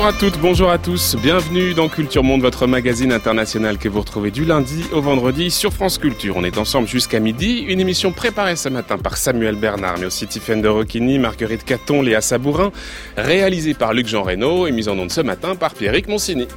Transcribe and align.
Bonjour 0.00 0.14
à 0.14 0.18
toutes, 0.18 0.40
bonjour 0.40 0.70
à 0.70 0.78
tous, 0.78 1.14
bienvenue 1.22 1.74
dans 1.74 1.90
Culture 1.90 2.24
Monde, 2.24 2.40
votre 2.40 2.66
magazine 2.66 3.12
international 3.12 3.76
que 3.76 3.86
vous 3.86 4.00
retrouvez 4.00 4.30
du 4.30 4.46
lundi 4.46 4.82
au 4.92 5.02
vendredi 5.02 5.50
sur 5.50 5.74
France 5.74 5.98
Culture. 5.98 6.38
On 6.38 6.42
est 6.42 6.56
ensemble 6.56 6.88
jusqu'à 6.88 7.20
midi, 7.20 7.66
une 7.68 7.80
émission 7.80 8.10
préparée 8.10 8.56
ce 8.56 8.70
matin 8.70 8.96
par 8.96 9.18
Samuel 9.18 9.56
Bernard, 9.56 9.98
mais 9.98 10.06
aussi 10.06 10.26
Tiffaine 10.26 10.62
de 10.62 10.68
Rocchini, 10.68 11.18
Marguerite 11.18 11.66
Caton, 11.66 12.00
Léa 12.00 12.22
Sabourin, 12.22 12.72
réalisée 13.18 13.74
par 13.74 13.92
Luc 13.92 14.06
Jean 14.06 14.22
Reynaud 14.22 14.66
et 14.66 14.72
mise 14.72 14.88
en 14.88 14.98
onde 14.98 15.12
ce 15.12 15.20
matin 15.20 15.54
par 15.54 15.74
Pierrick 15.74 16.08
Monsigny. 16.08 16.48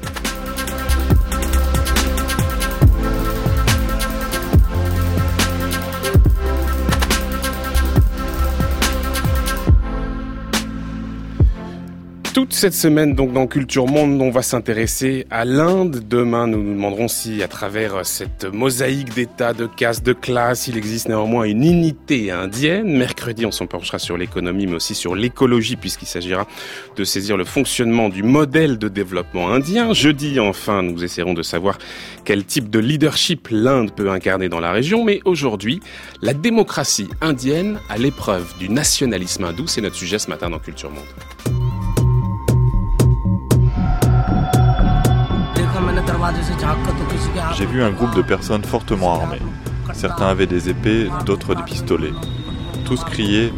Cette 12.64 12.74
semaine, 12.76 13.14
donc, 13.14 13.34
dans 13.34 13.46
Culture 13.46 13.88
Monde, 13.88 14.22
on 14.22 14.30
va 14.30 14.42
s'intéresser 14.42 15.28
à 15.30 15.44
l'Inde. 15.44 16.02
Demain, 16.08 16.48
nous 16.48 16.64
nous 16.64 16.76
demanderons 16.76 17.10
si, 17.10 17.44
à 17.44 17.50
travers 17.50 18.06
cette 18.06 18.46
mosaïque 18.46 19.14
d'états, 19.14 19.52
de 19.52 19.66
castes, 19.66 20.06
de 20.06 20.14
classes, 20.14 20.70
il 20.70 20.78
existe 20.78 21.10
néanmoins 21.10 21.44
une 21.44 21.66
unité 21.66 22.32
indienne. 22.32 22.98
Mercredi, 22.98 23.46
on 23.46 23.52
s'en 23.52 23.68
penchera 23.68 24.00
sur 24.00 24.16
l'économie, 24.18 24.66
mais 24.66 24.76
aussi 24.76 24.96
sur 24.96 25.14
l'écologie, 25.14 25.76
puisqu'il 25.76 26.06
s'agira 26.06 26.48
de 26.96 27.04
saisir 27.04 27.36
le 27.36 27.44
fonctionnement 27.44 28.08
du 28.08 28.24
modèle 28.24 28.78
de 28.78 28.88
développement 28.88 29.50
indien. 29.52 29.92
Jeudi, 29.92 30.40
enfin, 30.40 30.84
nous 30.84 31.04
essaierons 31.04 31.34
de 31.34 31.44
savoir 31.44 31.78
quel 32.24 32.46
type 32.46 32.70
de 32.70 32.80
leadership 32.80 33.50
l'Inde 33.52 33.94
peut 33.94 34.10
incarner 34.10 34.48
dans 34.48 34.62
la 34.62 34.72
région. 34.72 35.04
Mais 35.04 35.20
aujourd'hui, 35.26 35.82
la 36.22 36.34
démocratie 36.34 37.10
indienne 37.20 37.78
à 37.90 37.98
l'épreuve 37.98 38.58
du 38.58 38.70
nationalisme 38.70 39.44
hindou, 39.44 39.68
c'est 39.68 39.82
notre 39.82 39.98
sujet 39.98 40.18
ce 40.18 40.30
matin 40.30 40.50
dans 40.50 40.60
Culture 40.60 40.92
Monde. 40.92 41.63
J'ai 47.58 47.66
vu 47.66 47.84
un 47.84 47.92
groupe 47.92 48.16
de 48.16 48.22
personnes 48.22 48.64
fortement 48.64 49.22
armées. 49.22 49.42
Certains 49.94 50.28
avaient 50.28 50.48
des 50.48 50.70
épées, 50.70 51.10
d'autres 51.26 51.56
des 51.56 51.64
pistolets. 51.64 52.14
Tous 52.86 53.04
criaient 53.04 53.52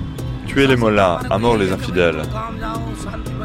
Tuez 0.48 0.68
les 0.68 0.76
mollahs, 0.76 1.20
à 1.30 1.38
mort 1.38 1.58
les 1.58 1.72
infidèles. 1.72 2.22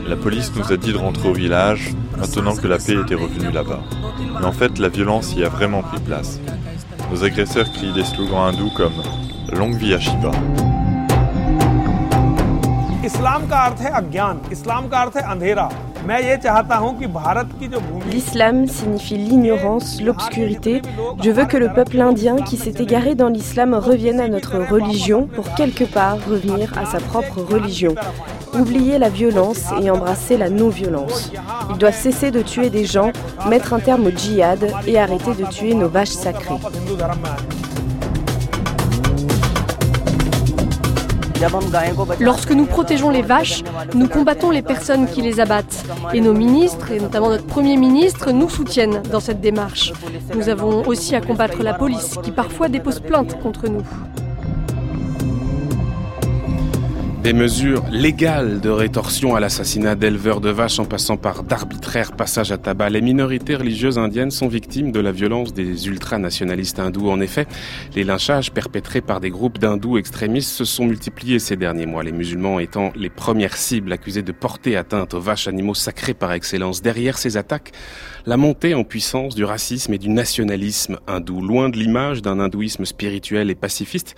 La 0.07 0.17
police 0.17 0.53
nous 0.55 0.73
a 0.73 0.77
dit 0.77 0.93
de 0.93 0.99
rentrer 0.99 1.29
au 1.29 1.33
village, 1.33 1.95
maintenant 2.17 2.55
que 2.55 2.67
la 2.67 2.79
paix 2.79 2.95
était 2.95 3.15
revenue 3.15 3.51
là-bas. 3.51 3.81
Mais 4.39 4.47
en 4.47 4.53
fait, 4.53 4.79
la 4.79 4.89
violence 4.89 5.35
y 5.35 5.45
a 5.45 5.49
vraiment 5.49 5.83
pris 5.83 6.01
place. 6.01 6.41
Nos 7.11 7.25
agresseurs 7.25 7.71
crient 7.73 7.93
des 7.93 8.05
slogans 8.05 8.49
hindous 8.49 8.71
comme 8.77 8.93
Longue 9.53 9.77
vie 9.77 9.95
à 9.95 10.01
Shiva. 10.01 10.31
L'islam 18.11 18.69
signifie 18.69 19.17
l'ignorance, 19.17 20.03
l'obscurité. 20.03 20.83
Je 21.23 21.31
veux 21.31 21.47
que 21.47 21.57
le 21.57 21.73
peuple 21.73 21.99
indien 22.01 22.37
qui 22.37 22.59
s'est 22.59 22.75
égaré 22.79 23.15
dans 23.15 23.29
l'islam 23.29 23.73
revienne 23.73 24.21
à 24.21 24.29
notre 24.29 24.59
religion 24.59 25.27
pour 25.27 25.55
quelque 25.55 25.85
part 25.85 26.19
revenir 26.29 26.77
à 26.77 26.85
sa 26.85 26.99
propre 26.99 27.41
religion. 27.41 27.95
Oublier 28.53 28.99
la 28.99 29.09
violence 29.09 29.65
et 29.81 29.91
embrasser 29.91 30.37
la 30.37 30.51
non-violence. 30.51 31.33
Ils 31.71 31.79
doivent 31.79 31.95
cesser 31.95 32.31
de 32.31 32.43
tuer 32.43 32.69
des 32.69 32.85
gens, 32.85 33.13
mettre 33.49 33.73
un 33.73 33.81
terme 33.81 34.07
au 34.07 34.11
djihad 34.11 34.71
et 34.87 34.99
arrêter 34.99 35.35
de 35.35 35.47
tuer 35.47 35.73
nos 35.75 35.89
vaches 35.89 36.11
sacrées. 36.11 36.61
Lorsque 42.21 42.51
nous 42.53 42.67
protégeons 42.67 43.11
les 43.11 43.23
vaches, 43.23 43.63
nous 43.95 44.09
combattons 44.09 44.51
les 44.51 44.63
personnes 44.63 45.07
qui 45.07 45.23
les 45.23 45.41
abattent. 45.41 45.85
Et 46.13 46.21
nos 46.21 46.35
ministres, 46.35 46.91
et 46.91 47.01
notamment 47.01 47.31
notre 47.31 47.47
Premier 47.47 47.77
ministre, 47.77 48.31
nous 48.33 48.51
soutiennent 48.51 49.03
dans 49.11 49.21
cette 49.21 49.41
démarche. 49.41 49.93
Nous 50.35 50.49
avons 50.49 50.87
aussi 50.87 51.15
à 51.15 51.21
combattre 51.21 51.63
la 51.63 51.75
police, 51.75 52.17
qui 52.23 52.31
parfois 52.31 52.69
dépose 52.69 53.01
plainte 53.01 53.41
contre 53.41 53.69
nous. 53.69 53.83
Des 57.23 57.35
mesures 57.35 57.85
légales 57.91 58.63
de 58.63 58.71
rétorsion 58.71 59.37
à 59.37 59.41
l'assassinat 59.41 59.95
d'éleveurs 59.95 60.41
de 60.41 60.49
vaches 60.49 60.79
en 60.79 60.87
passant 60.87 61.19
par 61.19 61.43
d'arbitraires 61.43 62.13
passages 62.13 62.51
à 62.51 62.57
tabac. 62.57 62.89
Les 62.89 63.03
minorités 63.03 63.57
religieuses 63.57 63.99
indiennes 63.99 64.31
sont 64.31 64.49
victimes 64.49 64.91
de 64.91 65.01
la 65.01 65.13
violence 65.13 65.53
des 65.53 65.87
ultranationalistes 65.87 66.79
hindous. 66.79 67.11
En 67.11 67.21
effet, 67.21 67.47
les 67.95 68.05
lynchages 68.05 68.53
perpétrés 68.53 69.03
par 69.03 69.21
des 69.21 69.29
groupes 69.29 69.59
d'hindous 69.59 69.99
extrémistes 69.99 70.51
se 70.51 70.65
sont 70.65 70.87
multipliés 70.87 71.39
ces 71.41 71.57
derniers 71.57 71.85
mois, 71.85 72.03
les 72.03 72.13
musulmans 72.13 72.59
étant 72.59 72.91
les 72.97 73.11
premières 73.11 73.59
cibles 73.59 73.93
accusées 73.93 74.23
de 74.23 74.33
porter 74.33 74.79
atteinte 74.79 75.13
aux 75.13 75.21
vaches 75.21 75.47
animaux 75.47 75.75
sacrés 75.75 76.15
par 76.15 76.33
excellence. 76.33 76.81
Derrière 76.81 77.19
ces 77.19 77.37
attaques, 77.37 77.73
la 78.25 78.39
montée 78.39 78.75
en 78.75 78.85
puissance 78.85 79.35
du 79.35 79.45
racisme 79.45 79.93
et 79.93 79.99
du 79.99 80.09
nationalisme 80.09 80.99
hindou. 81.07 81.43
Loin 81.43 81.69
de 81.69 81.77
l'image 81.77 82.23
d'un 82.23 82.41
hindouisme 82.41 82.87
spirituel 82.87 83.51
et 83.51 83.55
pacifiste, 83.55 84.15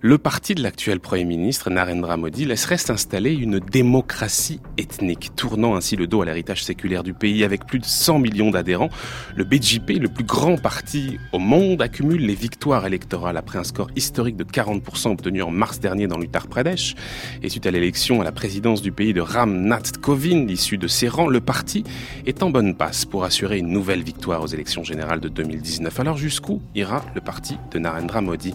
le 0.00 0.18
parti 0.18 0.54
de 0.54 0.62
l'actuel 0.62 1.00
Premier 1.00 1.24
ministre, 1.24 1.70
Narendra 1.70 2.16
Modi, 2.16 2.43
laisserait 2.44 2.78
s'installer 2.78 3.32
une 3.32 3.58
démocratie 3.58 4.60
ethnique, 4.78 5.32
tournant 5.36 5.76
ainsi 5.76 5.96
le 5.96 6.06
dos 6.06 6.22
à 6.22 6.24
l'héritage 6.24 6.64
séculaire 6.64 7.02
du 7.02 7.14
pays. 7.14 7.44
Avec 7.44 7.66
plus 7.66 7.78
de 7.78 7.84
100 7.84 8.18
millions 8.18 8.50
d'adhérents, 8.50 8.90
le 9.34 9.44
BJP, 9.44 10.00
le 10.00 10.08
plus 10.08 10.24
grand 10.24 10.60
parti 10.60 11.18
au 11.32 11.38
monde, 11.38 11.82
accumule 11.82 12.24
les 12.26 12.34
victoires 12.34 12.86
électorales 12.86 13.36
après 13.36 13.58
un 13.58 13.64
score 13.64 13.88
historique 13.96 14.36
de 14.36 14.44
40% 14.44 15.12
obtenu 15.12 15.42
en 15.42 15.50
mars 15.50 15.80
dernier 15.80 16.06
dans 16.06 16.18
l'Uttar 16.18 16.46
Pradesh. 16.46 16.94
Et 17.42 17.48
suite 17.48 17.66
à 17.66 17.70
l'élection 17.70 18.20
à 18.20 18.24
la 18.24 18.32
présidence 18.32 18.82
du 18.82 18.92
pays 18.92 19.12
de 19.12 19.20
Ram 19.20 19.62
Nath 19.66 19.98
Kovind, 19.98 20.50
issu 20.50 20.78
de 20.78 20.88
ses 20.88 21.08
rangs, 21.08 21.28
le 21.28 21.40
parti 21.40 21.84
est 22.26 22.42
en 22.42 22.50
bonne 22.50 22.74
passe 22.74 23.04
pour 23.04 23.24
assurer 23.24 23.58
une 23.58 23.68
nouvelle 23.68 24.02
victoire 24.02 24.42
aux 24.42 24.46
élections 24.46 24.84
générales 24.84 25.20
de 25.20 25.28
2019. 25.28 26.00
Alors 26.00 26.16
jusqu'où 26.16 26.60
ira 26.74 27.04
le 27.14 27.20
parti 27.20 27.56
de 27.72 27.78
Narendra 27.78 28.20
Modi? 28.20 28.54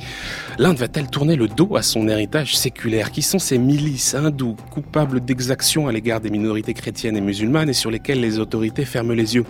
L'Inde 0.58 0.78
va-t-elle 0.78 1.10
tourner 1.10 1.36
le 1.36 1.48
dos 1.48 1.76
à 1.76 1.82
son 1.82 2.08
héritage 2.08 2.58
séculaire? 2.58 3.12
Qui 3.12 3.22
sont 3.22 3.40
ces 3.40 3.58
milices 3.80 4.14
hindous 4.14 4.58
coupables 4.72 5.24
d'exactions 5.24 5.88
à 5.88 5.94
l'égard 5.94 6.20
des 6.20 6.30
minorités 6.30 6.74
chrétiennes 6.74 7.16
et 7.16 7.22
musulmanes 7.22 7.70
et 7.70 7.74
sur 7.74 7.90
lesquelles 7.90 8.20
les 8.20 8.38
autorités 8.38 8.84
ferment 8.84 9.14
les 9.14 9.36
yeux 9.36 9.46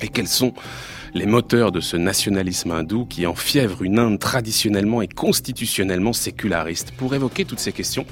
Et 0.00 0.08
quels 0.08 0.26
sont 0.26 0.54
les 1.14 1.24
moteurs 1.24 1.70
de 1.70 1.78
ce 1.78 1.96
nationalisme 1.96 2.72
hindou 2.72 3.06
qui 3.06 3.26
enfièvre 3.28 3.84
une 3.84 4.00
Inde 4.00 4.18
traditionnellement 4.18 5.02
et 5.02 5.06
constitutionnellement 5.06 6.12
séculariste. 6.12 6.90
Pour 6.96 7.14
évoquer 7.14 7.44
toutes 7.44 7.60
ces 7.60 7.70
questions, 7.70 8.06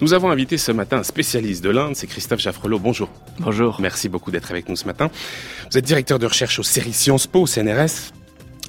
nous 0.00 0.14
avons 0.14 0.30
invité 0.30 0.56
ce 0.56 0.72
matin 0.72 0.96
un 0.96 1.02
spécialiste 1.02 1.62
de 1.62 1.68
l'Inde, 1.68 1.96
c'est 1.96 2.06
Christophe 2.06 2.40
Jaffrelot. 2.40 2.78
Bonjour. 2.78 3.10
Bonjour. 3.40 3.82
Merci 3.82 4.08
beaucoup 4.08 4.30
d'être 4.30 4.50
avec 4.50 4.70
nous 4.70 4.76
ce 4.76 4.86
matin. 4.86 5.10
Vous 5.70 5.76
êtes 5.76 5.84
directeur 5.84 6.18
de 6.18 6.24
recherche 6.24 6.58
aux 6.58 6.62
séries 6.62 6.94
Sciences 6.94 7.26
Po, 7.26 7.42
au 7.42 7.46
CNRS 7.46 8.13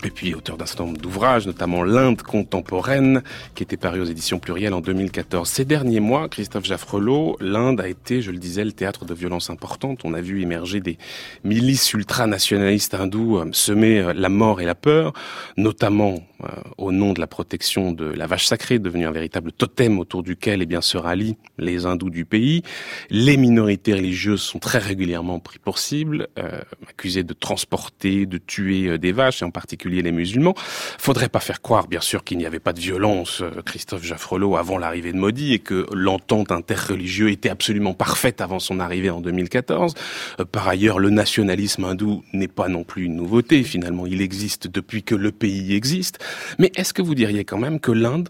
et 0.05 0.11
puis 0.11 0.35
auteur 0.35 0.57
d'un 0.57 0.65
certain 0.65 0.85
nombre 0.85 1.01
d'ouvrages, 1.01 1.47
notamment 1.47 1.83
L'Inde 1.83 2.21
contemporaine, 2.21 3.23
qui 3.55 3.63
était 3.63 3.77
paru 3.77 4.01
aux 4.01 4.05
éditions 4.05 4.39
plurielles 4.39 4.73
en 4.73 4.81
2014. 4.81 5.49
Ces 5.49 5.65
derniers 5.65 5.99
mois, 5.99 6.29
Christophe 6.29 6.65
Jaffrelot, 6.65 7.37
l'Inde 7.39 7.81
a 7.81 7.87
été, 7.87 8.21
je 8.21 8.31
le 8.31 8.37
disais, 8.37 8.63
le 8.63 8.71
théâtre 8.71 9.05
de 9.05 9.13
violences 9.13 9.49
importantes. 9.49 10.01
On 10.03 10.13
a 10.13 10.21
vu 10.21 10.41
émerger 10.41 10.79
des 10.79 10.97
milices 11.43 11.93
ultranationalistes 11.93 12.93
hindous 12.93 13.37
euh, 13.37 13.49
semer 13.51 13.99
euh, 13.99 14.13
la 14.13 14.29
mort 14.29 14.61
et 14.61 14.65
la 14.65 14.75
peur, 14.75 15.13
notamment 15.57 16.19
euh, 16.43 16.47
au 16.77 16.91
nom 16.91 17.13
de 17.13 17.19
la 17.19 17.27
protection 17.27 17.91
de 17.91 18.05
la 18.05 18.27
vache 18.27 18.45
sacrée, 18.45 18.79
devenue 18.79 19.05
un 19.05 19.11
véritable 19.11 19.51
totem 19.51 19.99
autour 19.99 20.23
duquel 20.23 20.61
eh 20.61 20.65
bien, 20.65 20.81
se 20.81 20.97
rallient 20.97 21.37
les 21.57 21.85
hindous 21.85 22.09
du 22.09 22.25
pays. 22.25 22.63
Les 23.09 23.37
minorités 23.37 23.93
religieuses 23.93 24.41
sont 24.41 24.59
très 24.59 24.79
régulièrement 24.79 25.39
pris 25.39 25.59
pour 25.59 25.79
cible, 25.79 26.27
accusées 26.89 27.23
de 27.23 27.33
transporter, 27.33 28.25
de 28.25 28.37
tuer 28.37 28.97
des 28.97 29.11
vaches, 29.11 29.41
et 29.41 29.45
en 29.45 29.51
particulier 29.51 30.01
les 30.01 30.11
musulmans. 30.11 30.53
Faudrait 30.97 31.29
pas 31.29 31.39
faire 31.39 31.61
croire, 31.61 31.87
bien 31.87 32.01
sûr, 32.01 32.23
qu'il 32.23 32.37
n'y 32.37 32.45
avait 32.45 32.59
pas 32.59 32.73
de 32.73 32.79
violence, 32.79 33.41
euh, 33.41 33.61
Christophe 33.65 34.03
Jaffrelot, 34.03 34.55
avant 34.55 34.77
l'arrivée 34.77 35.11
de 35.11 35.17
Modi 35.17 35.53
et 35.53 35.59
que 35.59 35.85
l'entente 35.93 36.51
interreligieuse 36.51 37.31
était 37.31 37.49
absolument 37.49 37.93
parfaite 37.93 38.41
avant 38.41 38.59
son 38.59 38.79
arrivée 38.79 39.09
en 39.09 39.21
2014. 39.21 39.93
Euh, 40.39 40.45
par 40.45 40.67
ailleurs, 40.67 40.99
le 40.99 41.09
nationalisme 41.09 41.83
hindou 41.83 42.23
n'est 42.33 42.47
pas 42.47 42.67
non 42.67 42.83
plus 42.83 43.05
une 43.05 43.15
nouveauté. 43.15 43.63
Finalement, 43.63 44.05
il 44.05 44.21
existe 44.21 44.67
depuis 44.67 45.03
que 45.03 45.15
le 45.15 45.31
pays 45.31 45.75
existe. 45.75 46.23
Mais 46.59 46.71
est-ce 46.75 46.93
que 46.93 47.01
vous 47.01 47.15
diriez 47.15 47.45
quand 47.45 47.57
même 47.57 47.79
que 47.79 47.91
l'Inde 47.91 48.29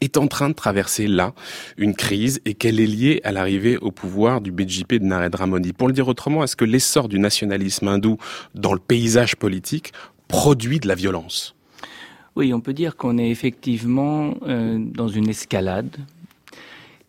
est 0.00 0.18
en 0.18 0.26
train 0.26 0.48
de 0.50 0.54
traverser 0.54 1.06
là 1.06 1.32
une 1.76 1.94
crise 1.94 2.40
et 2.44 2.54
qu'elle 2.54 2.78
est 2.80 2.86
liée 2.86 3.20
à 3.24 3.32
l'arrivée 3.32 3.78
au 3.78 3.90
pouvoir 3.90 4.40
du 4.40 4.52
BJP 4.52 4.94
de 4.94 5.04
Narendra 5.04 5.46
Modi? 5.46 5.72
Pour 5.72 5.88
le 5.88 5.94
dire 5.94 6.08
autrement, 6.08 6.44
est-ce 6.44 6.56
que 6.56 6.64
l'essor 6.64 7.08
du 7.08 7.18
nationalisme 7.18 7.88
hindou 7.88 8.18
dans 8.54 8.72
le 8.72 8.80
paysage 8.80 9.36
politique 9.36 9.92
produit 10.28 10.78
de 10.78 10.88
la 10.88 10.94
violence? 10.94 11.54
Oui, 12.36 12.52
on 12.54 12.60
peut 12.60 12.74
dire 12.74 12.96
qu'on 12.96 13.18
est 13.18 13.30
effectivement 13.30 14.34
euh, 14.46 14.78
dans 14.78 15.08
une 15.08 15.28
escalade 15.28 15.96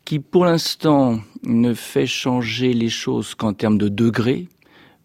qui, 0.06 0.18
pour 0.18 0.46
l'instant, 0.46 1.20
ne 1.44 1.76
fait 1.76 2.08
changer 2.08 2.74
les 2.74 2.90
choses 2.90 3.36
qu'en 3.36 3.54
termes 3.54 3.78
de 3.78 3.90
degrés, 3.90 4.48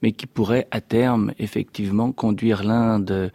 mais 0.00 0.12
qui 0.12 0.26
pourrait, 0.26 0.66
à 0.70 0.80
terme, 0.80 1.34
effectivement, 1.38 2.10
conduire 2.10 2.64
l'Inde 2.64 3.30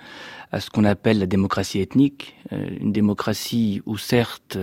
à 0.52 0.60
ce 0.60 0.70
qu'on 0.70 0.84
appelle 0.84 1.20
la 1.20 1.26
démocratie 1.26 1.80
ethnique, 1.80 2.36
euh, 2.52 2.68
une 2.80 2.92
démocratie 2.92 3.82
où, 3.86 3.98
certes, 3.98 4.58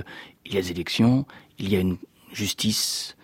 il 0.44 0.54
y 0.54 0.58
a 0.58 0.62
des 0.62 0.70
élections, 0.70 1.26
il 1.58 1.70
y 1.70 1.76
a 1.76 1.80
une 1.80 1.96
justice, 2.32 3.16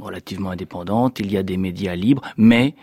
relativement 0.00 0.50
indépendante, 0.50 1.20
il 1.20 1.30
y 1.30 1.36
a 1.36 1.42
des 1.42 1.58
médias 1.58 1.94
libres, 1.94 2.22
mais 2.38 2.74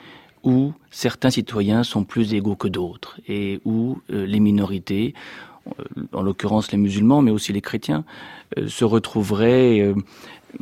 où 0.43 0.73
certains 0.91 1.31
citoyens 1.31 1.83
sont 1.83 2.03
plus 2.03 2.35
égaux 2.35 2.55
que 2.55 2.67
d'autres 2.67 3.19
et 3.27 3.59
où 3.65 3.97
les 4.07 4.39
minorités 4.39 5.15
en 6.11 6.21
l'occurrence 6.21 6.71
les 6.71 6.77
musulmans, 6.77 7.23
mais 7.23 7.31
aussi 7.31 7.53
les 7.53 7.61
chrétiens, 7.61 8.05
se 8.67 8.85
retrouveraient 8.85 9.95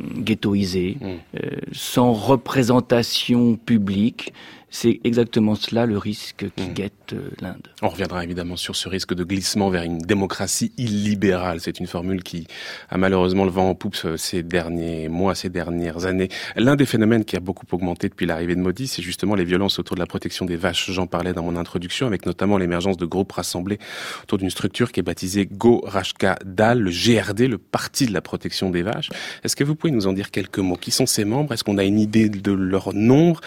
ghettoisés, 0.00 0.96
mmh. 1.00 1.36
sans 1.72 2.12
représentation 2.12 3.56
publique, 3.56 4.32
c'est 4.72 5.00
exactement 5.04 5.54
cela 5.54 5.84
le 5.84 5.98
risque 5.98 6.46
qui 6.56 6.64
hmm. 6.64 6.72
guette 6.72 7.12
euh, 7.12 7.28
l'Inde. 7.42 7.68
On 7.82 7.88
reviendra 7.88 8.24
évidemment 8.24 8.56
sur 8.56 8.74
ce 8.74 8.88
risque 8.88 9.12
de 9.12 9.22
glissement 9.22 9.68
vers 9.68 9.82
une 9.82 9.98
démocratie 9.98 10.72
illibérale. 10.78 11.60
C'est 11.60 11.78
une 11.78 11.86
formule 11.86 12.22
qui 12.22 12.46
a 12.88 12.96
malheureusement 12.96 13.44
le 13.44 13.50
vent 13.50 13.68
en 13.68 13.74
poupe 13.74 13.96
euh, 14.06 14.16
ces 14.16 14.42
derniers 14.42 15.10
mois, 15.10 15.34
ces 15.34 15.50
dernières 15.50 16.06
années. 16.06 16.30
L'un 16.56 16.74
des 16.74 16.86
phénomènes 16.86 17.26
qui 17.26 17.36
a 17.36 17.40
beaucoup 17.40 17.66
augmenté 17.70 18.08
depuis 18.08 18.24
l'arrivée 18.24 18.54
de 18.54 18.60
Modi, 18.60 18.88
c'est 18.88 19.02
justement 19.02 19.34
les 19.34 19.44
violences 19.44 19.78
autour 19.78 19.94
de 19.94 20.00
la 20.00 20.06
protection 20.06 20.46
des 20.46 20.56
vaches. 20.56 20.90
J'en 20.90 21.06
parlais 21.06 21.34
dans 21.34 21.42
mon 21.42 21.56
introduction, 21.56 22.06
avec 22.06 22.24
notamment 22.24 22.56
l'émergence 22.56 22.96
de 22.96 23.04
groupes 23.04 23.32
rassemblés 23.32 23.78
autour 24.22 24.38
d'une 24.38 24.50
structure 24.50 24.90
qui 24.90 25.00
est 25.00 25.04
baptisée 25.04 25.44
Go 25.44 25.82
Rashka 25.84 26.38
Dal, 26.46 26.80
le 26.80 26.90
GRD, 26.90 27.40
le 27.40 27.58
Parti 27.58 28.06
de 28.06 28.12
la 28.14 28.22
protection 28.22 28.70
des 28.70 28.82
vaches. 28.82 29.10
Est-ce 29.44 29.54
que 29.54 29.64
vous 29.64 29.74
pouvez 29.74 29.92
nous 29.92 30.06
en 30.06 30.14
dire 30.14 30.30
quelques 30.30 30.60
mots? 30.60 30.76
Qui 30.76 30.92
sont 30.92 31.04
ces 31.04 31.26
membres? 31.26 31.52
Est-ce 31.52 31.62
qu'on 31.62 31.76
a 31.76 31.84
une 31.84 32.00
idée 32.00 32.30
de 32.30 32.52
leur 32.52 32.94
nombre? 32.94 33.42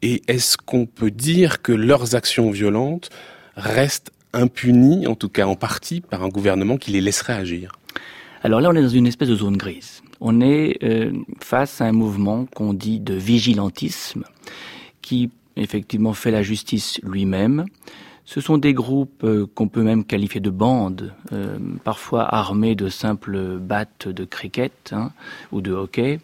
Et 0.00 0.22
est-ce 0.26 0.56
qu'on 0.70 0.86
peut 0.86 1.10
dire 1.10 1.62
que 1.62 1.72
leurs 1.72 2.14
actions 2.14 2.52
violentes 2.52 3.10
restent 3.56 4.12
impunies, 4.32 5.08
en 5.08 5.16
tout 5.16 5.28
cas 5.28 5.46
en 5.46 5.56
partie, 5.56 6.00
par 6.00 6.22
un 6.22 6.28
gouvernement 6.28 6.76
qui 6.76 6.92
les 6.92 7.00
laisserait 7.00 7.32
agir 7.32 7.72
Alors 8.44 8.60
là, 8.60 8.70
on 8.70 8.76
est 8.76 8.82
dans 8.82 8.88
une 8.88 9.08
espèce 9.08 9.28
de 9.28 9.34
zone 9.34 9.56
grise. 9.56 10.00
On 10.20 10.40
est 10.40 10.78
euh, 10.84 11.10
face 11.40 11.80
à 11.80 11.86
un 11.86 11.92
mouvement 11.92 12.46
qu'on 12.54 12.72
dit 12.72 13.00
de 13.00 13.14
vigilantisme, 13.14 14.22
qui 15.02 15.30
effectivement 15.56 16.12
fait 16.12 16.30
la 16.30 16.44
justice 16.44 17.00
lui-même. 17.02 17.64
Ce 18.24 18.40
sont 18.40 18.56
des 18.56 18.72
groupes 18.72 19.24
euh, 19.24 19.48
qu'on 19.52 19.66
peut 19.66 19.82
même 19.82 20.04
qualifier 20.04 20.40
de 20.40 20.50
bandes, 20.50 21.12
euh, 21.32 21.58
parfois 21.82 22.32
armés 22.32 22.76
de 22.76 22.88
simples 22.88 23.58
battes 23.58 24.06
de 24.06 24.24
cricket 24.24 24.92
hein, 24.92 25.10
ou 25.50 25.62
de 25.62 25.72
hockey, 25.72 26.20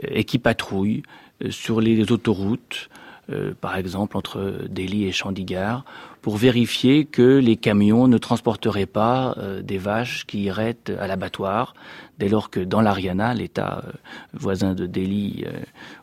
et 0.00 0.22
qui 0.22 0.38
patrouillent 0.38 1.02
sur 1.48 1.80
les 1.80 2.12
autoroutes, 2.12 2.88
euh, 3.30 3.54
par 3.60 3.76
exemple 3.76 4.16
entre 4.16 4.66
Delhi 4.68 5.04
et 5.04 5.12
Chandigarh, 5.12 5.84
pour 6.22 6.36
vérifier 6.36 7.04
que 7.04 7.38
les 7.38 7.56
camions 7.56 8.08
ne 8.08 8.18
transporteraient 8.18 8.86
pas 8.86 9.34
euh, 9.38 9.62
des 9.62 9.78
vaches 9.78 10.26
qui 10.26 10.42
iraient 10.42 10.76
à 10.98 11.06
l'abattoir, 11.06 11.74
dès 12.18 12.28
lors 12.28 12.50
que 12.50 12.60
dans 12.60 12.80
l'Ariana, 12.80 13.34
l'État 13.34 13.84
euh, 13.86 13.92
voisin 14.32 14.74
de 14.74 14.86
Delhi, 14.86 15.44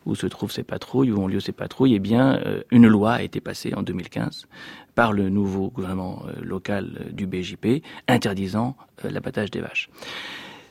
où 0.05 0.15
se 0.15 0.27
trouvent 0.27 0.51
ces 0.51 0.63
patrouilles, 0.63 1.11
où 1.11 1.21
ont 1.21 1.27
lieu 1.27 1.39
ces 1.39 1.51
patrouilles, 1.51 1.95
eh 1.95 1.99
bien, 1.99 2.39
une 2.71 2.87
loi 2.87 3.13
a 3.13 3.21
été 3.21 3.41
passée 3.41 3.73
en 3.75 3.83
2015 3.83 4.47
par 4.95 5.11
le 5.11 5.29
nouveau 5.29 5.69
gouvernement 5.69 6.23
local 6.41 7.11
du 7.11 7.27
BJP, 7.27 7.83
interdisant 8.07 8.75
l'abattage 9.03 9.51
des 9.51 9.61
vaches. 9.61 9.89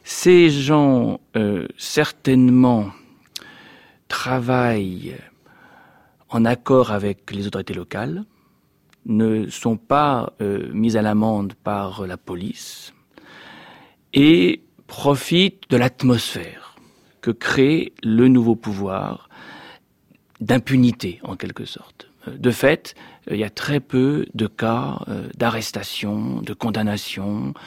Ces 0.03 0.51
gens, 0.51 1.21
certainement, 1.77 2.91
travaillent 4.09 5.17
en 6.37 6.45
accord 6.45 6.91
avec 6.91 7.31
les 7.31 7.47
autorités 7.47 7.73
locales, 7.73 8.25
ne 9.07 9.49
sont 9.49 9.79
pas 9.79 10.35
euh, 10.43 10.69
mis 10.73 10.99
à 10.99 11.03
l'amende 11.03 11.55
par 11.55 12.07
la 12.07 12.19
police 12.19 12.93
et 14.13 14.63
profitent 14.87 15.65
de 15.71 15.79
l'atmosphère 15.79 16.77
que 17.23 17.31
crée 17.31 17.95
le 18.03 18.29
nouveau 18.29 18.55
pouvoir 18.55 19.31
d'impunité 20.41 21.21
en 21.23 21.37
quelque 21.37 21.65
sorte. 21.65 22.11
De 22.27 22.51
fait, 22.51 22.95
il 23.31 23.39
y 23.39 23.45
a 23.45 23.51
très 23.51 23.81
peu 23.81 24.27
de 24.35 24.47
cas 24.47 24.99
euh, 25.09 25.29
d'arrestation, 25.39 26.43
de 26.43 26.53
condamnation, 26.53 27.55
euh, 27.55 27.61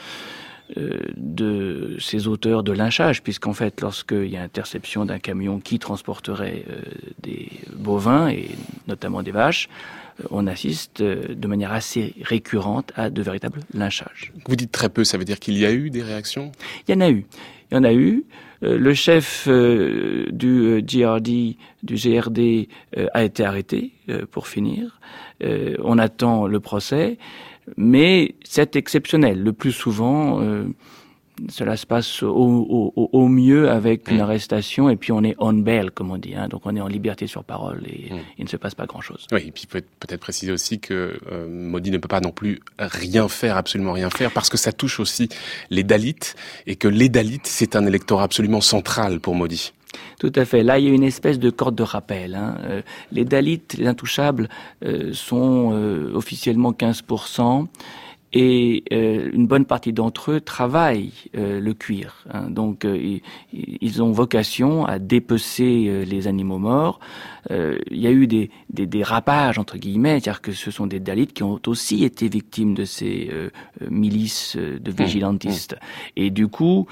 de 0.76 1.96
ces 1.98 2.28
auteurs 2.28 2.62
de 2.62 2.72
lynchage, 2.72 3.22
puisqu'en 3.22 3.52
fait, 3.52 3.80
lorsqu'il 3.80 4.28
y 4.28 4.36
a 4.36 4.42
interception 4.42 5.04
d'un 5.04 5.18
camion 5.18 5.58
qui 5.60 5.78
transporterait 5.78 6.64
euh, 6.68 6.80
des 7.22 7.50
bovins 7.74 8.28
et 8.28 8.50
notamment 8.86 9.22
des 9.22 9.30
vaches, 9.30 9.68
euh, 10.20 10.24
on 10.30 10.46
assiste 10.46 11.02
de 11.02 11.46
manière 11.48 11.72
assez 11.72 12.14
récurrente 12.22 12.92
à 12.96 13.10
de 13.10 13.22
véritables 13.22 13.60
lynchages. 13.74 14.32
Vous 14.46 14.56
dites 14.56 14.72
très 14.72 14.88
peu, 14.88 15.04
ça 15.04 15.18
veut 15.18 15.24
dire 15.24 15.40
qu'il 15.40 15.58
y 15.58 15.66
a 15.66 15.72
eu 15.72 15.90
des 15.90 16.02
réactions? 16.02 16.52
Il 16.86 16.94
y 16.94 16.96
en 16.96 17.00
a 17.00 17.10
eu. 17.10 17.26
Il 17.70 17.74
y 17.74 17.78
en 17.78 17.84
a 17.84 17.92
eu. 17.92 18.24
Le 18.62 18.92
chef 18.92 19.48
du 19.48 20.82
GRD, 20.82 21.56
du 21.82 21.94
GRD, 21.94 22.68
a 23.14 23.24
été 23.24 23.42
arrêté 23.42 23.92
pour 24.32 24.48
finir. 24.48 25.00
On 25.40 25.96
attend 25.96 26.46
le 26.46 26.60
procès 26.60 27.16
mais 27.76 28.34
c'est 28.44 28.76
exceptionnel. 28.76 29.42
Le 29.42 29.52
plus 29.52 29.72
souvent, 29.72 30.40
euh, 30.40 30.64
cela 31.48 31.76
se 31.76 31.86
passe 31.86 32.22
au, 32.22 33.28
mieux 33.28 33.70
avec 33.70 34.10
une 34.10 34.18
mm. 34.18 34.22
arrestation 34.22 34.90
et 34.90 34.96
puis 34.96 35.12
on 35.12 35.22
est 35.22 35.34
on 35.38 35.52
bail, 35.52 35.90
comme 35.94 36.10
on 36.10 36.18
dit. 36.18 36.34
Hein. 36.34 36.48
donc 36.48 36.62
on 36.64 36.76
est 36.76 36.80
en 36.80 36.88
liberté 36.88 37.26
sur 37.26 37.44
parole 37.44 37.82
et 37.86 38.12
mm. 38.12 38.18
il 38.38 38.44
ne 38.44 38.48
se 38.48 38.56
passe 38.56 38.74
pas 38.74 38.86
grand-chose. 38.86 39.26
Oui, 39.32 39.44
et 39.46 39.50
puis 39.50 39.66
peut-être 39.66 40.20
préciser 40.20 40.52
aussi 40.52 40.80
que 40.80 41.18
euh, 41.30 41.48
Modi 41.48 41.90
ne 41.90 41.98
peut 41.98 42.08
pas 42.08 42.20
non 42.20 42.32
plus 42.32 42.60
rien 42.78 43.28
faire, 43.28 43.56
absolument 43.56 43.92
rien 43.92 44.10
faire, 44.10 44.30
parce 44.32 44.48
que 44.48 44.56
ça 44.56 44.72
touche 44.72 45.00
aussi 45.00 45.28
les 45.70 45.84
Dalits 45.84 46.34
et 46.66 46.76
que 46.76 46.88
les 46.88 47.08
Dalits, 47.08 47.40
c'est 47.44 47.76
un 47.76 47.86
électorat 47.86 48.24
absolument 48.24 48.60
central 48.60 49.20
pour 49.20 49.34
Modi. 49.34 49.72
Tout 50.18 50.32
à 50.36 50.44
fait. 50.44 50.62
Là, 50.62 50.78
il 50.78 50.86
y 50.86 50.90
a 50.90 50.92
une 50.92 51.02
espèce 51.02 51.38
de 51.38 51.50
corde 51.50 51.74
de 51.74 51.82
rappel. 51.82 52.34
Hein. 52.34 52.56
Euh, 52.64 52.82
les 53.10 53.24
Dalits, 53.24 53.62
les 53.78 53.86
intouchables, 53.86 54.48
euh, 54.84 55.12
sont 55.12 55.70
euh, 55.72 56.12
officiellement 56.14 56.72
15%. 56.72 57.66
Et 58.32 58.84
une 58.94 59.48
bonne 59.48 59.64
partie 59.64 59.92
d'entre 59.92 60.30
eux 60.30 60.40
travaillent 60.40 61.10
le 61.34 61.72
cuir. 61.72 62.24
Hein. 62.32 62.48
Donc, 62.48 62.86
ils 63.52 64.02
ont 64.04 64.12
vocation 64.12 64.86
à 64.86 65.00
dépecer 65.00 66.04
les 66.06 66.28
animaux 66.28 66.58
morts. 66.58 67.00
il 67.50 67.80
y 67.90 68.06
a 68.06 68.12
eu 68.12 68.28
des, 68.28 68.50
des, 68.72 68.86
des 68.86 69.02
rapages 69.02 69.58
entre 69.58 69.78
guillemets, 69.78 70.20
c'est-à-dire 70.20 70.42
que 70.42 70.52
ce 70.52 70.70
sont 70.70 70.86
des 70.86 71.00
Dalits 71.00 71.26
qui 71.26 71.42
ont 71.42 71.58
aussi 71.66 72.04
été 72.04 72.28
victimes 72.28 72.74
de 72.74 72.84
ces 72.84 73.32
milices 73.90 74.56
de 74.56 74.92
mmh. 74.92 74.94
vigilantistes. 74.94 75.76
Et 76.14 76.30
du 76.30 76.46
coup, 76.46 76.86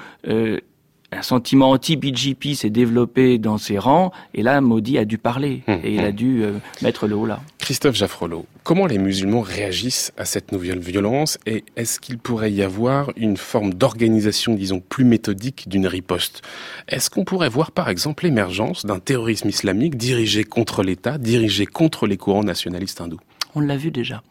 un 1.11 1.21
sentiment 1.21 1.71
anti-BGP 1.71 2.53
s'est 2.53 2.69
développé 2.69 3.37
dans 3.37 3.57
ses 3.57 3.77
rangs, 3.77 4.11
et 4.33 4.43
là, 4.43 4.61
Modi 4.61 4.97
a 4.97 5.05
dû 5.05 5.17
parler, 5.17 5.63
hum, 5.67 5.79
et 5.83 5.93
il 5.95 6.01
a 6.01 6.09
hum. 6.09 6.11
dû 6.11 6.43
euh, 6.43 6.53
mettre 6.81 7.07
le 7.07 7.15
haut 7.15 7.25
là. 7.25 7.39
Christophe 7.57 7.95
Jaffrelot, 7.95 8.45
comment 8.63 8.85
les 8.85 8.97
musulmans 8.97 9.41
réagissent 9.41 10.11
à 10.17 10.25
cette 10.25 10.51
nouvelle 10.51 10.79
violence, 10.79 11.37
et 11.45 11.63
est-ce 11.75 11.99
qu'il 11.99 12.17
pourrait 12.17 12.51
y 12.51 12.61
avoir 12.61 13.11
une 13.15 13.37
forme 13.37 13.73
d'organisation, 13.73 14.53
disons, 14.53 14.79
plus 14.79 15.03
méthodique 15.03 15.67
d'une 15.67 15.87
riposte? 15.87 16.41
Est-ce 16.87 17.09
qu'on 17.09 17.25
pourrait 17.25 17.49
voir, 17.49 17.71
par 17.71 17.89
exemple, 17.89 18.25
l'émergence 18.25 18.85
d'un 18.85 18.99
terrorisme 18.99 19.49
islamique 19.49 19.97
dirigé 19.97 20.43
contre 20.43 20.83
l'État, 20.83 21.17
dirigé 21.17 21.65
contre 21.65 22.07
les 22.07 22.17
courants 22.17 22.43
nationalistes 22.43 23.01
hindous? 23.01 23.19
On 23.55 23.61
l'a 23.61 23.77
vu 23.77 23.89
déjà. 23.91 24.21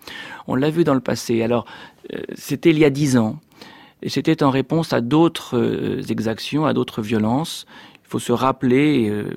On 0.47 0.55
l'a 0.55 0.71
vu 0.71 0.85
dans 0.85 0.95
le 0.95 1.01
passé. 1.01 1.43
Alors, 1.43 1.65
euh, 2.15 2.19
c'était 2.37 2.71
il 2.71 2.79
y 2.79 2.85
a 2.85 2.91
dix 2.91 3.17
ans. 3.17 3.39
Et 4.03 4.09
c'était 4.09 4.43
en 4.43 4.51
réponse 4.51 4.93
à 4.93 5.01
d'autres 5.01 5.59
euh, 5.59 6.03
exactions, 6.09 6.67
à 6.67 6.73
d'autres 6.73 7.03
violences. 7.03 7.67
Il 8.05 8.09
faut 8.09 8.19
se 8.19 8.33
rappeler 8.33 9.09
euh, 9.11 9.35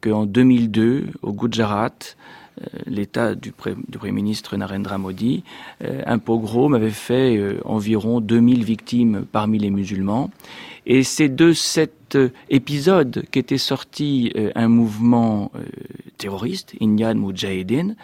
qu'en 0.00 0.26
2002, 0.26 1.06
au 1.22 1.32
Gujarat, 1.32 1.90
euh, 2.60 2.64
l'État 2.86 3.34
du, 3.34 3.52
Premier 3.52 4.12
ministre 4.12 4.56
Narendra 4.56 4.98
Modi, 4.98 5.44
un 5.80 6.18
pogrom 6.18 6.74
avait 6.74 6.90
fait 6.90 7.40
environ 7.64 8.20
2000 8.20 8.64
victimes 8.64 9.26
parmi 9.30 9.58
les 9.58 9.70
musulmans. 9.70 10.30
Et 10.86 11.02
c'est 11.02 11.28
de 11.28 11.52
cet 11.52 12.16
épisode 12.48 13.24
qu'était 13.30 13.58
sorti 13.58 14.32
un 14.54 14.68
mouvement 14.68 15.52
terroriste, 16.16 16.74
Inyan 16.80 17.14
Mujahideen, 17.14 17.94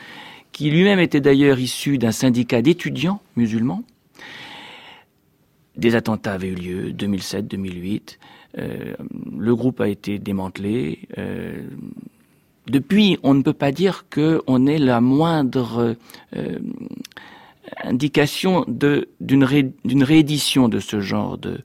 qui 0.53 0.71
lui-même 0.71 1.01
était 1.01 1.23
d'ailleurs 1.23 1.59
issu 1.59 1.97
d'un 1.97 2.13
syndicat 2.13 2.61
d'étudiants 2.61 3.21
musulmans, 3.37 3.83
des 5.77 5.95
attentats 5.95 6.33
avaient 6.33 6.49
eu 6.49 6.55
lieu, 6.55 6.93
2007, 6.93 7.47
2008. 7.49 8.19
Euh, 8.59 8.95
le 9.37 9.57
groupe 9.57 9.81
a 9.81 9.89
été 9.89 10.19
démantelé. 10.19 11.01
Euh, 11.19 11.63
depuis, 12.67 13.19
on 13.23 13.35
ne 13.35 13.43
peut 13.43 13.53
pas 13.53 13.73
dire 13.73 14.07
qu'on 14.13 14.67
ait 14.67 14.79
la 14.79 15.01
moindre 15.01 15.97
euh, 16.37 16.59
indication 17.83 18.65
de 18.69 19.09
d'une 19.21 19.45
réédition 19.45 20.69
de 20.69 20.79
ce 20.81 21.01
genre 21.01 21.37
de 21.39 21.63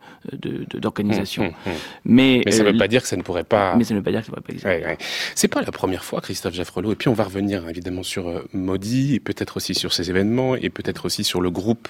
d'organisation. 0.73 1.43
Hum, 1.43 1.49
hum, 1.65 1.71
hum. 1.73 1.77
Mais, 2.05 2.41
ça 2.49 2.63
ne 2.63 2.71
veut 2.71 2.77
pas 2.77 2.87
dire 2.87 3.01
que 3.01 3.07
ça 3.07 3.17
ne 3.17 3.21
pourrait 3.21 3.43
pas. 3.43 3.75
Mais 3.75 3.83
ça 3.83 3.93
ne 3.93 3.99
veut 3.99 4.03
pas 4.03 4.11
dire 4.11 4.21
que 4.21 4.25
ça 4.25 4.31
ne 4.31 4.35
pourrait 4.35 4.59
pas 4.59 4.81
exister. 4.81 5.05
C'est 5.35 5.47
pas 5.47 5.61
la 5.61 5.71
première 5.71 6.03
fois, 6.03 6.21
Christophe 6.21 6.55
Jaffrelot. 6.55 6.93
Et 6.93 6.95
puis 6.95 7.09
on 7.09 7.13
va 7.13 7.25
revenir 7.25 7.67
évidemment 7.69 8.03
sur 8.03 8.43
Modi, 8.53 9.15
et 9.15 9.19
peut-être 9.19 9.57
aussi 9.57 9.75
sur 9.75 9.93
ces 9.93 10.09
événements, 10.09 10.55
et 10.55 10.69
peut-être 10.69 11.05
aussi 11.05 11.23
sur 11.23 11.39
le 11.39 11.51
groupe 11.51 11.87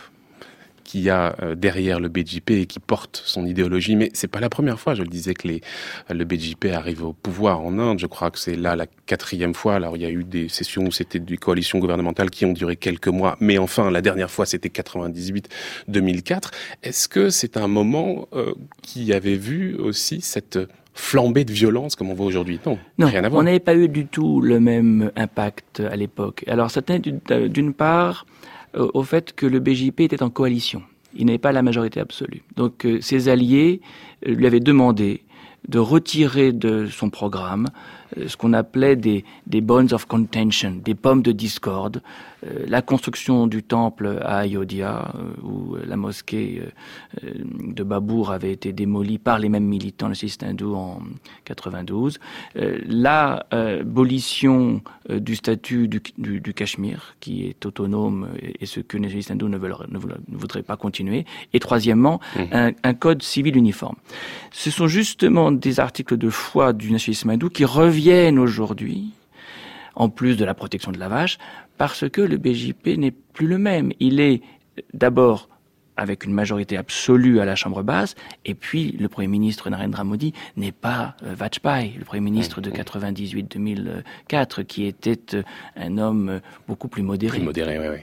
qu'il 0.90 1.02
y 1.02 1.12
a 1.12 1.36
euh, 1.44 1.54
derrière 1.54 2.00
le 2.00 2.10
BJP 2.10 2.50
et 2.50 2.66
qui 2.66 2.80
porte 2.80 3.22
son 3.24 3.46
idéologie. 3.46 3.96
Mais 3.96 4.10
c'est 4.14 4.28
pas 4.28 4.40
la 4.40 4.50
première 4.50 4.80
fois, 4.80 4.96
je 4.96 5.04
le 5.04 5.08
disais, 5.08 5.36
que 5.36 5.48
les, 5.48 5.62
le 6.10 6.26
BJP 6.26 6.66
arrive 6.74 7.04
au 7.04 7.14
pouvoir 7.14 7.62
en 7.62 7.78
Inde. 7.78 8.00
Je 8.00 8.08
crois 8.08 8.32
que 8.32 8.40
c'est 8.40 8.56
là 8.56 8.76
la 8.76 8.88
quatrième 9.06 9.54
fois. 9.54 9.76
Alors 9.76 9.98
il 9.98 10.02
y 10.02 10.06
a 10.06 10.10
eu 10.10 10.24
des 10.24 10.50
sessions 10.50 10.86
où 10.86 10.92
c'était 10.92 11.20
des 11.20 11.38
coalitions 11.38 11.78
gouvernementales 11.78 12.32
qui 12.32 12.44
ont 12.46 12.54
duré 12.54 12.76
quelques 12.76 13.08
mois. 13.08 13.38
Mais 13.40 13.60
enfin, 13.60 13.92
la 13.92 14.02
dernière 14.02 14.32
fois, 14.32 14.48
c'était 14.48 14.70
98-2004. 14.70 16.50
Est-ce 16.82 17.08
que 17.08 17.30
c'est 17.30 17.58
un 17.58 17.68
moment 17.68 18.28
euh, 18.34 18.56
qui 18.82 19.14
avait 19.14 19.38
vu 19.38 19.76
aussi 19.76 20.22
cette 20.22 20.58
flambée 20.96 21.46
de 21.46 21.52
violence 21.52 21.96
comme 21.96 22.10
on 22.10 22.16
voit 22.16 22.26
aujourd'hui? 22.26 22.60
Non, 22.66 22.80
rien 22.98 23.24
à 23.24 23.30
voir. 23.30 23.42
on 23.42 23.44
n'avait 23.44 23.60
pas 23.60 23.76
eu 23.76 23.90
du 23.90 24.08
tout 24.08 24.42
le 24.42 24.60
même 24.60 25.12
impact 25.16 25.82
à 25.82 25.96
l'époque. 25.96 26.46
Alors 26.48 26.72
ça 26.72 26.82
tenait 26.82 27.00
d'une 27.00 27.74
part 27.76 28.26
euh, 28.26 28.36
au 28.78 29.04
fait 29.04 29.34
que 29.34 29.46
le 29.46 29.60
BJP 29.60 30.02
était 30.02 30.24
en 30.24 30.30
coalition. 30.30 30.84
Il 31.16 31.26
n'avait 31.26 31.38
pas 31.38 31.52
la 31.52 31.62
majorité 31.62 32.00
absolue. 32.00 32.44
Donc 32.56 32.86
euh, 32.86 33.02
ses 33.02 33.30
alliés 33.30 33.82
euh, 34.28 34.34
lui 34.34 34.46
avaient 34.46 34.60
demandé 34.60 35.24
de 35.68 35.80
retirer 35.80 36.54
de 36.54 36.86
son 36.86 37.10
programme 37.10 37.68
ce 38.28 38.38
qu'on 38.38 38.54
appelait 38.54 38.96
des, 38.96 39.24
bones 39.62 39.94
of 39.94 40.06
contention, 40.06 40.80
des 40.84 40.96
pommes 40.96 41.22
de 41.22 41.32
discorde, 41.32 42.02
euh, 42.39 42.39
la 42.44 42.82
construction 42.82 43.48
du 43.48 43.64
temple 43.64 44.20
à 44.22 44.40
Ayodhya, 44.40 45.14
euh, 45.16 45.34
où 45.44 45.76
la 45.86 45.98
mosquée 45.98 46.62
euh, 47.24 47.32
de 47.44 47.84
Babour 47.84 48.32
avait 48.32 48.52
été 48.52 48.72
démolie 48.74 49.18
par 49.18 49.40
les 49.40 49.50
mêmes 49.50 49.66
militants 49.66 50.08
nationalistes 50.10 50.44
hindous 50.44 50.76
en 50.76 51.02
92, 51.46 52.20
l'abolition 52.56 53.62
du 55.10 55.36
statut 55.36 55.88
du, 55.88 56.02
du, 56.18 56.40
du, 56.40 56.54
Cachemire, 56.54 57.16
qui 57.20 57.46
est 57.46 57.66
autonome 57.66 58.30
et, 58.60 58.66
ce 58.66 58.80
que 58.80 58.98
les 58.98 59.04
nationalistes 59.04 59.32
hindous 59.32 59.50
ne, 59.50 59.58
veulent, 59.58 59.76
ne, 59.90 59.98
voudraient 60.38 60.64
pas 60.64 60.78
continuer, 60.78 61.26
et 61.54 61.60
troisièmement, 61.60 62.20
mmh. 62.36 62.40
un, 62.52 62.72
un, 62.84 62.94
code 62.94 63.24
civil 63.24 63.58
uniforme. 63.58 63.96
Ce 64.52 64.72
sont 64.72 64.88
justement 64.88 65.52
des 65.52 65.80
articles 65.80 66.18
de 66.18 66.30
foi 66.30 66.74
du 66.74 66.92
nationalisme 66.92 67.30
hindou 67.32 67.50
qui 67.50 67.66
reviennent 67.66 68.40
aujourd'hui 68.40 69.12
en 70.00 70.10
plus 70.10 70.38
de 70.38 70.46
la 70.46 70.56
protection 70.56 70.92
de 70.92 70.98
la 70.98 71.10
vache, 71.10 71.38
parce 71.78 72.10
que 72.10 72.22
le 72.22 72.38
BJP 72.38 72.98
n'est 72.98 73.12
plus 73.12 73.48
le 73.48 73.60
même. 73.60 73.92
Il 74.00 74.20
est 74.20 74.42
d'abord 74.94 75.50
avec 76.00 76.24
une 76.24 76.34
majorité 76.34 76.78
absolue 76.78 77.40
à 77.40 77.46
la 77.46 77.56
Chambre 77.56 77.84
basse, 77.84 78.16
et 78.46 78.54
puis 78.54 78.96
le 79.00 79.10
Premier 79.10 79.28
ministre 79.28 79.70
Narendra 79.70 80.04
Modi 80.04 80.34
n'est 80.56 80.72
pas 80.72 81.16
euh, 81.24 81.34
Vajpayee, 81.36 81.96
le 81.98 82.06
Premier 82.06 82.22
ministre 82.22 82.62
de 82.62 82.72
98-2004, 82.72 84.64
qui 84.64 84.86
était 84.86 85.20
euh, 85.34 85.44
un 85.76 85.98
homme 85.98 86.30
euh, 86.30 86.40
beaucoup 86.68 86.88
plus 86.88 87.04
modéré. 87.04 87.38
Plus 87.38 87.46
modéré, 87.46 87.78
oui, 87.80 87.88
oui. 87.92 88.02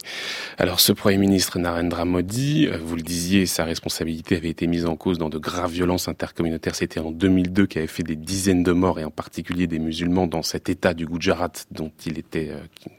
Alors 0.58 0.80
ce 0.80 0.92
Premier 0.92 1.16
ministre 1.16 1.58
Narendra 1.58 2.04
Modi, 2.04 2.68
vous 2.82 2.96
le 2.96 3.02
disiez, 3.02 3.46
sa 3.46 3.64
responsabilité 3.64 4.36
avait 4.36 4.50
été 4.50 4.66
mise 4.66 4.84
en 4.84 4.96
cause 4.96 5.16
dans 5.16 5.30
de 5.30 5.38
graves 5.38 5.72
violences 5.72 6.08
intercommunautaires. 6.08 6.74
C'était 6.74 7.00
en 7.00 7.10
2002 7.10 7.66
qui 7.66 7.78
avait 7.78 7.86
fait 7.86 8.02
des 8.02 8.16
dizaines 8.16 8.62
de 8.62 8.72
morts, 8.72 9.00
et 9.00 9.04
en 9.04 9.10
particulier 9.10 9.66
des 9.66 9.78
musulmans 9.78 10.26
dans 10.26 10.42
cet 10.42 10.68
État 10.68 10.92
du 10.92 11.06
Gujarat 11.06 11.52
dont 11.70 11.92
il 12.04 12.18
était, 12.18 12.50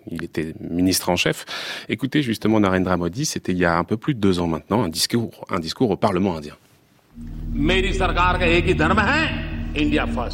il 0.09 0.23
était 0.23 0.55
ministre 0.59 1.09
en 1.09 1.15
chef. 1.15 1.45
Écoutez 1.87 2.23
justement 2.23 2.59
Narendra 2.59 2.97
Modi, 2.97 3.25
c'était 3.25 3.51
il 3.51 3.59
y 3.59 3.65
a 3.65 3.77
un 3.77 3.83
peu 3.83 3.97
plus 3.97 4.15
de 4.15 4.19
deux 4.19 4.39
ans 4.39 4.47
maintenant, 4.47 4.86
un 4.87 4.89
discours, 4.89 5.45
un 5.49 5.59
discours 5.59 5.91
au 5.91 5.97
Parlement 5.97 6.37
indien. 6.37 6.55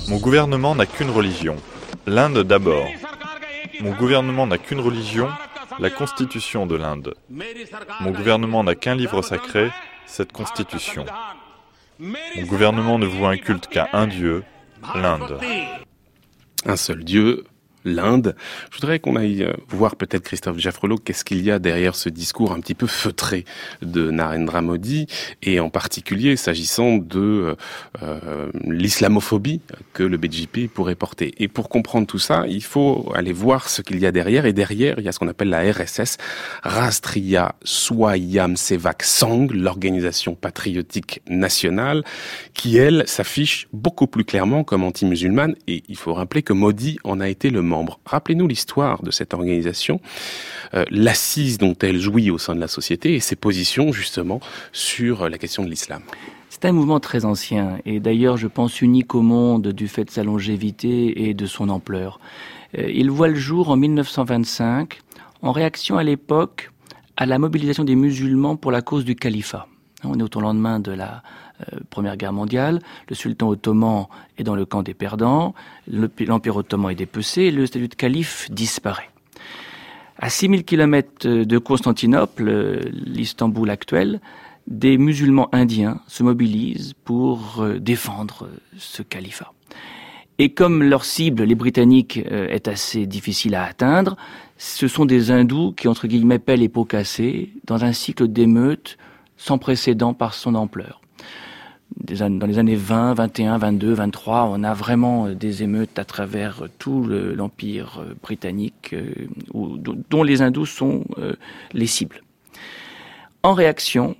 Mon 0.09 0.17
gouvernement 0.17 0.75
n'a 0.75 0.85
qu'une 0.85 1.09
religion, 1.09 1.55
l'Inde 2.05 2.43
d'abord. 2.43 2.87
Mon 3.81 3.93
gouvernement 3.93 4.45
n'a 4.45 4.59
qu'une 4.59 4.79
religion, 4.79 5.27
la 5.79 5.89
constitution 5.89 6.67
de 6.67 6.75
l'Inde. 6.75 7.15
Mon 8.01 8.11
gouvernement 8.11 8.63
n'a 8.63 8.75
qu'un 8.75 8.93
livre 8.93 9.23
sacré, 9.23 9.71
cette 10.05 10.31
constitution. 10.31 11.05
Mon 11.99 12.43
gouvernement 12.45 12.99
ne 12.99 13.07
voit 13.07 13.29
un 13.29 13.37
culte 13.37 13.67
qu'à 13.67 13.89
un 13.93 14.05
Dieu, 14.05 14.43
l'Inde. 14.93 15.39
Un 16.65 16.75
seul 16.75 17.03
Dieu, 17.03 17.43
l'Inde. 17.85 18.35
Je 18.71 18.77
voudrais 18.77 18.99
qu'on 18.99 19.15
aille 19.15 19.43
euh, 19.43 19.53
voir 19.67 19.95
peut-être 19.95 20.23
Christophe 20.23 20.57
Jaffrelot, 20.57 20.97
qu'est-ce 20.97 21.25
qu'il 21.25 21.43
y 21.43 21.51
a 21.51 21.59
derrière 21.59 21.95
ce 21.95 22.09
discours 22.09 22.51
un 22.51 22.59
petit 22.59 22.75
peu 22.75 22.87
feutré 22.87 23.45
de 23.81 24.11
Narendra 24.11 24.61
Modi, 24.61 25.07
et 25.41 25.59
en 25.59 25.69
particulier 25.69 26.35
s'agissant 26.35 26.97
de 26.97 27.19
euh, 27.19 27.55
euh 28.01 28.51
l'islamophobie 28.65 29.61
que 29.93 30.03
le 30.03 30.17
BJP 30.17 30.67
pourrait 30.73 30.95
porter. 30.95 31.33
Et 31.37 31.47
pour 31.47 31.69
comprendre 31.69 32.07
tout 32.07 32.19
ça, 32.19 32.45
il 32.47 32.63
faut 32.63 33.11
aller 33.15 33.33
voir 33.33 33.69
ce 33.69 33.81
qu'il 33.81 33.99
y 33.99 34.05
a 34.05 34.11
derrière, 34.11 34.45
et 34.45 34.53
derrière, 34.53 34.99
il 34.99 35.05
y 35.05 35.07
a 35.07 35.11
ce 35.11 35.19
qu'on 35.19 35.27
appelle 35.27 35.49
la 35.49 35.71
RSS, 35.71 36.17
Rastriya 36.63 37.55
Swayam 37.63 38.55
Sevak 38.55 39.03
Sang, 39.03 39.47
l'organisation 39.51 40.35
patriotique 40.35 41.21
nationale, 41.27 42.03
qui, 42.53 42.77
elle, 42.77 43.03
s'affiche 43.07 43.67
beaucoup 43.73 44.07
plus 44.07 44.25
clairement 44.25 44.63
comme 44.63 44.83
anti-musulmane, 44.83 45.55
et 45.67 45.83
il 45.87 45.97
faut 45.97 46.13
rappeler 46.13 46.43
que 46.43 46.53
Modi 46.53 46.97
en 47.03 47.19
a 47.19 47.29
été 47.29 47.49
le 47.49 47.61
Rappelez-nous 48.05 48.47
l'histoire 48.47 49.03
de 49.03 49.11
cette 49.11 49.33
organisation, 49.33 49.99
euh, 50.73 50.85
l'assise 50.89 51.57
dont 51.57 51.75
elle 51.81 51.99
jouit 51.99 52.29
au 52.31 52.37
sein 52.37 52.55
de 52.55 52.59
la 52.59 52.67
société 52.67 53.15
et 53.15 53.19
ses 53.19 53.35
positions 53.35 53.91
justement 53.91 54.39
sur 54.71 55.29
la 55.29 55.37
question 55.37 55.63
de 55.63 55.69
l'islam. 55.69 56.01
C'est 56.49 56.65
un 56.65 56.71
mouvement 56.71 56.99
très 56.99 57.25
ancien 57.25 57.79
et 57.85 57.99
d'ailleurs 57.99 58.37
je 58.37 58.47
pense 58.47 58.81
unique 58.81 59.15
au 59.15 59.21
monde 59.21 59.69
du 59.69 59.87
fait 59.87 60.05
de 60.05 60.11
sa 60.11 60.23
longévité 60.23 61.27
et 61.27 61.33
de 61.33 61.45
son 61.45 61.69
ampleur. 61.69 62.19
Euh, 62.77 62.89
il 62.93 63.09
voit 63.09 63.27
le 63.27 63.35
jour 63.35 63.69
en 63.69 63.75
1925 63.75 64.99
en 65.41 65.51
réaction 65.51 65.97
à 65.97 66.03
l'époque 66.03 66.71
à 67.17 67.25
la 67.25 67.37
mobilisation 67.37 67.83
des 67.83 67.95
musulmans 67.95 68.55
pour 68.55 68.71
la 68.71 68.81
cause 68.81 69.05
du 69.05 69.15
califat. 69.15 69.67
On 70.03 70.19
est 70.19 70.35
au 70.35 70.41
lendemain 70.41 70.79
de 70.79 70.91
la 70.91 71.23
Première 71.89 72.17
Guerre 72.17 72.33
mondiale, 72.33 72.79
le 73.09 73.15
sultan 73.15 73.49
ottoman 73.49 74.07
est 74.37 74.43
dans 74.43 74.55
le 74.55 74.65
camp 74.65 74.83
des 74.83 74.93
perdants, 74.93 75.53
l'Empire 75.87 76.55
ottoman 76.55 76.91
est 76.91 76.95
dépecé, 76.95 77.51
le 77.51 77.65
statut 77.65 77.87
de 77.87 77.95
calife 77.95 78.49
disparaît. 78.51 79.09
À 80.17 80.29
6000 80.29 80.63
km 80.63 81.27
de 81.27 81.57
Constantinople, 81.57 82.47
euh, 82.47 82.79
l'Istanbul 82.91 83.69
actuel, 83.69 84.21
des 84.67 84.97
musulmans 84.97 85.49
indiens 85.53 85.99
se 86.07 86.23
mobilisent 86.23 86.93
pour 87.03 87.61
euh, 87.61 87.79
défendre 87.79 88.47
ce 88.77 89.01
califat. 89.01 89.51
Et 90.39 90.53
comme 90.53 90.81
leur 90.81 91.05
cible, 91.05 91.43
les 91.43 91.55
Britanniques, 91.55 92.17
est 92.17 92.67
assez 92.67 93.05
difficile 93.05 93.53
à 93.53 93.65
atteindre, 93.65 94.17
ce 94.57 94.87
sont 94.87 95.05
des 95.05 95.29
hindous 95.29 95.73
qui, 95.73 95.87
entre 95.87 96.07
guillemets, 96.07 96.39
paient 96.39 96.57
les 96.57 96.69
pots 96.69 96.85
cassés 96.85 97.51
dans 97.65 97.83
un 97.83 97.93
cycle 97.93 98.27
d'émeutes 98.27 98.97
sans 99.37 99.57
précédent 99.57 100.13
par 100.13 100.33
son 100.33 100.55
ampleur 100.55 101.02
dans 101.99 102.47
les 102.47 102.59
années 102.59 102.75
20, 102.75 103.13
21, 103.13 103.57
22, 103.57 103.93
23, 103.93 104.49
on 104.51 104.63
a 104.63 104.73
vraiment 104.73 105.27
euh, 105.27 105.35
des 105.35 105.63
émeutes 105.63 105.97
à 105.99 106.05
travers 106.05 106.63
euh, 106.63 106.69
tout 106.79 107.03
l'empire 107.05 108.01
euh, 108.01 108.13
britannique, 108.21 108.95
dont 109.53 110.23
les 110.23 110.41
hindous 110.41 110.65
sont 110.65 111.03
les 111.73 111.87
cibles. 111.87 112.21
En 113.43 113.53
réaction, 113.53 114.15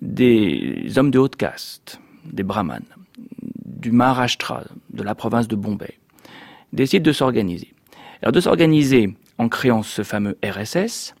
des 0.00 0.92
hommes 0.96 1.10
de 1.10 1.18
haute 1.18 1.36
caste, 1.36 2.00
des 2.24 2.42
brahmanes, 2.42 2.84
du 3.64 3.90
Maharashtra, 3.90 4.64
de 4.90 5.02
la 5.02 5.14
province 5.14 5.48
de 5.48 5.56
Bombay, 5.56 5.98
décident 6.72 7.04
de 7.04 7.12
s'organiser. 7.12 7.72
Alors 8.22 8.32
de 8.32 8.40
s'organiser 8.40 9.14
en 9.38 9.48
créant 9.48 9.82
ce 9.82 10.02
fameux 10.02 10.36
RSS, 10.44 11.14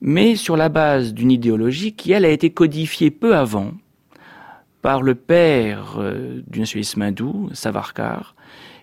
mais 0.00 0.36
sur 0.36 0.56
la 0.56 0.68
base 0.68 1.14
d'une 1.14 1.30
idéologie 1.30 1.94
qui, 1.94 2.12
elle, 2.12 2.24
a 2.24 2.30
été 2.30 2.50
codifiée 2.50 3.10
peu 3.10 3.36
avant 3.36 3.72
par 4.84 5.00
le 5.00 5.14
père 5.14 5.94
euh, 5.96 6.42
du 6.46 6.60
nationalisme 6.60 7.00
hindou, 7.00 7.48
Savarkar, 7.54 8.36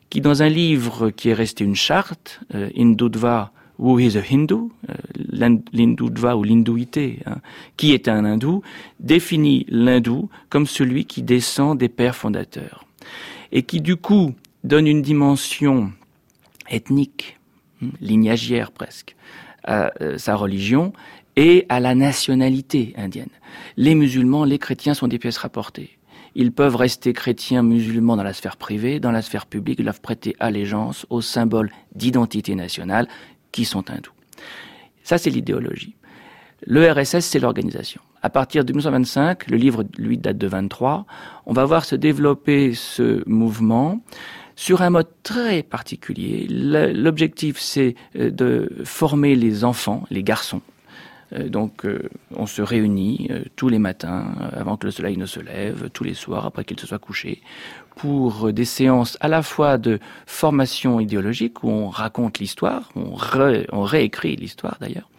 qui 0.10 0.20
dans 0.20 0.42
un 0.42 0.50
livre 0.50 1.12
qui 1.12 1.30
est 1.30 1.36
resté 1.36 1.64
une 1.64 1.76
charte, 1.76 2.40
euh, 2.56 2.72
Hindutva, 2.76 3.52
Who 3.78 4.00
is 4.00 4.18
a 4.18 4.22
Hindu, 4.28 4.56
euh, 4.90 6.34
ou 6.36 6.44
l'hindouité, 6.44 7.20
hein, 7.28 7.38
qui 7.78 7.94
est 7.94 8.08
un 8.08 8.26
hindou, 8.26 8.64
définit 9.00 9.68
l'hindou 9.70 10.28
comme 10.50 10.66
celui 10.66 11.06
qui 11.06 11.22
descend 11.22 11.78
des 11.78 11.88
pères 11.88 12.16
fondateurs. 12.16 12.84
Et 13.52 13.62
qui 13.62 13.80
du 13.80 13.96
coup 13.96 14.34
donne 14.64 14.88
une 14.88 15.04
dimension 15.04 15.92
ethnique, 16.68 17.38
hein, 17.84 17.90
lignagière 18.02 18.72
presque, 18.72 19.16
à 19.64 19.92
sa 20.18 20.36
religion 20.36 20.94
et 21.36 21.66
à 21.70 21.80
la 21.80 21.96
nationalité 21.96 22.94
indienne. 22.98 23.30
Les 23.78 23.96
musulmans, 23.96 24.44
les 24.44 24.60
chrétiens 24.60 24.94
sont 24.94 25.08
des 25.08 25.20
pièces 25.20 25.38
rapportées. 25.38 25.98
Ils 26.36 26.52
peuvent 26.52 26.76
rester 26.76 27.14
chrétiens, 27.14 27.62
musulmans 27.62 28.16
dans 28.16 28.24
la 28.24 28.34
sphère 28.34 28.58
privée, 28.58 29.00
dans 29.00 29.12
la 29.12 29.22
sphère 29.22 29.46
publique, 29.46 29.80
ils 29.80 29.84
doivent 29.84 30.02
prêter 30.02 30.36
allégeance 30.40 31.06
aux 31.10 31.22
symboles 31.22 31.72
d'identité 31.94 32.56
nationale 32.56 33.08
qui 33.52 33.66
sont 33.66 33.90
hindous. 33.90 34.14
Ça, 35.04 35.18
c'est 35.18 35.30
l'idéologie. 35.30 35.96
Le 36.66 36.90
RSS, 36.90 37.26
c'est 37.26 37.40
l'organisation. 37.40 38.02
À 38.22 38.30
partir 38.30 38.64
de 38.64 38.72
1925, 38.72 39.50
le 39.50 39.58
livre, 39.58 39.84
lui, 39.98 40.18
date 40.18 40.38
de 40.38 40.48
23, 40.48 41.06
on 41.48 41.54
va 41.54 41.66
voir 41.66 41.86
se 41.86 41.96
développer 41.96 42.76
ce 42.76 43.28
mouvement 43.28 44.00
sur 44.56 44.84
un 44.84 44.92
mode 44.92 45.08
très 45.24 45.64
particulier. 45.64 46.46
L'objectif, 46.48 47.58
c'est 47.60 47.96
euh, 48.16 48.30
de 48.30 48.70
former 48.84 49.36
les 49.36 49.64
enfants, 49.64 50.04
les 50.12 50.24
garçons, 50.24 50.62
donc 51.48 51.86
on 52.36 52.46
se 52.46 52.62
réunit 52.62 53.30
tous 53.56 53.70
les 53.70 53.80
matins 53.80 54.34
avant 54.54 54.78
que 54.78 54.86
le 54.86 54.92
soleil 54.92 55.18
ne 55.18 55.26
se 55.26 55.40
lève, 55.40 55.90
tous 55.92 56.04
les 56.04 56.14
soirs 56.14 56.46
après 56.46 56.64
qu'il 56.66 56.80
se 56.80 56.88
soit 56.88 57.00
couché, 57.00 57.42
pour 57.96 58.52
des 58.52 58.66
séances 58.66 59.18
à 59.22 59.28
la 59.28 59.42
fois 59.42 59.78
de 59.78 60.00
formation 60.26 61.00
idéologique 61.00 61.64
où 61.64 61.70
on 61.70 61.90
raconte 61.90 62.40
l'histoire, 62.40 62.90
on, 62.96 63.16
on 63.72 63.82
réécrit 63.84 64.36
l'histoire 64.36 64.78
d'ailleurs, 64.80 65.10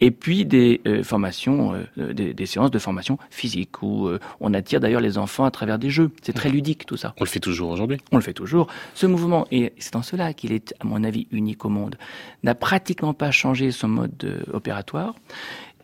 et 0.00 0.10
puis 0.10 0.44
des 0.44 0.80
euh, 0.86 1.02
formations, 1.02 1.74
euh, 1.98 2.12
des, 2.12 2.46
séances 2.46 2.70
de 2.70 2.78
formation 2.78 3.18
physique 3.30 3.82
où 3.82 4.08
euh, 4.08 4.18
on 4.40 4.54
attire 4.54 4.80
d'ailleurs 4.80 5.00
les 5.00 5.18
enfants 5.18 5.44
à 5.44 5.50
travers 5.50 5.78
des 5.78 5.90
jeux. 5.90 6.10
C'est 6.22 6.32
très 6.32 6.48
ludique 6.48 6.86
tout 6.86 6.96
ça. 6.96 7.14
On 7.18 7.24
le 7.24 7.28
fait 7.28 7.40
toujours 7.40 7.70
aujourd'hui. 7.70 7.98
On 8.12 8.16
le 8.16 8.22
fait 8.22 8.32
toujours. 8.32 8.68
Ce 8.94 9.06
mouvement, 9.06 9.46
et 9.50 9.72
c'est 9.78 9.96
en 9.96 10.02
cela 10.02 10.32
qu'il 10.32 10.52
est 10.52 10.74
à 10.80 10.84
mon 10.84 11.04
avis 11.04 11.26
unique 11.30 11.64
au 11.64 11.68
monde, 11.68 11.96
n'a 12.42 12.54
pratiquement 12.54 13.14
pas 13.14 13.30
changé 13.30 13.70
son 13.70 13.88
mode 13.88 14.44
opératoire. 14.52 15.14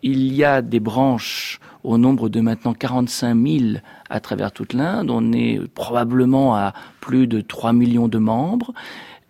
Il 0.09 0.33
y 0.33 0.45
a 0.45 0.63
des 0.63 0.79
branches 0.79 1.59
au 1.83 1.99
nombre 1.99 2.29
de 2.29 2.41
maintenant 2.41 2.75
45 2.75 3.35
000 3.45 3.65
à 4.09 4.21
travers 4.21 4.53
toute 4.53 4.73
l'Inde. 4.73 5.11
On 5.11 5.33
est 5.33 5.59
probablement 5.75 6.55
à 6.55 6.75
plus 7.01 7.27
de 7.27 7.41
3 7.41 7.73
millions 7.73 8.07
de 8.07 8.19
membres. 8.19 8.73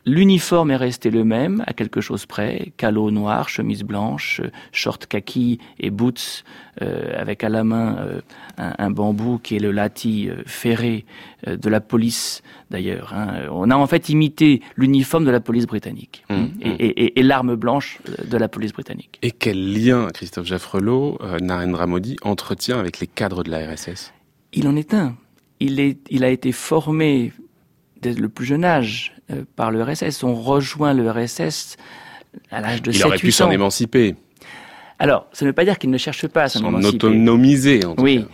L'uniforme 0.09 0.71
est 0.71 0.77
resté 0.77 1.11
le 1.11 1.25
même, 1.25 1.65
à 1.67 1.73
quelque 1.73 2.01
chose 2.01 2.27
près, 2.27 2.73
calot 2.77 3.11
noir, 3.11 3.49
chemise 3.49 3.83
blanche, 3.83 4.41
short 4.71 5.05
kaki 5.07 5.59
et 5.81 5.91
boots 5.91 6.45
euh, 6.81 7.21
avec 7.21 7.43
à 7.43 7.49
la 7.49 7.65
main 7.65 7.97
euh, 7.99 8.21
un, 8.57 8.91
bambou 8.93 9.41
qui 9.43 9.57
est 9.57 9.59
le 9.59 9.73
lati 9.73 10.29
euh, 10.29 10.45
ferré 10.47 11.05
de 11.45 11.69
la 11.69 11.81
police 11.81 12.45
d'ailleurs. 12.71 13.15
Hein. 13.15 13.49
On 13.51 13.69
a 13.69 13.77
en 13.77 13.89
fait 13.89 14.09
imité 14.09 14.63
l'uniforme 14.77 15.25
de 15.25 15.31
la 15.33 15.41
police 15.41 15.67
britannique 15.67 16.25
mmh, 16.31 16.35
mmh. 16.35 16.51
et, 16.79 17.23
l'arme 17.25 17.57
blanche 17.57 17.99
de 18.25 18.37
la 18.37 18.47
police 18.47 18.73
britannique. 18.73 19.19
Et 19.23 19.33
quel 19.33 19.73
lien, 19.73 20.07
Christophe 20.15 20.47
Jaffrelot, 20.47 21.19
Narendra 21.41 21.89
Modi 21.89 22.17
entretient 22.23 22.79
avec 22.79 23.01
les 23.01 23.09
cadres 23.09 23.43
de 23.43 23.51
la 23.51 23.73
RSS 23.73 24.13
Il 24.53 24.69
en 24.69 24.77
est 24.77 24.95
un. 24.95 25.17
Il, 25.59 25.81
est, 25.81 25.99
il 26.11 26.23
a 26.23 26.31
été 26.31 26.53
formé 26.53 27.33
dès 28.01 28.13
le 28.13 28.29
plus 28.29 28.47
jeune 28.47 28.65
âge 28.65 29.16
par 29.57 29.71
le 29.71 29.83
RSS. 29.83 30.23
On 30.23 30.35
rejoint 30.35 30.95
le 30.95 31.11
RSS 31.11 31.77
à 32.51 32.61
l'âge 32.61 32.83
de 32.83 32.93
7 32.93 33.01
Il 33.01 33.07
aurait 33.07 33.19
pu 33.19 33.33
s'en 33.33 33.51
émanciper. 33.51 34.15
Alors, 34.99 35.27
ça 35.33 35.45
ne 35.45 35.51
veut 35.51 35.55
pas 35.55 35.65
dire 35.65 35.79
qu'il 35.79 35.91
ne 35.91 35.99
cherche 35.99 36.27
pas 36.27 36.45
à 36.45 36.49
s'en 36.49 36.67
émanciper. 36.67 36.89
Autonomiser, 36.95 37.85
en 37.85 37.95
tout 37.95 38.03
oui, 38.03 38.25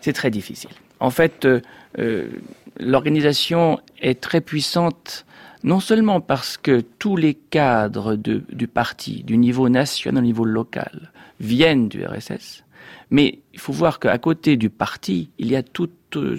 c'est 0.00 0.12
très 0.12 0.30
difficile. 0.30 0.70
En 1.00 1.10
fait, 1.10 1.44
euh, 1.44 1.60
euh, 1.98 2.28
l'organisation 2.78 3.80
est 4.00 4.20
très 4.20 4.40
puissante 4.40 5.26
non 5.64 5.80
seulement 5.80 6.20
parce 6.20 6.56
que 6.56 6.82
tous 6.98 7.16
les 7.16 7.34
cadres 7.34 8.16
du 8.16 8.68
parti, 8.68 9.22
du 9.24 9.38
niveau 9.38 9.68
national 9.68 10.22
au 10.22 10.26
niveau 10.26 10.44
local, 10.44 11.10
viennent 11.40 11.88
du 11.88 12.04
RSS, 12.04 12.64
mais 13.10 13.40
il 13.52 13.60
faut 13.60 13.72
voir 13.72 13.98
qu'à 14.00 14.18
côté 14.18 14.56
du 14.56 14.70
parti, 14.70 15.30
il 15.38 15.48
y 15.50 15.56
a 15.56 15.62
toutes 15.62 15.92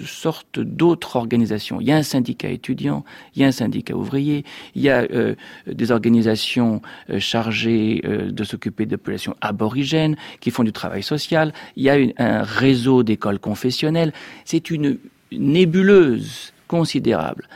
sortes 0.04 0.60
d'autres 0.60 1.16
organisations. 1.16 1.80
Il 1.80 1.86
y 1.86 1.92
a 1.92 1.96
un 1.96 2.02
syndicat 2.02 2.48
étudiant, 2.48 3.04
il 3.34 3.42
y 3.42 3.44
a 3.44 3.48
un 3.48 3.52
syndicat 3.52 3.94
ouvrier, 3.94 4.44
il 4.74 4.82
y 4.82 4.90
a 4.90 5.02
euh, 5.02 5.34
des 5.66 5.90
organisations 5.90 6.82
euh, 7.10 7.18
chargées 7.18 8.02
euh, 8.04 8.30
de 8.30 8.44
s'occuper 8.44 8.86
de 8.86 8.96
populations 8.96 9.36
aborigènes 9.40 10.16
qui 10.40 10.50
font 10.50 10.64
du 10.64 10.72
travail 10.72 11.02
social, 11.02 11.52
il 11.76 11.84
y 11.84 11.90
a 11.90 11.96
un 12.18 12.42
réseau 12.42 13.02
d'écoles 13.02 13.38
confessionnelles. 13.38 14.12
C'est 14.44 14.70
une 14.70 14.98
nébuleuse 15.32 16.52
considérable 16.68 17.48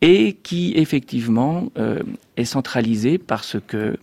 et 0.00 0.34
qui 0.42 0.74
effectivement 0.76 1.70
est 2.36 2.44
centralisée 2.44 3.18
parce 3.18 3.56
que 3.66 3.98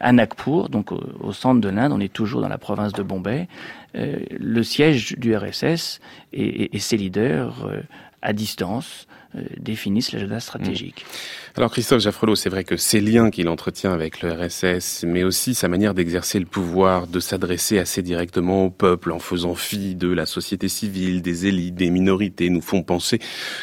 à 0.00 0.12
Nagpur, 0.12 0.68
donc 0.68 0.92
au, 0.92 1.32
centre 1.32 1.60
de 1.60 1.68
l'Inde, 1.68 1.92
on 1.92 2.00
est 2.00 2.12
toujours 2.12 2.40
dans 2.40 2.48
la 2.48 2.58
province 2.58 2.92
de 2.92 3.02
Bombay, 3.02 3.48
euh, 3.96 4.18
le 4.30 4.62
siège 4.62 5.16
du 5.16 5.34
RSS 5.34 6.00
et, 6.32 6.76
et 6.76 6.78
ses 6.78 6.98
leaders 6.98 7.64
euh, 7.64 7.80
à 8.20 8.34
distance 8.34 9.06
euh, 9.34 9.42
définissent 9.58 10.12
l'agenda 10.12 10.40
stratégique. 10.40 11.06
Mmh. 11.06 11.47
Alors 11.58 11.72
Christophe 11.72 12.02
Jaffrelot, 12.02 12.36
c'est 12.36 12.50
vrai 12.50 12.62
que 12.62 12.76
ces 12.76 13.00
liens 13.00 13.32
qu'il 13.32 13.48
entretient 13.48 13.92
avec 13.92 14.22
le 14.22 14.30
RSS, 14.30 15.02
mais 15.04 15.24
aussi 15.24 15.56
sa 15.56 15.66
manière 15.66 15.92
d'exercer 15.92 16.38
le 16.38 16.46
pouvoir, 16.46 17.08
de 17.08 17.18
s'adresser 17.18 17.80
assez 17.80 18.00
directement 18.00 18.66
au 18.66 18.70
peuple 18.70 19.10
en 19.10 19.18
faisant 19.18 19.56
fi 19.56 19.96
de 19.96 20.06
la 20.06 20.24
société 20.24 20.68
civile, 20.68 21.20
des 21.20 21.46
élites, 21.46 21.74
des 21.74 21.90
minorités, 21.90 22.48
nous 22.48 22.60
font 22.60 22.84
penser 22.84 23.18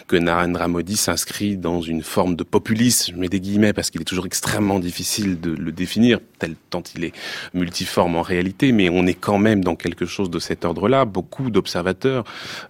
que 0.09 0.17
Narendra 0.17 0.67
Modi 0.67 0.97
s'inscrit 0.97 1.55
dans 1.55 1.79
une 1.79 2.03
forme 2.03 2.35
de 2.35 2.43
populisme, 2.43 3.15
mets 3.15 3.29
des 3.29 3.39
guillemets 3.39 3.71
parce 3.71 3.91
qu'il 3.91 4.01
est 4.01 4.03
toujours 4.05 4.25
extrêmement 4.25 4.79
difficile 4.79 5.39
de 5.39 5.51
le 5.51 5.71
définir, 5.71 6.19
tel 6.37 6.55
tant 6.69 6.83
il 6.97 7.05
est 7.05 7.13
multiforme 7.53 8.17
en 8.17 8.23
réalité, 8.23 8.73
mais 8.73 8.89
on 8.89 9.07
est 9.07 9.13
quand 9.13 9.37
même 9.37 9.63
dans 9.63 9.77
quelque 9.77 10.05
chose 10.05 10.29
de 10.29 10.39
cet 10.39 10.65
ordre-là. 10.65 11.05
Beaucoup 11.05 11.49
d'observateurs 11.49 12.25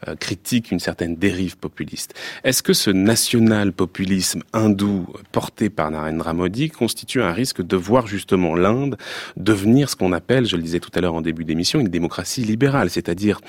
euh, 0.08 0.16
critiquent 0.16 0.70
une 0.70 0.80
certaine 0.80 1.16
dérive 1.16 1.58
populiste. 1.58 2.14
Est-ce 2.44 2.62
que 2.62 2.74
ce 2.74 2.92
national-populisme 2.92 4.44
hindou 4.54 5.08
porté 5.32 5.70
par 5.70 5.92
Narendra 5.92 6.34
Modi 6.34 6.70
constitue 6.70 7.22
un 7.22 7.32
risque 7.32 7.62
de 7.62 7.76
voir 7.76 8.08
justement 8.08 8.56
l'Inde 8.56 8.98
devenir 9.38 9.90
ce 9.90 9.96
qu'on 9.96 10.12
appelle, 10.12 10.46
je 10.46 10.56
le 10.56 10.62
disais 10.62 10.80
tout 10.80 10.92
à 10.96 11.02
l'heure 11.02 11.14
en 11.14 11.22
début 11.22 11.46
d'émission, 11.46 11.80
une 11.80 11.88
démocratie 11.88 12.44
libérale, 12.44 12.90
c'est-à-dire 12.90 13.40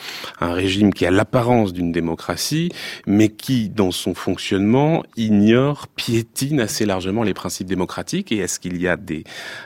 un 0.40 0.52
régime 0.52 0.92
qui 0.92 1.06
a 1.06 1.10
l'apparence 1.10 1.72
d'une 1.72 1.92
démocratie, 1.92 2.70
mais 3.06 3.28
qui, 3.28 3.68
dans 3.68 3.90
son 3.90 4.14
fonctionnement, 4.14 5.04
ignore, 5.16 5.88
piétine 5.88 6.60
assez 6.60 6.86
largement 6.86 7.22
les 7.22 7.34
principes 7.34 7.66
démocratiques. 7.66 8.32
Et 8.32 8.38
est-ce 8.38 8.60
qu'il 8.60 8.80
y 8.80 8.88
a 8.88 8.96
des 8.96 9.24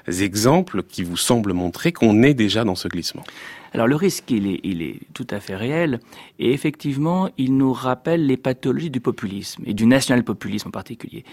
exemples 0.08 0.82
qui 0.82 1.02
vous 1.02 1.16
semblent 1.16 1.52
montrer 1.52 1.92
qu'on 1.92 2.22
est 2.22 2.34
déjà 2.34 2.64
dans 2.64 2.74
ce 2.74 2.88
glissement? 2.88 3.24
Alors 3.72 3.86
le 3.86 3.94
risque, 3.94 4.30
il 4.30 4.48
est, 4.48 4.60
il 4.64 4.82
est 4.82 4.96
tout 5.14 5.26
à 5.30 5.38
fait 5.38 5.54
réel, 5.54 6.00
et 6.40 6.52
effectivement, 6.52 7.30
il 7.38 7.56
nous 7.56 7.72
rappelle 7.72 8.26
les 8.26 8.36
pathologies 8.36 8.90
du 8.90 9.00
populisme, 9.00 9.62
et 9.64 9.74
du 9.74 9.86
national-populisme 9.86 10.68
en 10.68 10.72
particulier. 10.72 11.24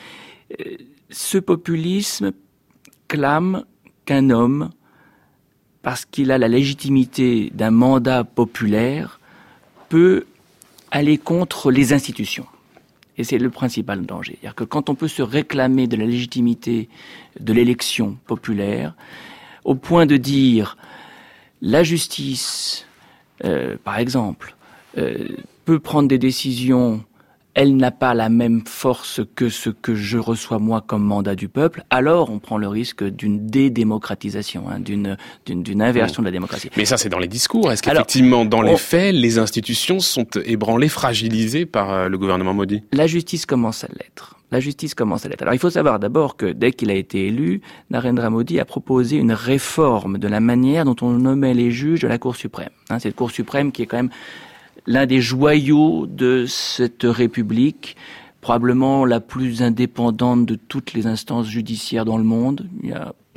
Ce 1.10 1.38
populisme 1.38 2.32
clame 3.08 3.66
qu'un 4.06 4.30
homme, 4.30 4.70
parce 5.82 6.06
qu'il 6.06 6.32
a 6.32 6.38
la 6.38 6.48
légitimité 6.48 7.52
d'un 7.54 7.72
mandat 7.72 8.24
populaire, 8.24 9.20
peut 9.90 10.26
aller 10.92 11.18
contre 11.18 11.72
les 11.72 11.94
institutions. 11.94 12.46
Et 13.18 13.24
c'est 13.24 13.38
le 13.38 13.50
principal 13.50 14.06
danger. 14.06 14.38
C'est-à-dire 14.40 14.56
que 14.56 14.64
quand 14.64 14.90
on 14.90 14.96
peut 14.96 15.08
se 15.08 15.22
réclamer 15.22 15.88
de 15.88 15.98
la 15.98 16.06
légitimité 16.06 16.88
de 17.40 17.54
l'élection 17.54 18.18
populaire, 18.28 18.94
au 19.64 19.76
point 19.76 20.06
de 20.06 20.18
dire 20.18 20.78
la 21.62 21.84
justice, 21.84 22.86
euh, 23.44 23.76
par 23.84 23.98
exemple, 23.98 24.56
euh, 24.98 25.28
peut 25.66 25.80
prendre 25.80 26.08
des 26.08 26.20
décisions, 26.20 27.04
elle 27.58 27.76
n'a 27.76 27.90
pas 27.90 28.14
la 28.14 28.30
même 28.30 28.62
force 28.68 29.20
que 29.34 29.50
ce 29.50 29.72
que 29.72 29.96
je 29.96 30.20
reçois 30.20 30.60
moi 30.60 30.84
comme 30.86 31.04
mandat 31.04 31.34
du 31.34 31.50
peuple, 31.50 31.84
alors 31.90 32.30
on 32.30 32.38
prend 32.38 32.60
le 32.60 32.68
risque 32.68 33.04
d'une 33.04 33.48
dédémocratisation, 33.48 34.70
hein, 34.70 34.80
d'une, 34.80 35.18
d'une, 35.48 35.82
inversion 35.82 36.22
de 36.22 36.28
la 36.28 36.32
démocratie. 36.32 36.70
Mais 36.78 36.86
ça, 36.86 36.98
c'est 36.98 37.10
dans 37.10 37.18
les 37.18 37.28
discours. 37.28 37.72
Est-ce 37.72 37.82
qu'effectivement, 37.82 38.46
dans 38.46 38.62
les 38.62 38.78
faits, 38.78 39.16
les 39.16 39.40
institutions 39.40 40.00
sont 40.00 40.28
ébranlées, 40.46 40.88
fragilisées 40.88 41.66
par 41.66 41.92
euh, 41.92 42.10
le 42.10 42.18
gouvernement 42.20 42.54
Modi? 42.54 42.84
La 42.94 43.08
justice 43.08 43.48
commence 43.48 43.84
à 43.84 43.88
l'être 43.88 44.36
la 44.50 44.62
justice 44.62 44.96
commence 44.96 45.26
à 45.26 45.30
l'être. 45.30 45.42
Alors 45.42 45.54
il 45.54 45.60
faut 45.60 45.70
savoir 45.70 46.00
d'abord 46.00 46.38
que 46.38 46.46
dès 46.46 46.72
qu'il 46.72 46.90
a 46.90 46.94
été 46.94 47.28
élu, 47.28 47.60
Narendra 47.90 48.30
Modi 48.30 48.62
a 48.62 48.66
proposé 48.66 49.18
une 49.18 49.34
réforme 49.34 50.18
de 50.20 50.28
la 50.30 50.40
manière 50.40 50.86
dont 50.86 50.96
on 51.02 51.10
nommait 51.10 51.54
les 51.54 51.70
juges 51.70 52.00
de 52.00 52.08
la 52.08 52.18
Cour 52.18 52.38
suprême. 52.38 52.70
Hein, 52.90 53.00
cette 53.00 53.16
Cour 53.16 53.30
suprême 53.30 53.74
qui 53.74 53.82
est 53.82 53.86
quand 53.88 53.98
même 53.98 54.10
l'un 54.88 55.06
des 55.06 55.22
joyaux 55.22 56.08
de 56.08 56.46
cette 56.48 57.04
République, 57.04 57.96
probablement 58.42 59.06
la 59.06 59.20
plus 59.20 59.62
indépendante 59.62 60.46
de 60.46 60.56
toutes 60.56 60.94
les 60.94 61.06
instances 61.06 61.48
judiciaires 61.48 62.06
dans 62.06 62.18
le 62.18 62.24
monde. 62.24 62.68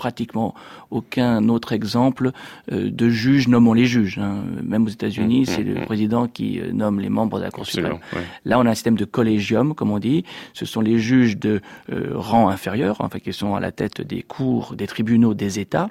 Pratiquement 0.01 0.55
aucun 0.91 1.47
autre 1.51 1.73
exemple 1.73 2.31
euh, 2.73 2.91
de 2.91 3.11
juge 3.11 3.49
nommant 3.49 3.75
les 3.75 3.85
juges. 3.85 4.19
Hein. 4.19 4.37
Même 4.63 4.87
aux 4.87 4.89
États-Unis, 4.89 5.43
mmh, 5.43 5.45
c'est 5.45 5.63
le 5.63 5.75
mmh, 5.75 5.81
mmh. 5.81 5.85
président 5.85 6.27
qui 6.27 6.59
euh, 6.59 6.73
nomme 6.73 7.01
les 7.01 7.11
membres 7.11 7.39
de 7.39 7.45
la 7.45 7.51
Cour 7.51 7.67
suprême. 7.67 7.99
Là, 8.47 8.59
on 8.59 8.65
a 8.65 8.71
un 8.71 8.75
système 8.75 8.97
de 8.97 9.05
collégium, 9.05 9.75
comme 9.75 9.91
on 9.91 9.99
dit. 9.99 10.25
Ce 10.55 10.65
sont 10.65 10.81
les 10.81 10.99
juges 10.99 11.37
de 11.37 11.61
euh, 11.93 12.13
rang 12.15 12.49
inférieur, 12.49 12.97
enfin 13.01 13.19
qui 13.19 13.35
sont 13.35 13.55
à 13.55 13.61
la 13.61 13.73
tête 13.73 14.01
des 14.01 14.23
cours, 14.23 14.75
des 14.75 14.87
tribunaux, 14.87 15.35
des 15.35 15.59
États, 15.59 15.91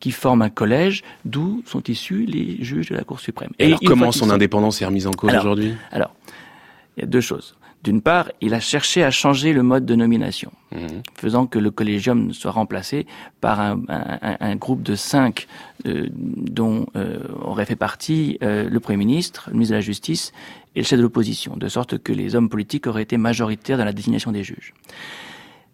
qui 0.00 0.10
forment 0.10 0.42
un 0.42 0.50
collège 0.50 1.02
d'où 1.26 1.62
sont 1.66 1.82
issus 1.86 2.24
les 2.24 2.64
juges 2.64 2.88
de 2.88 2.96
la 2.96 3.04
Cour 3.04 3.20
suprême. 3.20 3.50
Et, 3.58 3.66
alors, 3.66 3.80
comment 3.84 4.10
son 4.10 4.30
indépendance 4.30 4.80
est 4.80 4.86
remise 4.86 5.06
en 5.06 5.12
cause 5.12 5.34
aujourd'hui? 5.34 5.74
Alors, 5.92 6.14
il 6.96 7.00
y 7.00 7.04
a 7.04 7.06
deux 7.06 7.20
choses. 7.20 7.56
D'une 7.82 8.02
part, 8.02 8.30
il 8.42 8.52
a 8.52 8.60
cherché 8.60 9.02
à 9.02 9.10
changer 9.10 9.54
le 9.54 9.62
mode 9.62 9.86
de 9.86 9.94
nomination, 9.94 10.52
mhm. 10.72 11.02
faisant 11.14 11.46
que 11.46 11.58
le 11.58 11.70
collégium 11.70 12.34
soit 12.34 12.50
remplacé 12.50 13.06
par 13.40 13.60
un, 13.60 14.56
groupe 14.56 14.82
de 14.82 14.94
cinq 14.94 15.46
euh, 15.86 16.06
dont 16.12 16.86
euh, 16.96 17.20
aurait 17.40 17.64
fait 17.64 17.76
partie 17.76 18.36
euh, 18.42 18.68
le 18.68 18.80
Premier 18.80 18.98
ministre, 18.98 19.48
le 19.48 19.54
ministre 19.54 19.72
de 19.72 19.76
la 19.76 19.80
Justice 19.80 20.32
et 20.74 20.80
le 20.80 20.84
chef 20.84 20.98
de 20.98 21.02
l'opposition, 21.02 21.56
de 21.56 21.68
sorte 21.68 21.96
que 21.98 22.12
les 22.12 22.34
hommes 22.34 22.50
politiques 22.50 22.86
auraient 22.86 23.02
été 23.02 23.16
majoritaires 23.16 23.78
dans 23.78 23.86
la 23.86 23.94
désignation 23.94 24.30
des 24.30 24.44
juges. 24.44 24.74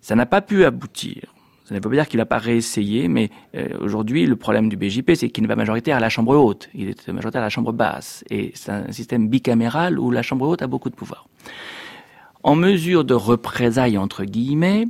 Ça 0.00 0.14
n'a 0.14 0.26
pas 0.26 0.40
pu 0.40 0.64
aboutir. 0.64 1.34
Ça 1.66 1.74
ne 1.74 1.80
veut 1.80 1.90
pas 1.90 1.96
dire 1.96 2.06
qu'il 2.06 2.18
n'a 2.18 2.26
pas 2.26 2.38
réessayé, 2.38 3.08
mais 3.08 3.28
euh, 3.56 3.66
aujourd'hui, 3.80 4.24
le 4.24 4.36
problème 4.36 4.68
du 4.68 4.76
BJP, 4.76 5.14
c'est 5.16 5.30
qu'il 5.30 5.42
n'est 5.42 5.48
pas 5.48 5.56
majoritaire 5.56 5.96
à 5.96 6.00
la 6.00 6.08
Chambre 6.08 6.36
haute, 6.36 6.68
il 6.74 6.88
est 6.88 7.08
majoritaire 7.08 7.42
à 7.42 7.44
la 7.44 7.50
Chambre 7.50 7.72
basse. 7.72 8.22
Et 8.30 8.52
c'est 8.54 8.70
un 8.70 8.92
système 8.92 9.26
bicaméral 9.26 9.98
où 9.98 10.12
la 10.12 10.22
Chambre 10.22 10.46
haute 10.46 10.62
a 10.62 10.68
beaucoup 10.68 10.90
de 10.90 10.94
pouvoir. 10.94 11.26
En 12.46 12.54
mesure 12.54 13.04
de 13.04 13.12
représailles, 13.12 13.98
entre 13.98 14.22
guillemets, 14.22 14.86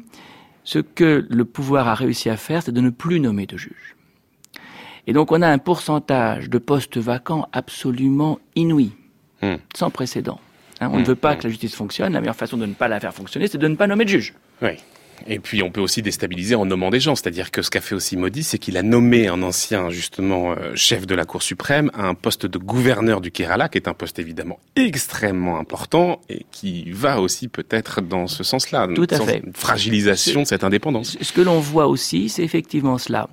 ce 0.62 0.78
que 0.78 1.26
le 1.26 1.44
pouvoir 1.46 1.88
a 1.88 1.94
réussi 1.94 2.28
à 2.28 2.36
faire, 2.36 2.62
c'est 2.62 2.70
de 2.70 2.82
ne 2.82 2.90
plus 2.90 3.18
nommer 3.18 3.46
de 3.46 3.56
juges. 3.56 3.96
Et 5.06 5.14
donc 5.14 5.32
on 5.32 5.40
a 5.40 5.48
un 5.48 5.56
pourcentage 5.56 6.50
de 6.50 6.58
postes 6.58 6.98
vacants 6.98 7.48
absolument 7.52 8.40
inouï, 8.56 8.92
hmm. 9.40 9.54
sans 9.74 9.88
précédent. 9.88 10.38
Hein, 10.82 10.90
on 10.92 10.98
ne 10.98 11.00
hmm. 11.00 11.06
veut 11.06 11.14
pas 11.14 11.32
hmm. 11.32 11.38
que 11.38 11.42
la 11.44 11.48
justice 11.48 11.74
fonctionne. 11.74 12.12
La 12.12 12.20
meilleure 12.20 12.36
façon 12.36 12.58
de 12.58 12.66
ne 12.66 12.74
pas 12.74 12.88
la 12.88 13.00
faire 13.00 13.14
fonctionner, 13.14 13.48
c'est 13.48 13.56
de 13.56 13.68
ne 13.68 13.74
pas 13.74 13.86
nommer 13.86 14.04
de 14.04 14.10
juge. 14.10 14.34
Oui. 14.60 14.72
Et 15.26 15.38
puis 15.38 15.62
on 15.62 15.70
peut 15.70 15.80
aussi 15.80 16.02
déstabiliser 16.02 16.54
en 16.54 16.66
nommant 16.66 16.90
des 16.90 17.00
gens, 17.00 17.14
c'est-à-dire 17.14 17.50
que 17.50 17.62
ce 17.62 17.70
qu'a 17.70 17.80
fait 17.80 17.94
aussi 17.94 18.16
Modi, 18.16 18.42
c'est 18.42 18.58
qu'il 18.58 18.76
a 18.76 18.82
nommé 18.82 19.28
un 19.28 19.42
ancien 19.42 19.90
justement 19.90 20.52
euh, 20.52 20.74
chef 20.74 21.06
de 21.06 21.14
la 21.14 21.24
Cour 21.24 21.42
suprême 21.42 21.90
à 21.94 22.06
un 22.06 22.14
poste 22.14 22.46
de 22.46 22.58
gouverneur 22.58 23.20
du 23.20 23.30
Kerala, 23.30 23.68
qui 23.68 23.78
est 23.78 23.88
un 23.88 23.94
poste 23.94 24.18
évidemment 24.18 24.58
extrêmement 24.76 25.58
important 25.58 26.20
et 26.28 26.46
qui 26.50 26.90
va 26.90 27.20
aussi 27.20 27.48
peut-être 27.48 28.00
dans 28.00 28.26
ce 28.26 28.44
sens-là, 28.44 28.88
Tout 28.94 29.06
à 29.10 29.20
fait. 29.20 29.42
fragilisation 29.54 30.42
de 30.42 30.46
cette 30.46 30.64
indépendance. 30.64 31.16
Ce 31.20 31.32
que 31.32 31.40
l'on 31.40 31.60
voit 31.60 31.86
aussi, 31.86 32.28
c'est 32.28 32.42
effectivement 32.42 32.98
cela. 32.98 33.28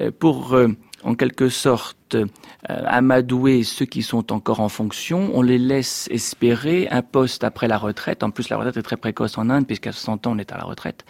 Euh, 0.00 0.10
pour 0.16 0.54
euh, 0.54 0.68
en 1.04 1.14
quelque 1.14 1.48
sorte 1.48 2.14
euh, 2.14 2.26
amadouer 2.68 3.62
ceux 3.62 3.84
qui 3.84 4.02
sont 4.02 4.32
encore 4.32 4.60
en 4.60 4.68
fonction, 4.68 5.30
on 5.34 5.42
les 5.42 5.58
laisse 5.58 6.08
espérer 6.10 6.88
un 6.90 7.02
poste 7.02 7.44
après 7.44 7.68
la 7.68 7.78
retraite. 7.78 8.22
En 8.22 8.30
plus, 8.30 8.48
la 8.48 8.56
retraite 8.56 8.78
est 8.78 8.82
très 8.82 8.96
précoce 8.96 9.36
en 9.38 9.50
Inde, 9.50 9.66
puisqu'à 9.66 9.92
60 9.92 10.26
ans, 10.26 10.32
on 10.34 10.38
est 10.38 10.52
à 10.52 10.56
la 10.56 10.64
retraite. 10.64 11.04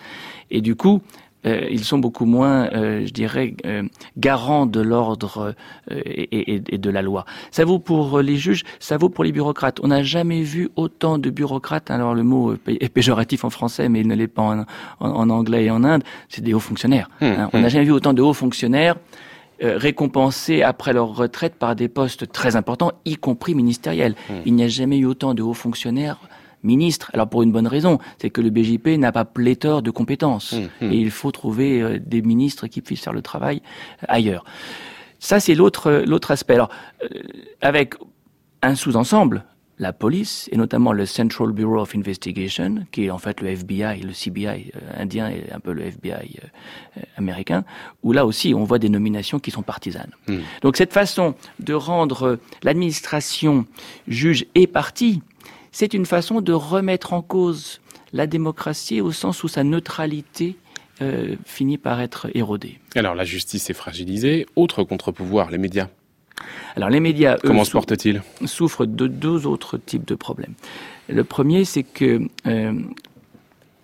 Et 0.51 0.61
du 0.61 0.75
coup, 0.75 1.01
euh, 1.47 1.69
ils 1.71 1.85
sont 1.85 1.99
beaucoup 1.99 2.25
moins, 2.25 2.71
euh, 2.73 3.07
je 3.07 3.13
dirais, 3.13 3.55
garants 4.17 4.67
de 4.67 4.81
l'ordre 4.81 5.55
et, 5.91 6.55
et, 6.55 6.79
de 6.79 6.91
la 6.91 7.03
loi. 7.03 7.25
Ça 7.51 7.65
vaut 7.65 7.79
pour 7.79 8.21
les 8.21 8.37
juges, 8.37 8.65
ça 8.81 8.97
vaut 8.97 9.11
pour 9.11 9.23
les 9.23 9.31
bureaucrates. 9.31 9.79
On 9.83 9.89
n'a 9.89 10.03
jamais 10.03 10.43
vu 10.43 10.71
autant 10.75 11.19
de 11.19 11.31
bureaucrates. 11.31 11.91
Alors 11.91 12.15
le 12.15 12.23
mot 12.25 12.57
est 12.67 12.89
péjoratif 12.89 13.45
en 13.45 13.51
français, 13.51 13.89
mais 13.89 14.01
il 14.01 14.09
ne 14.09 14.15
l'est 14.15 14.27
pas 14.27 14.43
en, 14.43 14.65
en, 15.01 15.31
anglais 15.31 15.67
et 15.67 15.71
en 15.71 15.85
Inde. 15.85 16.03
C'est 16.29 16.43
des 16.43 16.55
hauts 16.55 16.61
fonctionnaires. 16.61 17.11
Mmh, 17.21 17.25
hein. 17.27 17.51
On 17.53 17.61
n'a 17.61 17.67
mmh. 17.67 17.71
jamais 17.71 17.85
vu 17.85 17.93
autant 17.93 18.15
de 18.15 18.23
hauts 18.23 18.33
fonctionnaires 18.33 18.97
récompensés 19.61 20.63
après 20.63 20.93
leur 20.93 21.15
retraite 21.15 21.55
par 21.55 21.77
des 21.77 21.89
postes 21.89 22.31
très 22.33 22.57
importants, 22.57 22.93
y 23.05 23.17
compris 23.17 23.55
ministériels. 23.55 24.15
Hmm. 24.29 24.41
Il 24.47 24.55
n'y 24.55 24.65
a 24.65 24.69
jamais 24.69 24.99
eu 24.99 25.07
autant 25.07 25.35
de 25.35 25.43
hauts 25.43 25.55
fonctionnaires 25.55 26.19
ministres. 26.63 27.11
Alors 27.13 27.29
pour 27.29 27.43
une 27.43 27.53
bonne 27.53 27.67
raison, 27.67 27.99
c'est 28.19 28.31
que 28.31 28.41
le 28.41 28.51
BJP 28.51 28.99
n'a 28.99 29.13
pas 29.13 29.25
pléthore 29.25 29.83
de 29.83 29.91
compétences 29.91 30.53
hmm. 30.53 30.87
Hmm. 30.87 30.93
et 30.93 30.97
il 30.97 31.11
faut 31.11 31.31
trouver 31.31 31.83
euh, 31.83 31.99
des 32.05 32.23
ministres 32.23 32.67
qui 32.67 32.81
puissent 32.81 33.05
faire 33.05 33.13
le 33.13 33.23
travail 33.23 33.63
euh, 34.03 34.07
ailleurs. 34.09 34.45
Ça 35.19 35.41
c'est 35.41 35.55
l'autre 35.55 36.03
l'autre 36.07 36.31
aspect. 36.31 36.55
Alors 36.55 36.71
avec 37.61 37.95
un 38.63 38.75
sous-ensemble 38.75 39.45
la 39.85 39.93
police, 39.93 40.49
et 40.51 40.57
notamment 40.57 40.93
le 40.95 41.05
Central 41.05 41.53
Bureau 41.53 41.79
of 41.79 41.95
Investigation, 41.95 42.87
qui 42.91 43.05
est 43.05 43.11
en 43.11 43.19
fait 43.19 43.43
le 43.43 43.49
FBI, 43.51 44.01
le 44.01 44.13
CBI 44.13 44.47
euh, 44.47 45.03
indien 45.03 45.29
et 45.29 45.53
un 45.53 45.61
peu 45.61 45.73
le 45.73 45.83
FBI 45.83 46.41
euh, 46.43 47.01
américain, 47.19 47.65
où 48.03 48.13
là 48.13 48.25
aussi 48.25 48.55
on 48.55 48.65
voit 48.65 48.79
des 48.79 48.89
nominations 48.89 49.39
qui 49.39 49.51
sont 49.51 49.63
partisanes. 49.63 50.13
Hmm. 50.27 50.39
Donc 50.63 50.79
cette 50.79 50.95
façon 50.95 51.35
de 51.61 51.75
rendre 51.75 52.39
l'administration 52.63 53.67
juge 54.09 54.47
et 54.55 54.67
partie, 54.67 55.21
c'est 55.71 55.93
une 55.93 56.07
façon 56.07 56.41
de 56.41 56.55
remettre 56.55 57.13
en 57.13 57.21
cause 57.21 57.83
la 58.15 58.27
démocratie 58.27 59.03
au 59.03 59.13
sens 59.13 59.45
où 59.45 59.49
sa 59.49 59.65
neutralité 59.65 60.57
euh, 61.03 61.37
finit 61.45 61.77
par 61.77 62.01
être 62.01 62.29
érodée. 62.35 62.79
Alors 62.95 63.15
la 63.15 63.25
justice 63.25 63.69
est 63.69 63.75
fragilisée, 63.75 64.47
autre 64.57 64.83
contre-pouvoir, 64.83 65.51
les 65.51 65.59
médias 65.59 65.89
alors 66.77 66.89
les 66.89 67.01
médias, 67.01 67.37
comment 67.39 67.65
se 67.65 67.71
portent-ils 67.71 68.23
Souffrent 68.45 68.87
de 68.87 69.07
deux 69.07 69.47
autres 69.47 69.79
types 69.79 70.05
de 70.05 70.15
problèmes. 70.15 70.55
Le 71.09 71.25
premier, 71.25 71.65
c'est 71.65 71.83
que 71.83 72.23
euh, 72.47 72.73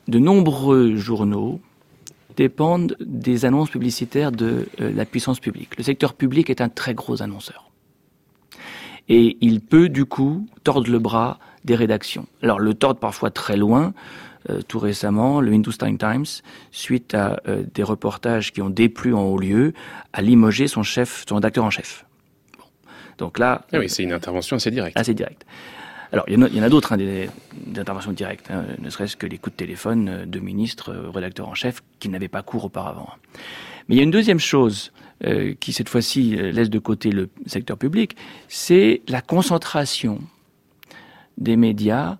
de 0.08 0.18
nombreux 0.18 0.96
journaux 0.96 1.60
dépendent 2.36 2.96
des 3.00 3.44
annonces 3.44 3.70
publicitaires 3.70 4.32
de 4.32 4.68
euh, 4.80 4.92
la 4.94 5.04
puissance 5.04 5.40
publique. 5.40 5.76
Le 5.76 5.84
secteur 5.84 6.14
public 6.14 6.50
est 6.50 6.60
un 6.60 6.68
très 6.68 6.94
gros 6.94 7.22
annonceur. 7.22 7.70
Et 9.08 9.36
il 9.40 9.60
peut 9.60 9.88
du 9.88 10.04
coup 10.04 10.46
tordre 10.64 10.90
le 10.90 10.98
bras 10.98 11.38
des 11.64 11.74
rédactions. 11.74 12.26
Alors 12.42 12.58
le 12.58 12.74
tordre 12.74 13.00
parfois 13.00 13.30
très 13.30 13.56
loin. 13.56 13.92
Euh, 14.48 14.62
tout 14.62 14.78
récemment, 14.78 15.42
le 15.42 15.52
Hindustan 15.52 15.94
Times, 15.96 16.24
suite 16.70 17.14
à 17.14 17.40
des 17.74 17.82
reportages 17.82 18.52
qui 18.52 18.62
ont 18.62 18.70
déplu 18.70 19.12
en 19.12 19.24
haut 19.24 19.38
lieu, 19.38 19.74
a 20.14 20.22
limogé 20.22 20.66
son 20.66 20.82
chef, 20.82 21.24
son 21.28 21.34
rédacteur 21.34 21.64
en 21.64 21.70
chef. 21.70 22.06
Donc 23.20 23.38
là, 23.38 23.66
ah 23.72 23.78
oui, 23.78 23.88
c'est 23.88 24.02
une 24.02 24.12
intervention 24.12 24.56
assez 24.56 24.70
directe. 24.70 24.98
Assez 24.98 25.14
directe. 25.14 25.46
Alors, 26.10 26.24
il 26.26 26.34
y 26.34 26.60
en 26.60 26.62
a, 26.62 26.68
d'autres, 26.68 26.92
hein, 26.92 26.96
des, 26.96 27.30
interventions 27.76 28.10
directes, 28.10 28.50
hein, 28.50 28.64
ne 28.80 28.90
serait-ce 28.90 29.16
que 29.16 29.26
les 29.26 29.38
coups 29.38 29.54
de 29.54 29.58
téléphone 29.58 30.08
euh, 30.08 30.26
de 30.26 30.40
ministres, 30.40 30.90
euh, 30.90 31.10
rédacteurs 31.10 31.48
en 31.48 31.54
chef, 31.54 31.82
qui 32.00 32.08
n'avaient 32.08 32.28
pas 32.28 32.42
cours 32.42 32.64
auparavant. 32.64 33.10
Mais 33.86 33.94
il 33.94 33.98
y 33.98 34.00
a 34.00 34.04
une 34.04 34.10
deuxième 34.10 34.40
chose 34.40 34.90
euh, 35.24 35.54
qui, 35.60 35.72
cette 35.72 35.88
fois-ci, 35.88 36.30
laisse 36.30 36.70
de 36.70 36.78
côté 36.80 37.10
le 37.10 37.28
secteur 37.46 37.76
public, 37.76 38.16
c'est 38.48 39.02
la 39.06 39.20
concentration 39.20 40.20
des 41.38 41.56
médias, 41.56 42.16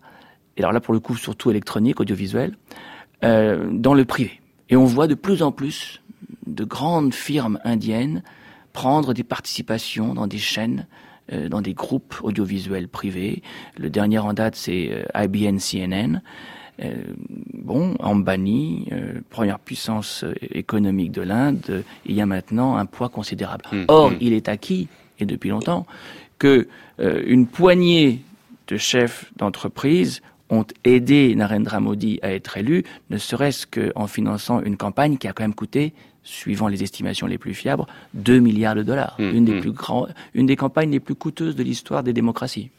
et 0.57 0.61
alors 0.61 0.73
là, 0.73 0.81
pour 0.81 0.95
le 0.95 1.01
coup, 1.01 1.17
surtout 1.17 1.51
électronique, 1.51 1.99
audiovisuel, 1.99 2.57
dans 3.23 3.93
le 3.93 4.05
privé. 4.07 4.41
Et 4.71 4.77
on 4.77 4.87
voit 4.87 5.07
de 5.07 5.15
plus 5.15 5.43
en 5.43 5.53
plus 5.53 6.01
de 6.47 6.65
grandes 6.65 7.13
firmes 7.13 7.59
indiennes 7.65 8.23
prendre 8.73 9.15
des 9.15 9.25
participations 9.25 10.15
dans 10.15 10.27
des 10.27 10.39
chaînes, 10.39 10.87
euh, 11.33 11.49
dans 11.49 11.61
des 11.61 11.75
groupes 11.75 12.17
audiovisuels 12.23 12.89
privés. 12.89 13.43
Le 13.79 13.91
dernier 13.91 14.19
en 14.19 14.33
date, 14.33 14.57
c'est 14.57 14.91
euh, 14.91 15.05
IBN 15.15 15.59
CNN. 15.59 16.23
Euh, 16.83 16.95
bon, 17.53 17.95
Ambani, 18.01 18.89
première 19.29 19.59
puissance 19.59 20.25
économique 20.41 21.13
de 21.13 21.21
l'Inde, 21.21 21.85
il 22.07 22.15
y 22.15 22.23
a 22.23 22.27
maintenant 22.27 22.77
un 22.77 22.87
poids 22.87 23.11
considérable. 23.11 23.65
Hum, 23.71 23.85
Or, 23.89 24.07
hum. 24.07 24.17
il 24.21 24.33
est 24.33 24.49
acquis, 24.49 24.89
et 25.19 25.27
depuis 25.27 25.51
longtemps, 25.51 25.87
que 26.39 26.69
une 26.99 27.47
poignée 27.47 28.23
de 28.69 28.79
chefs 28.79 29.31
d'entreprise 29.37 30.23
ont 30.49 30.65
aidé 30.85 31.35
Narendra 31.35 31.81
Modi 31.81 32.19
à 32.23 32.33
être 32.33 32.57
élu, 32.57 32.85
ne 33.11 33.19
serait-ce 33.19 33.67
qu'en 33.67 34.07
finançant 34.07 34.61
une 34.61 34.77
campagne 34.77 35.17
qui 35.17 35.29
a 35.29 35.33
quand 35.33 35.45
même 35.45 35.55
coûté 35.55 35.93
suivant 36.23 36.69
les 36.69 36.83
estimations 36.83 37.27
les 37.27 37.39
plus 37.39 37.55
fiables, 37.55 37.85
2 38.15 38.39
milliards 38.39 38.75
de 38.75 38.83
dollars. 38.83 39.17
Mmh, 39.19 39.23
une, 39.23 39.45
des 39.45 39.55
mmh. 39.55 39.61
plus 39.61 39.73
grands, 39.73 40.07
une 40.35 40.47
des 40.47 40.57
campagnes 40.57 40.91
les 40.91 41.01
plus 41.01 41.15
coûteuses 41.15 41.57
de 41.57 41.63
l'histoire 41.63 42.03
des 42.03 42.13
démocraties. 42.13 42.71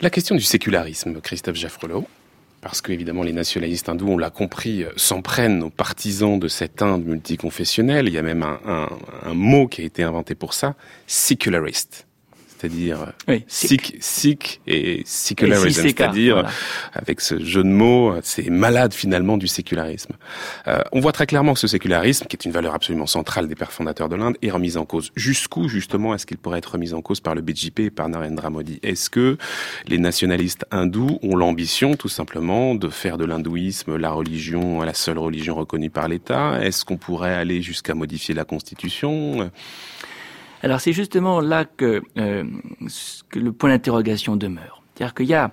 La 0.00 0.10
question 0.10 0.34
du 0.34 0.42
sécularisme, 0.42 1.20
Christophe 1.20 1.56
Jaffrelot, 1.56 2.06
parce 2.60 2.80
que 2.80 2.92
évidemment 2.92 3.22
les 3.22 3.32
nationalistes 3.32 3.88
hindous, 3.88 4.08
on 4.08 4.18
l'a 4.18 4.30
compris, 4.30 4.82
euh, 4.82 4.90
s'en 4.96 5.22
prennent 5.22 5.62
aux 5.62 5.70
partisans 5.70 6.38
de 6.38 6.48
cette 6.48 6.82
Inde 6.82 7.04
multiconfessionnelle. 7.04 8.08
Il 8.08 8.14
y 8.14 8.18
a 8.18 8.22
même 8.22 8.42
un, 8.42 8.88
un 9.22 9.34
mot 9.34 9.68
qui 9.68 9.82
a 9.82 9.84
été 9.84 10.02
inventé 10.02 10.34
pour 10.34 10.54
ça, 10.54 10.74
séculariste 11.06 12.06
c'est-à-dire 12.60 13.12
oui, 13.26 13.44
Sikh, 13.48 13.96
Sikh 14.00 14.60
et 14.66 15.02
sécularisme, 15.06 15.82
c'est-à-dire 15.82 16.46
avec 16.92 17.22
ce 17.22 17.42
jeu 17.42 17.62
de 17.62 17.68
mots, 17.68 18.14
c'est 18.22 18.50
malade 18.50 18.92
finalement 18.92 19.38
du 19.38 19.46
sécularisme. 19.46 20.12
Euh, 20.66 20.82
on 20.92 21.00
voit 21.00 21.12
très 21.12 21.26
clairement 21.26 21.54
que 21.54 21.58
ce 21.58 21.66
sécularisme, 21.66 22.26
qui 22.26 22.36
est 22.36 22.44
une 22.44 22.52
valeur 22.52 22.74
absolument 22.74 23.06
centrale 23.06 23.48
des 23.48 23.54
pères 23.54 23.72
fondateurs 23.72 24.10
de 24.10 24.16
l'Inde, 24.16 24.36
est 24.42 24.50
remis 24.50 24.76
en 24.76 24.84
cause. 24.84 25.10
Jusqu'où 25.16 25.68
justement 25.68 26.14
est-ce 26.14 26.26
qu'il 26.26 26.36
pourrait 26.36 26.58
être 26.58 26.72
remis 26.72 26.92
en 26.92 27.00
cause 27.00 27.20
par 27.20 27.34
le 27.34 27.40
BJP 27.40 27.80
et 27.80 27.90
par 27.90 28.10
Narendra 28.10 28.50
Modi? 28.50 28.78
Est-ce 28.82 29.08
que 29.08 29.38
les 29.86 29.98
nationalistes 29.98 30.66
hindous 30.70 31.18
ont 31.22 31.36
l'ambition 31.36 31.94
tout 31.94 32.08
simplement 32.08 32.74
de 32.74 32.88
faire 32.88 33.16
de 33.16 33.24
l'hindouisme 33.24 33.96
la 33.96 34.10
religion, 34.10 34.82
la 34.82 34.94
seule 34.94 35.18
religion 35.18 35.54
reconnue 35.54 35.90
par 35.90 36.08
l'État? 36.08 36.58
Est-ce 36.62 36.84
qu'on 36.84 36.98
pourrait 36.98 37.34
aller 37.34 37.62
jusqu'à 37.62 37.94
modifier 37.94 38.34
la 38.34 38.44
constitution? 38.44 39.50
Alors 40.62 40.80
c'est 40.80 40.92
justement 40.92 41.40
là 41.40 41.64
que, 41.64 42.02
euh, 42.18 42.44
que 43.28 43.38
le 43.38 43.52
point 43.52 43.70
d'interrogation 43.70 44.36
demeure. 44.36 44.82
C'est-à-dire 44.94 45.14
qu'il 45.14 45.26
y 45.26 45.34
a 45.34 45.52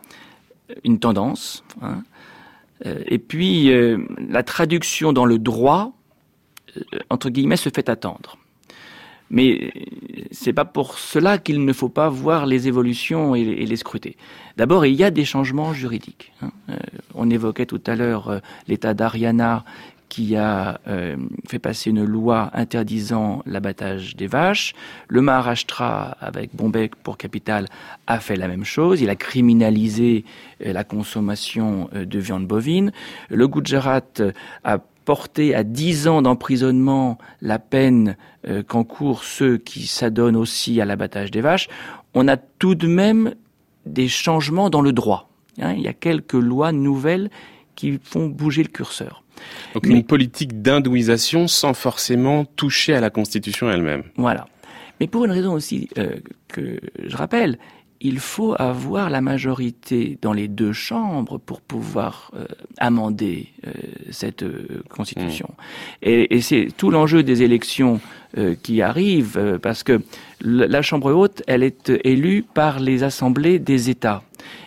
une 0.84 1.00
tendance, 1.00 1.63
hein, 1.82 2.04
euh, 2.86 3.02
et 3.06 3.17
puis 3.17 3.72
euh, 3.72 3.98
la 4.30 4.43
traduction 4.43 5.13
dans 5.13 5.26
le 5.26 5.39
droit, 5.39 5.93
entre 7.10 7.30
guillemets, 7.30 7.58
se 7.58 7.70
fait 7.70 7.89
attendre. 7.89 8.38
Mais 9.30 9.74
c'est 10.32 10.54
pas 10.54 10.63
pour 10.63 11.00
cela 11.00 11.38
qu'il 11.38 11.65
ne 11.65 11.74
faut 11.74 11.89
pas 11.89 12.08
voir 12.08 12.46
les 12.46 12.70
évolutions 12.70 13.36
et, 13.36 13.43
les 13.43 13.76
scruter. 13.76 14.15
D'abord, 14.56 14.86
il 14.86 14.93
y 14.93 15.04
a 15.04 15.12
des 15.12 15.26
changements 15.26 15.74
juridiques. 15.74 16.32
Hein. 16.41 16.52
on 17.13 17.30
évoquait 17.30 17.65
tout 17.65 17.82
à 17.88 17.96
l'heure 17.96 18.39
l'État 18.70 18.93
d'Ariana 18.93 19.65
qui 20.10 20.36
a 20.36 20.80
euh, 20.88 21.17
fait 21.48 21.60
passer 21.60 21.89
une 21.89 22.04
loi 22.04 22.50
interdisant 22.54 23.43
l'abattage 23.46 24.15
des 24.15 24.28
vaches. 24.28 24.74
Le 25.08 25.22
Maharashtra, 25.22 26.17
avec 26.22 26.56
Bombay 26.56 26.89
pour 27.04 27.17
capitale, 27.17 27.67
a 28.08 28.20
fait 28.20 28.36
la 28.36 28.48
même 28.48 28.63
chose. 28.63 29.02
Il 29.02 29.10
a 29.10 29.15
criminalisé 29.15 30.24
euh, 30.65 30.74
la 30.74 30.84
consommation 30.84 31.89
euh, 31.93 32.06
de 32.06 32.20
viande 32.20 32.48
bovine. 32.48 32.91
Le 33.30 33.48
Gujarat 33.48 34.02
a 34.63 34.80
porter 35.08 35.56
à 35.56 35.63
10 35.63 36.10
ans 36.10 36.22
d'emprisonnement 36.22 37.17
la 37.41 37.60
peine 37.60 38.17
euh, 38.46 38.62
qu'encourent 38.62 39.24
ceux 39.24 39.58
qui 39.58 39.88
s'adonnent 39.88 40.36
aussi 40.36 40.82
à 40.82 40.86
l'abattage 40.86 41.32
des 41.32 41.39
vaches, 41.39 41.70
on 42.13 42.28
a 42.28 42.36
tout 42.36 42.76
de 42.76 42.88
même 42.88 43.34
des 43.86 44.10
changements 44.10 44.70
dans 44.70 44.82
le 44.82 44.91
droit. 44.91 45.30
Hein. 45.62 45.76
il 45.78 45.82
y 45.82 45.88
a 45.88 45.93
quelques 45.93 46.34
lois 46.34 46.74
nouvelles 46.74 47.30
qui 47.76 48.00
font 48.04 48.28
bouger 48.28 48.63
le 48.63 48.67
curseur. 48.67 49.24
Donc 49.73 49.86
une 49.86 50.04
politique 50.04 50.62
d'hindouisation 50.62 51.47
sans 51.47 51.73
forcément 51.73 52.45
toucher 52.45 52.93
à 52.93 53.00
la 53.00 53.10
Constitution 53.10 53.69
elle-même. 53.69 54.04
Voilà. 54.15 54.47
Mais 55.00 55.08
pour 55.08 55.26
une 55.26 55.32
raison 55.32 55.54
aussi 55.54 55.89
euh, 55.97 56.15
que 56.47 56.80
je 57.06 57.15
rappelle, 57.15 57.60
il 58.00 58.19
faut 58.19 58.56
avoir 58.58 59.10
la 59.10 59.21
majorité 59.21 60.17
dans 60.21 60.34
les 60.34 60.47
deux 60.47 60.73
chambres 60.73 61.38
pour 61.39 61.62
pouvoir 61.62 62.32
euh, 62.36 62.45
amender 62.78 63.47
euh, 63.65 63.71
cette 64.12 64.43
euh, 64.43 64.84
constitution. 64.89 65.50
Mmh. 65.50 65.63
Et, 66.04 66.36
et 66.36 66.41
c'est 66.41 66.67
tout 66.76 66.91
l'enjeu 66.91 67.23
des 67.23 67.43
élections 67.43 68.00
qui 68.62 68.82
arrivent, 68.82 69.58
parce 69.63 69.84
que 69.84 70.02
la 70.41 70.82
Chambre 70.82 71.13
haute, 71.13 71.41
elle 71.47 71.63
est 71.63 71.89
élue 72.04 72.43
par 72.43 72.82
les 72.82 73.02
assemblées 73.04 73.58
des 73.58 73.89
États. 73.89 74.21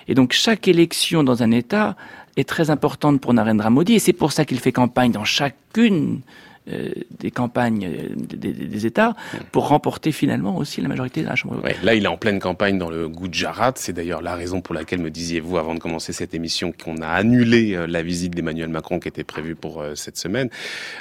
Et 0.08 0.14
donc 0.14 0.32
chaque 0.32 0.66
élection 0.66 1.22
dans 1.22 1.42
un 1.42 1.50
État 1.50 1.94
est 2.36 2.48
très 2.48 2.70
importante 2.70 3.20
pour 3.20 3.34
Narendra 3.34 3.70
Modi, 3.70 3.94
et 3.94 3.98
c'est 3.98 4.12
pour 4.12 4.32
ça 4.32 4.44
qu'il 4.44 4.60
fait 4.60 4.72
campagne 4.72 5.12
dans 5.12 5.24
chacune 5.24 6.20
euh, 6.68 6.90
des 7.18 7.30
campagnes 7.30 7.86
euh, 7.86 8.14
des, 8.14 8.84
États 8.84 9.16
pour 9.50 9.68
remporter 9.68 10.12
finalement 10.12 10.58
aussi 10.58 10.82
la 10.82 10.88
majorité 10.88 11.22
de 11.22 11.26
la 11.26 11.34
Chambre 11.34 11.62
Là, 11.82 11.94
il 11.94 12.04
est 12.04 12.08
en 12.08 12.18
pleine 12.18 12.38
campagne 12.38 12.76
dans 12.78 12.90
le 12.90 13.08
Gujarat. 13.08 13.72
C'est 13.76 13.94
d'ailleurs 13.94 14.20
la 14.20 14.34
raison 14.34 14.60
pour 14.60 14.74
laquelle 14.74 15.00
me 15.00 15.10
disiez-vous 15.10 15.56
avant 15.56 15.74
de 15.74 15.78
commencer 15.78 16.12
cette 16.12 16.34
émission 16.34 16.72
qu'on 16.72 16.98
a 16.98 17.08
annulé 17.08 17.74
euh, 17.74 17.86
la 17.86 18.02
visite 18.02 18.34
d'Emmanuel 18.34 18.68
Macron 18.68 19.00
qui 19.00 19.08
était 19.08 19.24
prévue 19.24 19.54
pour 19.54 19.82
cette 19.94 20.18
semaine. 20.18 20.50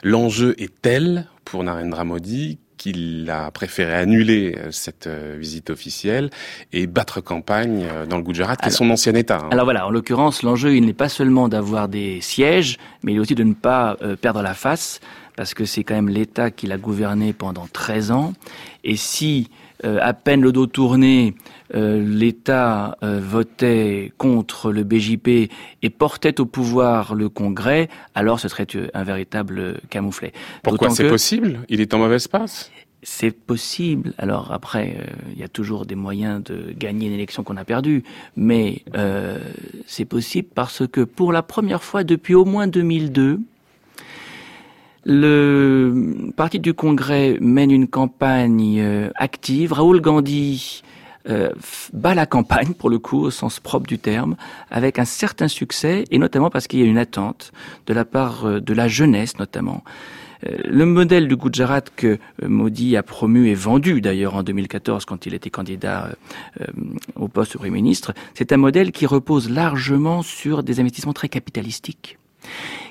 L'enjeu 0.01 0.55
est 0.57 0.73
tel 0.81 1.27
pour 1.43 1.63
Narendra 1.63 2.05
Modi 2.05 2.57
qu'il 2.79 3.29
a 3.29 3.51
préféré 3.51 3.93
annuler 3.93 4.57
cette 4.71 5.07
visite 5.37 5.69
officielle 5.69 6.31
et 6.73 6.87
battre 6.87 7.21
campagne 7.21 7.85
dans 8.09 8.17
le 8.17 8.23
Gujarat, 8.23 8.55
qui 8.55 8.69
est 8.69 8.71
son 8.71 8.89
ancien 8.89 9.13
État. 9.13 9.41
Hein. 9.43 9.49
Alors 9.51 9.65
voilà, 9.65 9.85
en 9.85 9.91
l'occurrence, 9.91 10.41
l'enjeu, 10.41 10.75
il 10.75 10.85
n'est 10.85 10.93
pas 10.93 11.09
seulement 11.09 11.47
d'avoir 11.47 11.87
des 11.87 12.21
sièges, 12.21 12.77
mais 13.03 13.11
il 13.11 13.17
est 13.17 13.19
aussi 13.19 13.35
de 13.35 13.43
ne 13.43 13.53
pas 13.53 13.97
perdre 14.21 14.41
la 14.41 14.55
face 14.55 14.99
parce 15.39 15.53
que 15.53 15.63
c'est 15.63 15.85
quand 15.85 15.95
même 15.95 16.09
l'État 16.09 16.51
qui 16.51 16.67
l'a 16.67 16.77
gouverné 16.77 17.31
pendant 17.31 17.65
13 17.71 18.11
ans. 18.11 18.33
Et 18.83 18.97
si, 18.97 19.49
euh, 19.85 19.97
à 20.01 20.11
peine 20.13 20.41
le 20.41 20.51
dos 20.51 20.67
tourné, 20.67 21.33
euh, 21.75 22.03
l'État 22.03 22.97
euh, 23.03 23.19
votait 23.21 24.11
contre 24.17 24.71
le 24.71 24.83
BJP 24.83 25.51
et 25.81 25.89
portait 25.89 26.39
au 26.39 26.45
pouvoir 26.45 27.15
le 27.15 27.29
Congrès, 27.29 27.89
alors 28.15 28.39
ce 28.39 28.47
serait 28.47 28.67
un 28.93 29.03
véritable 29.03 29.79
camouflet. 29.89 30.33
Pourquoi 30.63 30.89
c'est 30.89 31.07
possible? 31.07 31.59
Il 31.69 31.81
est 31.81 31.93
en 31.93 31.99
mauvaise 31.99 32.27
passe? 32.27 32.71
C'est 33.01 33.31
possible. 33.31 34.13
Alors 34.17 34.51
après, 34.51 34.97
il 35.31 35.39
y 35.39 35.43
a 35.43 35.47
toujours 35.47 35.85
des 35.85 35.95
moyens 35.95 36.43
de 36.43 36.73
gagner 36.77 37.07
une 37.07 37.13
élection 37.13 37.43
qu'on 37.43 37.55
a 37.55 37.63
perdue, 37.63 38.03
mais 38.35 38.83
c'est 39.85 40.03
possible 40.03 40.49
parce 40.53 40.85
que 40.85 41.01
pour 41.01 41.31
la 41.31 41.41
première 41.41 41.81
fois 41.81 42.03
depuis 42.03 42.35
au 42.35 42.43
moins 42.43 42.67
2002, 42.67 43.39
le 45.05 46.31
Parti 46.35 46.59
du 46.59 46.73
Congrès 46.73 47.37
mène 47.39 47.71
une 47.71 47.87
campagne 47.87 48.79
euh, 48.79 49.09
active. 49.15 49.73
Raoul 49.73 50.01
Gandhi 50.01 50.83
euh, 51.27 51.49
bat 51.93 52.15
la 52.15 52.25
campagne, 52.25 52.73
pour 52.73 52.89
le 52.89 52.99
coup, 52.99 53.19
au 53.21 53.31
sens 53.31 53.59
propre 53.59 53.87
du 53.87 53.99
terme, 53.99 54.35
avec 54.71 54.99
un 54.99 55.05
certain 55.05 55.47
succès, 55.47 56.05
et 56.11 56.17
notamment 56.17 56.49
parce 56.49 56.67
qu'il 56.67 56.79
y 56.79 56.83
a 56.83 56.85
une 56.85 56.97
attente 56.97 57.51
de 57.87 57.93
la 57.93 58.05
part 58.05 58.45
euh, 58.45 58.59
de 58.61 58.73
la 58.73 58.87
jeunesse, 58.87 59.37
notamment. 59.39 59.83
Le 60.63 60.85
modèle 60.85 61.27
du 61.27 61.35
Gujarat 61.35 61.81
que 61.81 62.17
Modi 62.41 62.95
a 62.95 63.03
promu 63.03 63.49
et 63.49 63.55
vendu 63.55 63.99
d'ailleurs 63.99 64.35
en 64.35 64.43
2014 64.43 65.03
quand 65.03 65.25
il 65.25 65.33
était 65.33 65.49
candidat 65.49 66.11
au 67.17 67.27
poste 67.27 67.51
de 67.51 67.57
Premier 67.57 67.71
ministre, 67.71 68.13
c'est 68.35 68.53
un 68.53 68.57
modèle 68.57 68.93
qui 68.93 69.05
repose 69.05 69.49
largement 69.49 70.21
sur 70.21 70.63
des 70.63 70.79
investissements 70.79 71.11
très 71.11 71.27
capitalistiques 71.27 72.17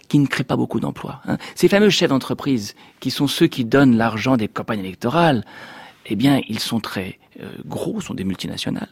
qui 0.09 0.19
ne 0.19 0.27
créent 0.27 0.45
pas 0.45 0.57
beaucoup 0.57 0.81
d'emplois. 0.81 1.21
Hein. 1.27 1.39
Ces 1.55 1.69
fameux 1.69 1.91
chefs 1.91 2.11
d'entreprise, 2.11 2.75
qui 3.01 3.11
sont 3.11 3.27
ceux 3.27 3.47
qui 3.47 3.65
donnent 3.65 3.97
l'argent 3.97 4.37
des 4.37 4.49
campagnes 4.49 4.81
électorales, 4.81 5.45
eh 6.07 6.17
bien, 6.17 6.41
ils 6.49 6.59
sont 6.59 6.81
très 6.81 7.09
euh, 7.09 7.28
gros, 7.67 8.01
sont 8.01 8.15
des 8.15 8.25
multinationales, 8.25 8.89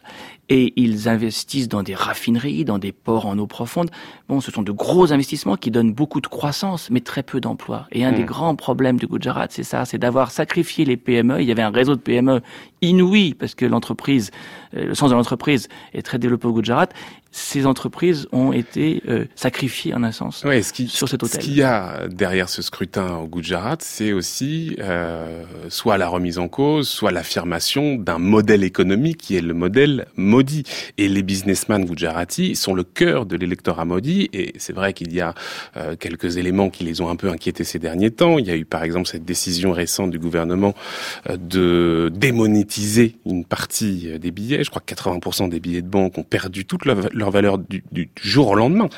et 0.49 0.73
ils 0.75 1.09
investissent 1.09 1.67
dans 1.67 1.83
des 1.83 1.95
raffineries, 1.95 2.65
dans 2.65 2.77
des 2.77 2.91
ports 2.91 3.25
en 3.25 3.37
eau 3.37 3.47
profonde. 3.47 3.89
Bon, 4.29 4.41
ce 4.41 4.51
sont 4.51 4.61
de 4.61 4.71
gros 4.71 5.11
investissements 5.11 5.57
qui 5.57 5.71
donnent 5.71 5.93
beaucoup 5.93 6.21
de 6.21 6.27
croissance, 6.27 6.89
mais 6.89 7.01
très 7.01 7.23
peu 7.23 7.39
d'emplois. 7.41 7.87
Et 7.91 8.05
un 8.05 8.11
des 8.11 8.23
hmm. 8.23 8.27
grands 8.27 8.55
problèmes 8.55 8.97
du 8.97 9.07
Gujarat, 9.07 9.47
c'est 9.49 9.63
ça, 9.63 9.85
c'est 9.85 9.97
d'avoir 9.97 10.31
sacrifié 10.31 10.85
les 10.85 10.97
PME. 10.97 11.41
Il 11.41 11.47
y 11.47 11.51
avait 11.51 11.61
un 11.61 11.71
réseau 11.71 11.95
de 11.95 12.01
PME 12.01 12.41
inouï, 12.81 13.33
parce 13.33 13.55
que 13.55 13.65
l'entreprise, 13.65 14.31
euh, 14.75 14.85
le 14.85 14.95
sens 14.95 15.09
de 15.09 15.15
l'entreprise 15.15 15.67
est 15.93 16.03
très 16.03 16.19
développé 16.19 16.47
au 16.47 16.53
Gujarat, 16.53 16.87
ces 17.31 17.65
entreprises 17.65 18.27
ont 18.31 18.51
été 18.51 19.03
euh, 19.07 19.25
sacrifiées 19.35 19.93
en 19.93 20.03
un 20.03 20.11
sens 20.11 20.43
ce 20.43 20.73
qui, 20.73 20.87
sur 20.87 21.07
cet 21.07 21.23
hôtel. 21.23 21.41
Ce 21.41 21.45
qu'il 21.45 21.55
y 21.55 21.61
a 21.61 22.07
derrière 22.07 22.49
ce 22.49 22.61
scrutin 22.61 23.17
au 23.17 23.27
Gujarat, 23.27 23.77
c'est 23.79 24.13
aussi 24.13 24.75
euh, 24.79 25.43
soit 25.69 25.97
la 25.97 26.07
remise 26.07 26.39
en 26.39 26.47
cause, 26.47 26.87
soit 26.87 27.11
l'affirmation 27.11 27.95
d'un 27.95 28.17
modèle 28.17 28.36
économique 28.39 29.17
qui 29.17 29.35
est 29.35 29.41
le 29.41 29.53
modèle 29.53 30.07
Modi. 30.15 30.63
Et 30.97 31.07
les 31.07 31.23
businessmen 31.23 31.85
gujarati 31.85 32.55
sont 32.55 32.73
le 32.73 32.83
cœur 32.83 33.25
de 33.25 33.35
l'électorat 33.35 33.85
Modi. 33.85 34.29
Et 34.33 34.53
c'est 34.57 34.73
vrai 34.73 34.93
qu'il 34.93 35.13
y 35.13 35.21
a 35.21 35.33
euh, 35.75 35.95
quelques 35.95 36.37
éléments 36.37 36.69
qui 36.69 36.83
les 36.83 37.01
ont 37.01 37.09
un 37.09 37.15
peu 37.15 37.29
inquiétés 37.29 37.63
ces 37.63 37.79
derniers 37.79 38.11
temps. 38.11 38.37
Il 38.37 38.47
y 38.47 38.51
a 38.51 38.55
eu 38.55 38.65
par 38.65 38.83
exemple 38.83 39.07
cette 39.07 39.25
décision 39.25 39.71
récente 39.71 40.11
du 40.11 40.19
gouvernement 40.19 40.73
euh, 41.29 41.37
de 41.37 42.11
démonétiser 42.13 43.15
une 43.25 43.45
partie 43.45 44.19
des 44.19 44.31
billets. 44.31 44.63
Je 44.63 44.69
crois 44.69 44.81
que 44.85 44.93
80% 44.93 45.49
des 45.49 45.59
billets 45.59 45.81
de 45.81 45.89
banque 45.89 46.17
ont 46.17 46.23
perdu 46.23 46.65
toute 46.65 46.85
leur 46.85 47.31
valeur 47.31 47.57
du, 47.57 47.83
du, 47.91 48.09
jour 48.21 48.49
au 48.49 48.55
lendemain. 48.55 48.89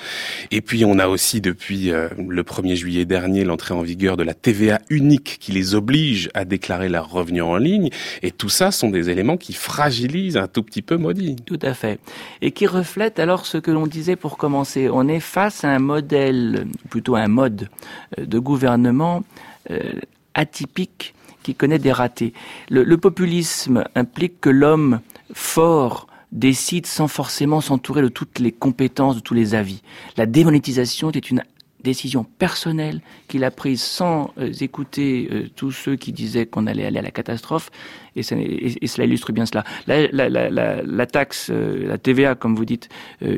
Et 0.51 0.61
puis 0.61 0.85
on 0.85 0.99
a 0.99 1.07
aussi 1.07 1.41
depuis 1.41 1.91
euh, 1.91 2.09
le 2.17 2.43
1er 2.43 2.75
juillet 2.75 3.05
dernier 3.05 3.43
l'entrée 3.43 3.73
en 3.73 3.81
vigueur 3.81 4.17
de 4.17 4.23
la 4.23 4.33
TVA 4.33 4.79
unique 4.89 5.37
qui 5.39 5.51
les 5.51 5.75
oblige 5.75 6.29
à 6.33 6.45
déclarer 6.45 6.89
leurs 6.89 7.09
revenus 7.09 7.43
en 7.43 7.57
ligne. 7.57 7.89
Et 8.21 8.31
tout 8.31 8.49
ça 8.49 8.71
sont 8.71 8.89
des 8.89 9.09
éléments 9.09 9.28
qui 9.37 9.53
fragilisent 9.53 10.37
un 10.37 10.47
tout 10.47 10.63
petit 10.63 10.81
peu 10.81 10.97
Maudit. 10.97 11.35
Tout 11.45 11.59
à 11.61 11.73
fait. 11.73 11.99
Et 12.41 12.51
qui 12.51 12.67
reflètent 12.67 13.19
alors 13.19 13.45
ce 13.45 13.57
que 13.57 13.71
l'on 13.71 13.87
disait 13.87 14.15
pour 14.15 14.37
commencer. 14.37 14.89
On 14.91 15.07
est 15.07 15.19
face 15.19 15.63
à 15.63 15.69
un 15.69 15.79
modèle, 15.79 16.67
plutôt 16.89 17.15
un 17.15 17.27
mode 17.27 17.69
euh, 18.17 18.25
de 18.25 18.39
gouvernement 18.39 19.23
euh, 19.71 19.93
atypique 20.33 21.13
qui 21.43 21.55
connaît 21.55 21.79
des 21.79 21.91
ratés. 21.91 22.33
Le, 22.69 22.83
le 22.83 22.97
populisme 22.97 23.83
implique 23.95 24.41
que 24.41 24.49
l'homme 24.49 24.99
fort 25.33 26.07
décide 26.31 26.85
sans 26.85 27.07
forcément 27.07 27.61
s'entourer 27.61 28.01
de 28.01 28.07
toutes 28.07 28.39
les 28.39 28.51
compétences, 28.51 29.15
de 29.15 29.21
tous 29.21 29.33
les 29.33 29.55
avis. 29.55 29.81
La 30.17 30.25
démonétisation 30.25 31.09
était 31.09 31.19
une 31.19 31.43
décision 31.83 32.23
personnelle 32.23 33.01
qu'il 33.27 33.43
a 33.43 33.51
prise 33.51 33.81
sans 33.81 34.33
euh, 34.37 34.51
écouter 34.59 35.29
euh, 35.31 35.49
tous 35.55 35.71
ceux 35.71 35.95
qui 35.95 36.11
disaient 36.11 36.45
qu'on 36.45 36.67
allait 36.67 36.85
aller 36.85 36.99
à 36.99 37.01
la 37.01 37.11
catastrophe, 37.11 37.71
et, 38.15 38.23
cela 38.23 39.05
illustre 39.05 39.31
bien 39.31 39.45
cela. 39.45 39.63
La, 39.87 41.05
taxe, 41.05 41.49
euh, 41.51 41.87
la 41.87 41.97
TVA, 41.97 42.35
comme 42.35 42.55
vous 42.55 42.65
dites, 42.65 42.89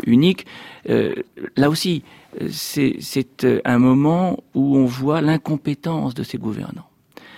unique, 0.06 0.46
là 0.86 1.70
aussi, 1.70 2.04
c'est 2.50 3.46
un 3.66 3.78
moment 3.78 4.38
où 4.56 4.78
on 4.78 4.86
voit 4.86 5.22
l'incompétence 5.22 6.14
de 6.14 6.24
ces 6.24 6.38
gouvernants. 6.38 6.88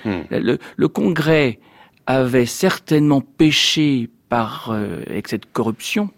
Hmm. 0.05 0.21
Le, 0.29 0.57
le 0.75 0.87
Congrès 0.87 1.59
avait 2.05 2.45
certainement 2.45 3.21
péché 3.21 4.09
par 4.29 4.71
avec 4.71 5.27
cette 5.27 5.51
corruption, 5.51 6.09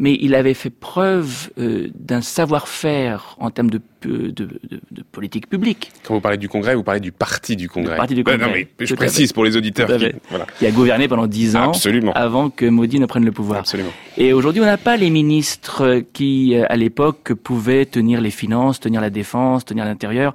mais 0.00 0.16
il 0.18 0.34
avait 0.34 0.54
fait 0.54 0.70
preuve 0.70 1.50
euh, 1.58 1.88
d'un 1.94 2.22
savoir-faire 2.22 3.36
en 3.38 3.50
termes 3.50 3.68
de, 3.68 3.82
de, 4.00 4.30
de, 4.30 4.48
de, 4.90 5.02
politique 5.12 5.46
publique. 5.46 5.92
Quand 6.04 6.14
vous 6.14 6.22
parlez 6.22 6.38
du 6.38 6.48
Congrès, 6.48 6.74
vous 6.74 6.82
parlez 6.82 7.00
du 7.00 7.12
parti 7.12 7.54
du 7.54 7.68
Congrès. 7.68 7.96
parti 7.96 8.14
du 8.14 8.24
Congrès. 8.24 8.46
non, 8.46 8.50
mais 8.50 8.86
je 8.86 8.94
précise 8.94 9.34
pour 9.34 9.44
les 9.44 9.58
auditeurs. 9.58 9.88
Qui, 9.98 10.12
voilà. 10.30 10.46
qui, 10.58 10.66
a 10.66 10.70
gouverné 10.70 11.06
pendant 11.06 11.26
dix 11.26 11.54
ans 11.54 11.68
Absolument. 11.68 12.14
avant 12.14 12.48
que 12.48 12.64
Modi 12.64 12.98
ne 12.98 13.04
prenne 13.04 13.26
le 13.26 13.32
pouvoir. 13.32 13.60
Absolument. 13.60 13.90
Et 14.16 14.32
aujourd'hui, 14.32 14.62
on 14.62 14.66
n'a 14.66 14.78
pas 14.78 14.96
les 14.96 15.10
ministres 15.10 16.02
qui, 16.14 16.56
à 16.56 16.76
l'époque, 16.76 17.34
pouvaient 17.34 17.84
tenir 17.84 18.22
les 18.22 18.30
finances, 18.30 18.80
tenir 18.80 19.02
la 19.02 19.10
défense, 19.10 19.66
tenir 19.66 19.84
l'intérieur 19.84 20.32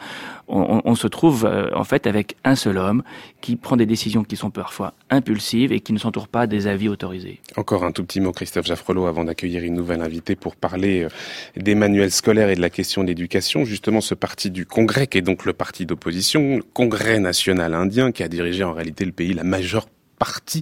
on, 0.48 0.96
se 0.96 1.08
trouve 1.08 1.46
euh, 1.46 1.70
en 1.74 1.84
fait 1.84 2.08
avec 2.08 2.36
un 2.44 2.56
seul 2.56 2.78
homme 2.78 3.04
qui 3.42 3.56
prend 3.56 3.78
des 3.78 3.86
décisions 3.86 4.24
qui 4.24 4.36
sont 4.36 4.50
parfois 4.50 4.94
impulsives 5.10 5.72
et 5.72 5.80
qui 5.80 5.94
ne 5.94 5.98
s'entoure 5.98 6.28
pas 6.28 6.48
des 6.48 6.68
avis 6.68 6.88
autorisés. 6.88 7.40
Encore 7.58 7.84
un 7.84 7.92
tout 7.92 8.04
petit 8.04 8.20
mot, 8.20 8.32
Christophe 8.32 8.66
Jaffrelot, 8.66 9.08
avant 9.08 9.24
d'accueillir 9.24 9.64
une 9.64 9.74
nouvelle 9.74 10.02
invitée 10.02 10.36
pour 10.36 10.56
parler 10.56 11.04
euh, 11.04 11.10
des 11.58 11.76
manuels 11.76 12.12
scolaires 12.12 12.50
et 12.50 12.56
de 12.56 12.62
la 12.62 12.70
question 12.70 13.04
d'éducation. 13.04 13.66
Justement, 13.66 14.02
ce 14.02 14.14
parti 14.14 14.52
du 14.52 14.66
Congrès, 14.66 15.08
qui 15.08 15.18
est 15.18 15.24
donc 15.24 15.46
le 15.46 15.54
parti 15.54 15.86
d'opposition, 15.86 16.58
le 16.58 16.64
Congrès 16.64 17.20
national 17.20 17.74
indien, 17.74 18.12
qui 18.12 18.24
a 18.24 18.28
dirigé 18.28 18.64
en 18.64 18.74
réalité 18.74 19.06
le 19.06 19.12
pays 19.12 19.34
la 19.34 19.44
majeure 19.44 19.88
parti 20.18 20.62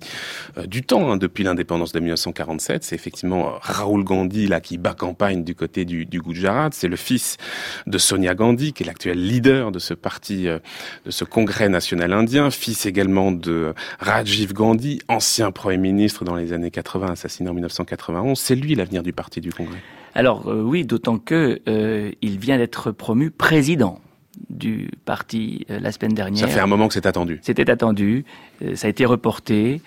euh, 0.57 0.65
du 0.65 0.83
temps 0.83 1.11
hein, 1.11 1.17
depuis 1.17 1.43
l'indépendance 1.43 1.91
de 1.91 1.99
1947. 1.99 2.83
C'est 2.83 2.95
effectivement 2.95 3.47
euh, 3.47 3.57
Rahul 3.61 4.03
Gandhi 4.03 4.47
là 4.47 4.59
qui 4.59 4.77
bat 4.77 4.93
campagne 4.93 5.43
du 5.43 5.55
côté 5.55 5.85
du, 5.85 6.05
du 6.05 6.19
Gujarat. 6.19 6.69
C'est 6.71 6.87
le 6.87 6.95
fils 6.95 7.37
de 7.87 7.97
Sonia 7.97 8.35
Gandhi 8.35 8.73
qui 8.73 8.83
est 8.83 8.85
l'actuel 8.85 9.25
leader 9.25 9.71
de 9.71 9.79
ce 9.79 9.93
parti, 9.93 10.47
euh, 10.47 10.59
de 11.05 11.11
ce 11.11 11.23
Congrès 11.23 11.69
national 11.69 12.13
indien, 12.13 12.49
fils 12.51 12.85
également 12.85 13.31
de 13.31 13.73
Rajiv 13.99 14.53
Gandhi, 14.53 14.99
ancien 15.07 15.51
premier 15.51 15.77
ministre 15.77 16.25
dans 16.25 16.35
les 16.35 16.53
années 16.53 16.71
80, 16.71 17.11
assassiné 17.11 17.49
en 17.49 17.53
1991. 17.53 18.39
C'est 18.39 18.55
lui 18.55 18.75
l'avenir 18.75 19.03
du 19.03 19.13
parti 19.13 19.41
du 19.41 19.51
Congrès. 19.51 19.79
Alors 20.15 20.45
oui, 20.45 20.85
d'autant 20.85 21.17
que 21.17 21.59
il 22.21 22.39
vient 22.39 22.57
d'être 22.57 22.91
promu 22.91 23.31
président 23.31 23.99
du 24.50 24.89
parti 25.06 25.65
euh, 25.69 25.80
la 25.80 25.91
semaine 25.91 26.13
dernière. 26.13 26.48
Ça 26.48 26.54
fait 26.54 26.60
un 26.60 26.67
moment 26.67 26.88
que 26.88 26.93
c'est 26.93 27.06
attendu. 27.06 27.39
C'était 27.41 27.69
attendu, 27.69 28.26
euh, 28.63 28.76
ça 28.76 28.88
a 28.88 28.89
été 28.89 29.06
reporté. 29.06 29.82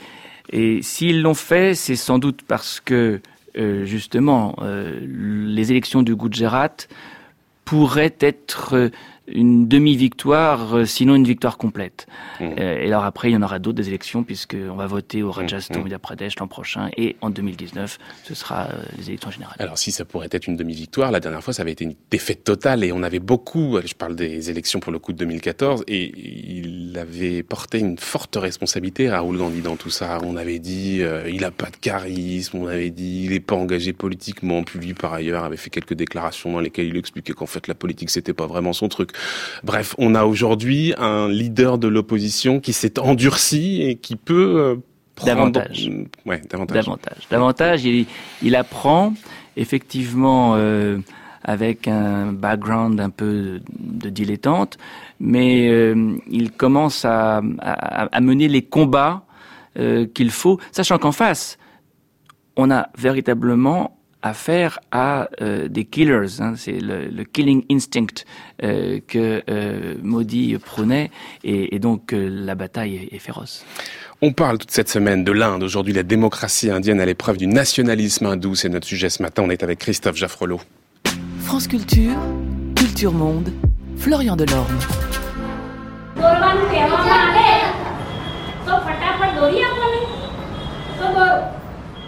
Et 0.50 0.80
s'ils 0.82 1.22
l'ont 1.22 1.34
fait, 1.34 1.74
c'est 1.74 1.96
sans 1.96 2.18
doute 2.18 2.42
parce 2.46 2.80
que, 2.80 3.20
euh, 3.58 3.84
justement, 3.84 4.56
les 4.62 5.72
élections 5.72 6.02
du 6.02 6.14
Gujarat 6.14 6.76
pourraient 7.64 8.14
être 8.20 8.90
une 9.28 9.66
demi-victoire, 9.68 10.76
euh, 10.76 10.84
sinon 10.84 11.14
une 11.14 11.26
victoire 11.26 11.58
complète. 11.58 12.06
Mmh. 12.40 12.44
Euh, 12.58 12.82
et 12.82 12.86
alors 12.86 13.04
après, 13.04 13.30
il 13.30 13.34
y 13.34 13.36
en 13.36 13.42
aura 13.42 13.58
d'autres 13.58 13.76
des 13.76 13.88
élections, 13.88 14.22
puisqu'on 14.22 14.76
va 14.76 14.86
voter 14.86 15.22
au 15.22 15.30
Rajasthan, 15.30 15.80
mmh. 15.80 15.98
Pradesh 15.98 16.38
l'an 16.38 16.46
prochain, 16.46 16.90
et 16.96 17.16
en 17.20 17.30
2019, 17.30 17.98
ce 18.24 18.34
sera 18.34 18.66
euh, 18.66 18.82
les 18.98 19.08
élections 19.08 19.30
générales. 19.30 19.56
Alors 19.58 19.78
si 19.78 19.90
ça 19.90 20.04
pourrait 20.04 20.28
être 20.30 20.46
une 20.46 20.56
demi-victoire, 20.56 21.10
la 21.10 21.20
dernière 21.20 21.42
fois, 21.42 21.52
ça 21.52 21.62
avait 21.62 21.72
été 21.72 21.84
une 21.84 21.94
défaite 22.10 22.44
totale, 22.44 22.84
et 22.84 22.92
on 22.92 23.02
avait 23.02 23.18
beaucoup, 23.18 23.78
je 23.84 23.94
parle 23.94 24.14
des 24.14 24.50
élections 24.50 24.80
pour 24.80 24.92
le 24.92 24.98
coup 24.98 25.12
de 25.12 25.18
2014, 25.18 25.84
et 25.88 26.12
il 26.16 26.96
avait 26.98 27.42
porté 27.42 27.78
une 27.78 27.98
forte 27.98 28.36
responsabilité, 28.36 29.08
Raoul 29.08 29.38
Gandhi, 29.38 29.60
dans 29.60 29.76
tout 29.76 29.90
ça. 29.90 30.18
On 30.22 30.36
avait 30.36 30.58
dit, 30.58 31.02
il 31.28 31.44
a 31.44 31.50
pas 31.50 31.70
de 31.70 31.76
charisme, 31.76 32.58
on 32.58 32.66
avait 32.66 32.90
dit, 32.90 33.24
il 33.24 33.32
est 33.32 33.40
pas 33.40 33.56
engagé 33.56 33.92
politiquement, 33.92 34.62
puis 34.62 34.78
lui, 34.78 34.94
par 34.94 35.12
ailleurs, 35.12 35.44
avait 35.44 35.56
fait 35.56 35.70
quelques 35.70 35.94
déclarations 35.94 36.52
dans 36.52 36.60
lesquelles 36.60 36.86
il 36.86 36.96
expliquait 36.96 37.32
qu'en 37.32 37.46
fait, 37.46 37.68
la 37.68 37.74
politique, 37.74 38.10
c'était 38.10 38.32
pas 38.32 38.46
vraiment 38.46 38.72
son 38.72 38.88
truc. 38.88 39.10
Bref, 39.64 39.94
on 39.98 40.14
a 40.14 40.24
aujourd'hui 40.24 40.94
un 40.98 41.28
leader 41.28 41.78
de 41.78 41.88
l'opposition 41.88 42.60
qui 42.60 42.72
s'est 42.72 42.98
endurci 42.98 43.82
et 43.82 43.96
qui 43.96 44.16
peut 44.16 44.58
euh, 44.58 44.76
prendre... 45.14 45.34
davantage. 45.34 45.90
Ouais, 46.24 46.42
davantage. 46.48 46.84
Davantage. 46.84 47.28
Davantage. 47.30 47.84
Il, 47.84 48.06
il 48.42 48.56
apprend 48.56 49.14
effectivement 49.56 50.54
euh, 50.56 50.98
avec 51.42 51.88
un 51.88 52.32
background 52.32 53.00
un 53.00 53.10
peu 53.10 53.60
de 53.78 54.10
dilettante, 54.10 54.78
mais 55.20 55.68
euh, 55.68 56.16
il 56.30 56.52
commence 56.52 57.04
à, 57.04 57.40
à, 57.60 58.04
à, 58.04 58.20
mener 58.20 58.48
les 58.48 58.62
combats 58.62 59.22
qu'il 60.14 60.30
faut, 60.30 60.58
sachant 60.72 60.96
qu'en 60.96 61.12
face, 61.12 61.58
on 62.56 62.70
a 62.70 62.88
véritablement 62.96 63.95
affaire 64.26 64.80
à 64.92 65.28
euh, 65.40 65.68
des 65.68 65.84
killers. 65.84 66.40
Hein. 66.40 66.54
c'est 66.56 66.78
le, 66.80 67.24
killing 67.24 67.64
instinct 67.70 68.24
euh, 68.62 69.00
que 69.06 69.42
euh, 69.48 69.94
Modi 70.02 70.56
prônait, 70.58 71.10
et, 71.44 71.78
donc 71.78 72.12
la 72.12 72.54
bataille 72.54 73.08
est, 73.10 73.18
féroce. 73.18 73.64
On 74.22 74.32
parle 74.32 74.58
toute 74.58 74.70
cette 74.70 74.88
semaine 74.88 75.24
de 75.24 75.32
l'Inde. 75.32 75.62
Aujourd'hui, 75.62 75.92
la 75.92 76.02
démocratie 76.02 76.70
indienne 76.70 77.00
à 77.00 77.06
l'épreuve 77.06 77.36
du 77.36 77.46
nationalisme 77.46 78.26
hindou. 78.26 78.54
C'est 78.54 78.68
notre 78.68 78.86
sujet 78.86 79.10
ce 79.10 79.22
matin. 79.22 79.42
On 79.44 79.50
est 79.50 79.62
avec 79.62 79.78
Christophe 79.78 80.16
Jaffrelot. 80.16 80.60
France 81.40 81.68
Culture, 81.68 82.16
Culture 82.74 83.12
Monde, 83.12 83.52
Florian 83.98 84.36
Delorme. 84.36 84.78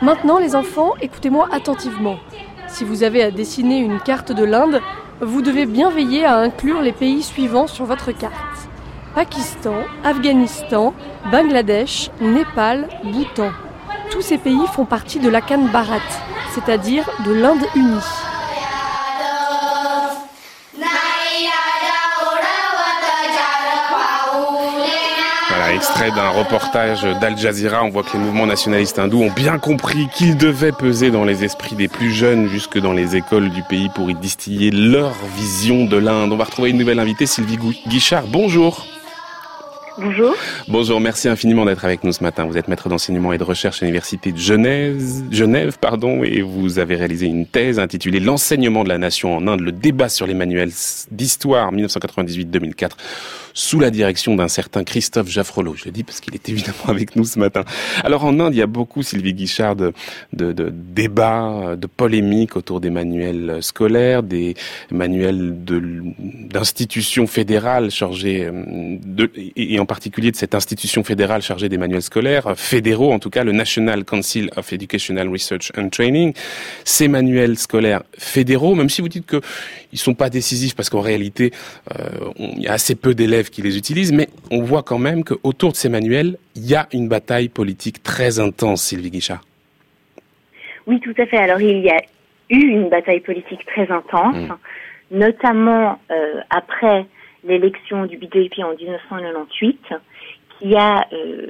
Maintenant, 0.00 0.38
les 0.38 0.54
enfants, 0.54 0.94
écoutez-moi 1.00 1.48
attentivement. 1.50 2.18
Si 2.68 2.84
vous 2.84 3.02
avez 3.02 3.20
à 3.20 3.32
dessiner 3.32 3.78
une 3.78 3.98
carte 3.98 4.30
de 4.30 4.44
l'Inde, 4.44 4.80
vous 5.20 5.42
devez 5.42 5.66
bien 5.66 5.90
veiller 5.90 6.24
à 6.24 6.36
inclure 6.36 6.82
les 6.82 6.92
pays 6.92 7.24
suivants 7.24 7.66
sur 7.66 7.84
votre 7.84 8.12
carte. 8.12 8.32
Pakistan, 9.16 9.74
Afghanistan, 10.04 10.94
Bangladesh, 11.32 12.10
Népal, 12.20 12.88
Bhoutan. 13.02 13.50
Tous 14.12 14.22
ces 14.22 14.38
pays 14.38 14.66
font 14.72 14.84
partie 14.84 15.18
de 15.18 15.28
l'Akan 15.28 15.64
Bharat, 15.72 15.98
c'est-à-dire 16.52 17.10
de 17.26 17.32
l'Inde 17.32 17.66
unie. 17.74 18.27
Extrait 26.00 26.14
d'un 26.14 26.28
reportage 26.28 27.02
d'Al 27.20 27.36
Jazeera. 27.36 27.82
On 27.82 27.88
voit 27.88 28.04
que 28.04 28.12
les 28.12 28.22
mouvements 28.22 28.46
nationalistes 28.46 29.00
hindous 29.00 29.20
ont 29.20 29.32
bien 29.32 29.58
compris 29.58 30.06
qu'ils 30.14 30.36
devaient 30.36 30.70
peser 30.70 31.10
dans 31.10 31.24
les 31.24 31.44
esprits 31.44 31.74
des 31.74 31.88
plus 31.88 32.12
jeunes 32.12 32.48
jusque 32.48 32.78
dans 32.78 32.92
les 32.92 33.16
écoles 33.16 33.50
du 33.50 33.62
pays 33.62 33.88
pour 33.88 34.08
y 34.08 34.14
distiller 34.14 34.70
leur 34.70 35.12
vision 35.36 35.86
de 35.86 35.96
l'Inde. 35.96 36.32
On 36.32 36.36
va 36.36 36.44
retrouver 36.44 36.70
une 36.70 36.78
nouvelle 36.78 37.00
invitée, 37.00 37.26
Sylvie 37.26 37.58
Guichard. 37.88 38.24
Bonjour. 38.28 38.86
Bonjour. 39.98 40.36
Bonjour, 40.68 41.00
merci 41.00 41.28
infiniment 41.28 41.64
d'être 41.64 41.84
avec 41.84 42.04
nous 42.04 42.12
ce 42.12 42.22
matin. 42.22 42.44
Vous 42.44 42.56
êtes 42.56 42.68
maître 42.68 42.88
d'enseignement 42.88 43.32
et 43.32 43.38
de 43.38 43.42
recherche 43.42 43.82
à 43.82 43.86
l'université 43.86 44.30
de 44.30 44.38
Genève, 44.38 45.02
Genève, 45.32 45.78
pardon, 45.80 46.22
et 46.22 46.42
vous 46.42 46.78
avez 46.78 46.94
réalisé 46.94 47.26
une 47.26 47.46
thèse 47.46 47.80
intitulée 47.80 48.20
L'enseignement 48.20 48.84
de 48.84 48.88
la 48.90 48.98
nation 48.98 49.36
en 49.36 49.48
Inde, 49.48 49.60
le 49.60 49.72
débat 49.72 50.08
sur 50.08 50.28
les 50.28 50.34
manuels 50.34 50.70
d'histoire 51.10 51.72
1998-2004 51.72 52.90
sous 53.54 53.80
la 53.80 53.90
direction 53.90 54.34
d'un 54.34 54.48
certain 54.48 54.84
Christophe 54.84 55.28
Jaffrelot. 55.28 55.74
Je 55.74 55.86
le 55.86 55.90
dis 55.90 56.04
parce 56.04 56.20
qu'il 56.20 56.34
est 56.34 56.48
évidemment 56.48 56.88
avec 56.88 57.16
nous 57.16 57.24
ce 57.24 57.38
matin. 57.38 57.64
Alors 58.04 58.24
en 58.24 58.38
Inde, 58.40 58.54
il 58.54 58.58
y 58.58 58.62
a 58.62 58.66
beaucoup, 58.66 59.02
Sylvie 59.02 59.34
Guichard, 59.34 59.76
de, 59.76 59.92
de, 60.32 60.52
de 60.52 60.70
débats, 60.72 61.76
de 61.76 61.86
polémiques 61.86 62.56
autour 62.56 62.80
des 62.80 62.90
manuels 62.90 63.58
scolaires, 63.60 64.22
des 64.22 64.54
manuels 64.90 65.56
d'institutions 66.50 67.26
fédérales 67.26 67.90
chargées 67.90 68.50
de, 68.52 69.30
et 69.56 69.78
en 69.78 69.86
particulier 69.86 70.30
de 70.30 70.36
cette 70.36 70.54
institution 70.54 71.04
fédérale 71.04 71.42
chargée 71.42 71.68
des 71.68 71.78
manuels 71.78 72.02
scolaires, 72.02 72.54
fédéraux 72.56 73.12
en 73.12 73.18
tout 73.18 73.30
cas, 73.30 73.44
le 73.44 73.52
National 73.52 74.04
Council 74.04 74.50
of 74.56 74.72
Educational 74.72 75.28
Research 75.28 75.70
and 75.76 75.88
Training. 75.90 76.32
Ces 76.84 77.08
manuels 77.08 77.58
scolaires 77.58 78.02
fédéraux, 78.16 78.74
même 78.74 78.90
si 78.90 79.00
vous 79.00 79.08
dites 79.08 79.26
que 79.26 79.40
ils 79.92 79.98
sont 79.98 80.14
pas 80.14 80.30
décisifs 80.30 80.74
parce 80.74 80.90
qu'en 80.90 81.00
réalité, 81.00 81.52
euh, 81.98 82.08
il 82.38 82.62
y 82.62 82.68
a 82.68 82.72
assez 82.72 82.94
peu 82.94 83.14
d'élèves 83.14 83.37
qui 83.44 83.62
les 83.62 83.76
utilisent, 83.76 84.12
mais 84.12 84.28
on 84.50 84.62
voit 84.62 84.82
quand 84.82 84.98
même 84.98 85.24
qu'autour 85.24 85.72
de 85.72 85.76
ces 85.76 85.88
manuels, 85.88 86.36
il 86.56 86.66
y 86.66 86.74
a 86.74 86.88
une 86.92 87.08
bataille 87.08 87.48
politique 87.48 88.02
très 88.02 88.40
intense, 88.40 88.82
Sylvie 88.82 89.10
Guichard. 89.10 89.42
Oui, 90.86 91.00
tout 91.00 91.14
à 91.18 91.26
fait. 91.26 91.36
Alors, 91.36 91.60
il 91.60 91.78
y 91.78 91.90
a 91.90 92.00
eu 92.50 92.56
une 92.56 92.88
bataille 92.88 93.20
politique 93.20 93.64
très 93.66 93.90
intense, 93.90 94.36
mmh. 94.36 95.18
notamment 95.18 96.00
euh, 96.10 96.40
après 96.50 97.06
l'élection 97.44 98.06
du 98.06 98.16
BJP 98.16 98.58
en 98.60 98.74
1998, 98.74 99.80
qui 100.58 100.74
a, 100.76 101.06
euh, 101.12 101.46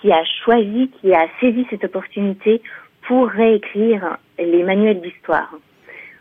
qui 0.00 0.12
a 0.12 0.22
choisi, 0.44 0.90
qui 1.00 1.14
a 1.14 1.26
saisi 1.40 1.66
cette 1.70 1.84
opportunité 1.84 2.60
pour 3.06 3.28
réécrire 3.28 4.18
les 4.38 4.62
manuels 4.62 5.00
d'histoire. 5.00 5.52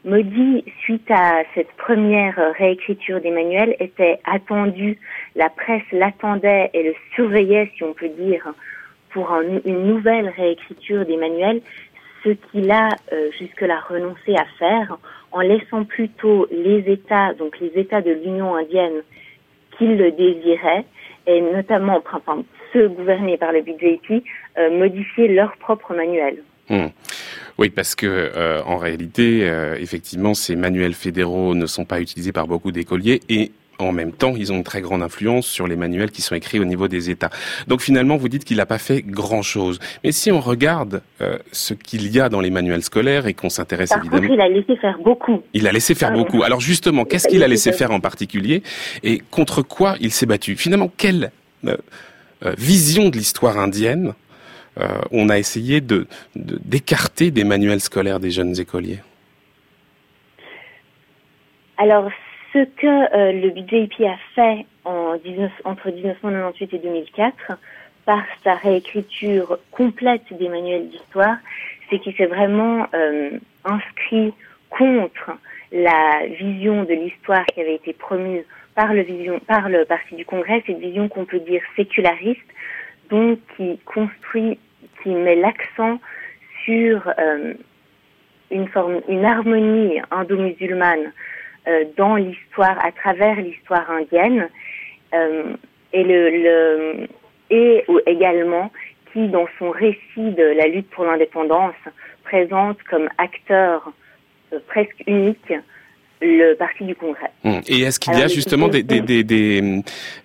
Modi, 0.03 0.63
suite 0.81 1.11
à 1.11 1.43
cette 1.53 1.71
première 1.73 2.35
réécriture 2.57 3.21
des 3.21 3.29
manuels, 3.29 3.75
était 3.79 4.19
attendu, 4.25 4.97
la 5.35 5.49
presse 5.49 5.83
l'attendait 5.91 6.71
et 6.73 6.81
le 6.81 6.95
surveillait, 7.13 7.71
si 7.77 7.83
on 7.83 7.93
peut 7.93 8.09
dire, 8.09 8.51
pour 9.11 9.31
une 9.31 9.85
nouvelle 9.85 10.29
réécriture 10.29 11.05
des 11.05 11.17
manuels, 11.17 11.61
ce 12.23 12.29
qu'il 12.29 12.71
a 12.71 12.89
euh, 13.13 13.29
jusque-là 13.37 13.79
renoncé 13.87 14.33
à 14.35 14.45
faire, 14.57 14.97
en 15.31 15.41
laissant 15.41 15.83
plutôt 15.85 16.47
les 16.49 16.79
États, 16.91 17.35
donc 17.35 17.59
les 17.59 17.71
États 17.79 18.01
de 18.01 18.11
l'Union 18.11 18.55
indienne, 18.55 19.03
qu'ils 19.77 19.97
le 19.97 20.11
désiraient, 20.11 20.85
et 21.27 21.41
notamment 21.41 22.01
enfin, 22.11 22.43
ceux 22.73 22.89
gouvernés 22.89 23.37
par 23.37 23.51
le 23.51 23.61
BJP, 23.61 24.23
euh, 24.57 24.71
modifier 24.79 25.27
leurs 25.27 25.55
propres 25.57 25.93
manuels. 25.93 26.41
Hmm. 26.71 26.87
Oui, 27.57 27.69
parce 27.69 27.95
que 27.95 28.07
euh, 28.07 28.61
en 28.65 28.77
réalité, 28.77 29.41
euh, 29.43 29.75
effectivement, 29.77 30.33
ces 30.33 30.55
manuels 30.55 30.93
fédéraux 30.93 31.53
ne 31.53 31.65
sont 31.65 31.83
pas 31.83 31.99
utilisés 31.99 32.31
par 32.31 32.47
beaucoup 32.47 32.71
d'écoliers 32.71 33.19
et 33.29 33.51
en 33.77 33.91
même 33.91 34.13
temps, 34.13 34.35
ils 34.37 34.53
ont 34.53 34.57
une 34.57 34.63
très 34.63 34.79
grande 34.81 35.01
influence 35.01 35.47
sur 35.47 35.67
les 35.67 35.75
manuels 35.75 36.11
qui 36.11 36.21
sont 36.21 36.35
écrits 36.35 36.59
au 36.59 36.65
niveau 36.65 36.87
des 36.87 37.09
États. 37.09 37.31
Donc 37.67 37.81
finalement, 37.81 38.15
vous 38.15 38.29
dites 38.29 38.45
qu'il 38.45 38.57
n'a 38.57 38.65
pas 38.67 38.77
fait 38.77 39.01
grand-chose. 39.01 39.79
Mais 40.03 40.11
si 40.11 40.31
on 40.31 40.39
regarde 40.39 41.01
euh, 41.19 41.39
ce 41.51 41.73
qu'il 41.73 42.09
y 42.15 42.19
a 42.21 42.29
dans 42.29 42.41
les 42.41 42.51
manuels 42.51 42.83
scolaires 42.83 43.27
et 43.27 43.33
qu'on 43.33 43.49
s'intéresse 43.49 43.91
évidemment... 43.91 44.21
Contre, 44.21 44.33
il 44.33 44.41
a 44.41 44.49
laissé 44.49 44.75
faire 44.77 44.97
beaucoup. 45.03 45.41
Il 45.53 45.67
a 45.67 45.71
laissé 45.71 45.95
faire 45.95 46.13
beaucoup. 46.13 46.43
Alors 46.43 46.61
justement, 46.61 47.05
qu'est-ce 47.05 47.27
qu'il 47.27 47.43
a 47.43 47.47
laissé 47.47 47.73
faire 47.73 47.91
en 47.91 47.99
particulier 47.99 48.63
et 49.03 49.21
contre 49.31 49.61
quoi 49.61 49.95
il 49.99 50.11
s'est 50.11 50.27
battu? 50.27 50.55
Finalement, 50.55 50.91
quelle 50.95 51.31
vision 52.57 53.09
de 53.09 53.17
l'histoire 53.17 53.57
indienne 53.57 54.13
euh, 54.13 54.13
on 55.11 55.29
a 55.29 55.37
essayé 55.37 55.81
de 55.81 56.07
d'écarter 56.35 57.31
des 57.31 57.43
manuels 57.43 57.81
scolaires 57.81 58.19
des 58.19 58.31
jeunes 58.31 58.59
écoliers. 58.59 58.99
Alors, 61.77 62.09
ce 62.53 62.65
que 62.65 63.15
euh, 63.15 63.31
le 63.31 63.49
BJP 63.49 64.01
a 64.01 64.17
fait 64.35 64.65
en 64.85 65.15
entre 65.63 65.89
1998 65.89 66.73
et 66.73 66.77
2004 66.79 67.33
par 68.05 68.23
sa 68.43 68.55
réécriture 68.55 69.57
complète 69.71 70.23
des 70.31 70.49
manuels 70.49 70.89
d'histoire, 70.89 71.37
c'est 71.89 71.99
qu'il 71.99 72.15
s'est 72.15 72.25
vraiment 72.25 72.87
euh, 72.93 73.31
inscrit 73.63 74.33
contre 74.69 75.31
la 75.71 76.25
vision 76.39 76.83
de 76.83 76.93
l'histoire 76.93 77.45
qui 77.45 77.61
avait 77.61 77.75
été 77.75 77.93
promue 77.93 78.43
par 78.75 78.93
le, 78.93 79.39
par 79.39 79.69
le 79.69 79.85
Parti 79.85 80.15
du 80.15 80.25
Congrès, 80.25 80.63
cette 80.65 80.79
vision 80.79 81.07
qu'on 81.07 81.25
peut 81.25 81.39
dire 81.39 81.61
séculariste, 81.75 82.39
donc 83.09 83.39
qui 83.55 83.79
construit, 83.85 84.59
qui 85.01 85.09
met 85.09 85.35
l'accent 85.35 85.99
sur 86.63 87.13
euh, 87.17 87.53
une 88.51 88.67
forme, 88.67 89.01
une 89.07 89.25
harmonie 89.25 89.99
indo-musulmane 90.11 91.11
euh, 91.67 91.85
dans 91.97 92.15
l'histoire, 92.15 92.83
à 92.83 92.91
travers 92.91 93.35
l'histoire 93.35 93.89
indienne, 93.89 94.49
euh, 95.13 95.53
et 95.93 96.03
le, 96.03 96.29
le 96.29 97.07
et 97.49 97.85
également 98.05 98.71
qui, 99.11 99.27
dans 99.27 99.47
son 99.59 99.71
récit 99.71 100.31
de 100.31 100.55
la 100.57 100.67
lutte 100.67 100.89
pour 100.91 101.03
l'indépendance, 101.03 101.75
présente 102.23 102.81
comme 102.83 103.09
acteur 103.17 103.91
presque 104.67 105.03
unique 105.05 105.53
le 106.21 106.53
parti 106.55 106.83
du 106.83 106.95
Congrès. 106.95 107.31
Hum. 107.43 107.61
Et 107.67 107.81
est-ce 107.81 107.99
qu'il 107.99 108.13
y 108.13 108.21
a 108.21 108.27
justement 108.27 108.67
des, 108.67 108.83
des, 108.83 109.01
des, 109.01 109.23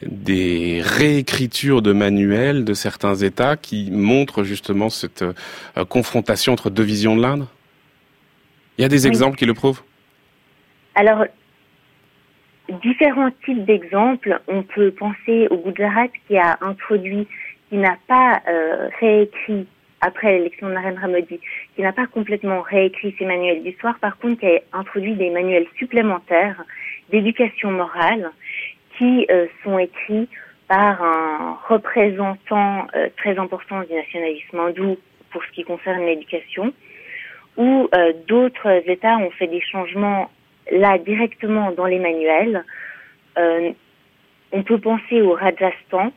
des, 0.03 0.80
réécritures 0.82 1.82
de 1.82 1.92
manuels 1.92 2.64
de 2.64 2.74
certains 2.74 3.14
États 3.14 3.57
qui 3.57 3.90
montrent 3.90 4.44
justement 4.44 4.90
cette 4.90 5.22
euh, 5.22 5.84
confrontation 5.88 6.53
entre 6.53 6.70
deux 6.70 6.82
visions 6.82 7.16
de 7.16 7.22
l'Inde? 7.22 7.47
Il 8.78 8.82
y 8.82 8.84
a 8.84 8.88
des 8.88 9.07
exemples 9.07 9.36
qui 9.36 9.47
le 9.47 9.55
prouvent? 9.55 9.82
Alors, 10.94 11.24
différents 12.82 13.30
types 13.44 13.64
d'exemples. 13.64 14.40
On 14.49 14.62
peut 14.62 14.90
penser 14.90 15.49
au 15.51 15.57
Gujarat 15.57 16.09
qui 16.26 16.36
a 16.36 16.59
introduit, 16.61 17.26
qui 17.68 17.76
n'a 17.76 17.97
pas 18.07 18.42
euh, 18.49 18.88
réécrit 19.01 19.66
après 20.01 20.38
l'élection 20.38 20.68
de 20.68 20.74
Narendra 20.74 21.09
Modi, 21.09 21.40
qui 21.74 21.82
n'a 21.82 21.92
pas 21.92 22.07
complètement 22.07 22.61
réécrit 22.61 23.14
ses 23.18 23.24
manuels 23.24 23.62
d'histoire, 23.62 23.99
par 23.99 24.18
contre 24.18 24.40
qui 24.40 24.47
a 24.47 24.61
introduit 24.72 25.14
des 25.14 25.30
manuels 25.30 25.66
supplémentaires 25.78 26.62
d'éducation 27.11 27.70
morale 27.70 28.30
qui 28.99 29.26
euh, 29.30 29.47
sont 29.62 29.78
écrits 29.78 30.28
par 30.68 31.03
un 31.03 31.59
représentant 31.68 32.86
euh, 32.94 33.09
très 33.16 33.38
important 33.38 33.82
du 33.82 33.94
nationalisme 33.94 34.59
hindou 34.59 34.99
pour 35.30 35.44
ce 35.44 35.53
qui 35.53 35.64
concerne 35.64 36.05
l'éducation, 36.05 36.72
où 37.57 37.88
euh, 37.94 38.12
d'autres 38.26 38.82
États 38.88 39.16
ont 39.18 39.30
fait 39.30 39.47
des 39.47 39.61
changements 39.61 40.30
là 40.72 40.99
directement 40.99 41.70
dans 41.70 41.86
les 41.86 42.01
manuels. 42.01 42.64
on 43.36 44.62
peut 44.62 44.78
penser 44.78 45.20
au 45.20 45.32
Rajasthan 45.32 46.12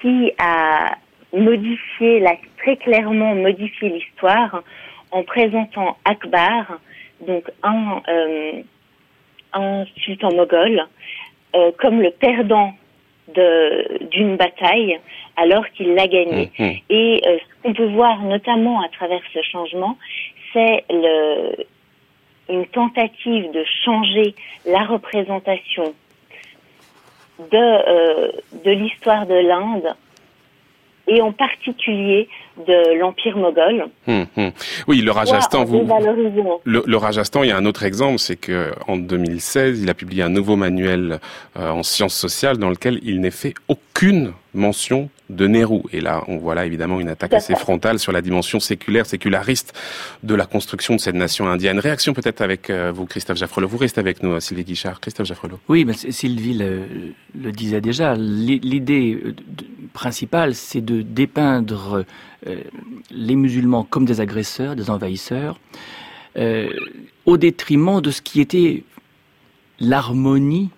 qui 0.00 0.32
a 0.38 0.96
modifier, 1.36 2.24
très 2.58 2.76
clairement 2.76 3.34
modifier 3.34 3.90
l'histoire 3.90 4.62
en 5.10 5.22
présentant 5.22 5.96
Akbar, 6.04 6.78
donc 7.26 7.44
un, 7.62 8.02
euh, 8.08 8.52
un 9.52 9.84
sultan 9.96 10.32
moghol, 10.34 10.82
euh, 11.54 11.70
comme 11.78 12.00
le 12.00 12.10
perdant 12.10 12.74
d'une 14.12 14.36
bataille 14.36 15.00
alors 15.36 15.68
qu'il 15.70 15.94
l'a 15.94 16.06
gagnée. 16.06 16.50
Mmh, 16.58 16.64
mmh. 16.64 16.72
Et 16.90 17.22
euh, 17.26 17.38
ce 17.38 17.62
qu'on 17.62 17.74
peut 17.74 17.88
voir 17.88 18.22
notamment 18.22 18.80
à 18.80 18.88
travers 18.88 19.20
ce 19.34 19.42
changement, 19.42 19.98
c'est 20.52 20.84
une 22.48 22.66
tentative 22.66 23.50
de 23.50 23.64
changer 23.84 24.34
la 24.64 24.84
représentation 24.84 25.92
de, 27.38 27.56
euh, 27.56 28.32
de 28.64 28.70
l'histoire 28.70 29.26
de 29.26 29.34
l'Inde 29.34 29.94
et 31.06 31.20
en 31.20 31.32
particulier 31.32 32.28
de 32.66 32.98
l'Empire 32.98 33.36
moghol. 33.36 33.86
Hum, 34.08 34.26
hum. 34.36 34.50
Oui, 34.88 35.00
le 35.00 35.10
Rajasthan, 35.10 35.64
vous, 35.64 35.86
le, 36.64 36.82
le, 36.86 36.96
Rajasthan, 36.96 37.42
il 37.42 37.48
y 37.48 37.52
a 37.52 37.56
un 37.56 37.66
autre 37.66 37.84
exemple, 37.84 38.18
c'est 38.18 38.36
que 38.36 38.72
en 38.88 38.96
2016, 38.96 39.82
il 39.82 39.90
a 39.90 39.94
publié 39.94 40.22
un 40.22 40.28
nouveau 40.28 40.56
manuel 40.56 41.20
euh, 41.58 41.70
en 41.70 41.82
sciences 41.82 42.14
sociales 42.14 42.56
dans 42.56 42.70
lequel 42.70 42.98
il 43.02 43.20
n'est 43.20 43.30
fait 43.30 43.54
aucune 43.68 44.32
mention 44.54 45.10
de 45.30 45.46
Nehru. 45.46 45.82
Et 45.92 46.00
là, 46.00 46.24
on 46.28 46.36
voit 46.36 46.54
là 46.54 46.66
évidemment 46.66 47.00
une 47.00 47.08
attaque 47.08 47.34
assez 47.34 47.54
frontale 47.54 47.98
sur 47.98 48.12
la 48.12 48.22
dimension 48.22 48.60
séculaire, 48.60 49.06
séculariste 49.06 49.72
de 50.22 50.34
la 50.34 50.46
construction 50.46 50.94
de 50.94 51.00
cette 51.00 51.14
nation 51.14 51.48
indienne. 51.48 51.78
Réaction 51.78 52.12
peut-être 52.12 52.40
avec 52.40 52.70
euh, 52.70 52.92
vous, 52.94 53.06
Christophe 53.06 53.38
Jaffrelot. 53.38 53.68
Vous 53.68 53.76
restez 53.76 54.00
avec 54.00 54.22
nous, 54.22 54.32
euh, 54.32 54.40
Sylvie 54.40 54.64
Guichard. 54.64 55.00
Christophe 55.00 55.26
Jaffrelot. 55.26 55.58
Oui, 55.68 55.84
mais 55.84 55.94
Sylvie 55.94 56.54
le, 56.54 56.82
le 57.34 57.52
disait 57.52 57.80
déjà. 57.80 58.14
L'idée 58.14 59.20
principale, 59.92 60.54
c'est 60.54 60.80
de 60.80 61.02
dépeindre 61.02 62.04
les 63.10 63.34
musulmans 63.34 63.82
comme 63.82 64.04
des 64.04 64.20
agresseurs, 64.20 64.76
des 64.76 64.90
envahisseurs, 64.90 65.58
au 67.24 67.36
détriment 67.36 68.00
de 68.00 68.10
ce 68.10 68.22
qui 68.22 68.40
était 68.40 68.84
l'harmonie 69.80 70.70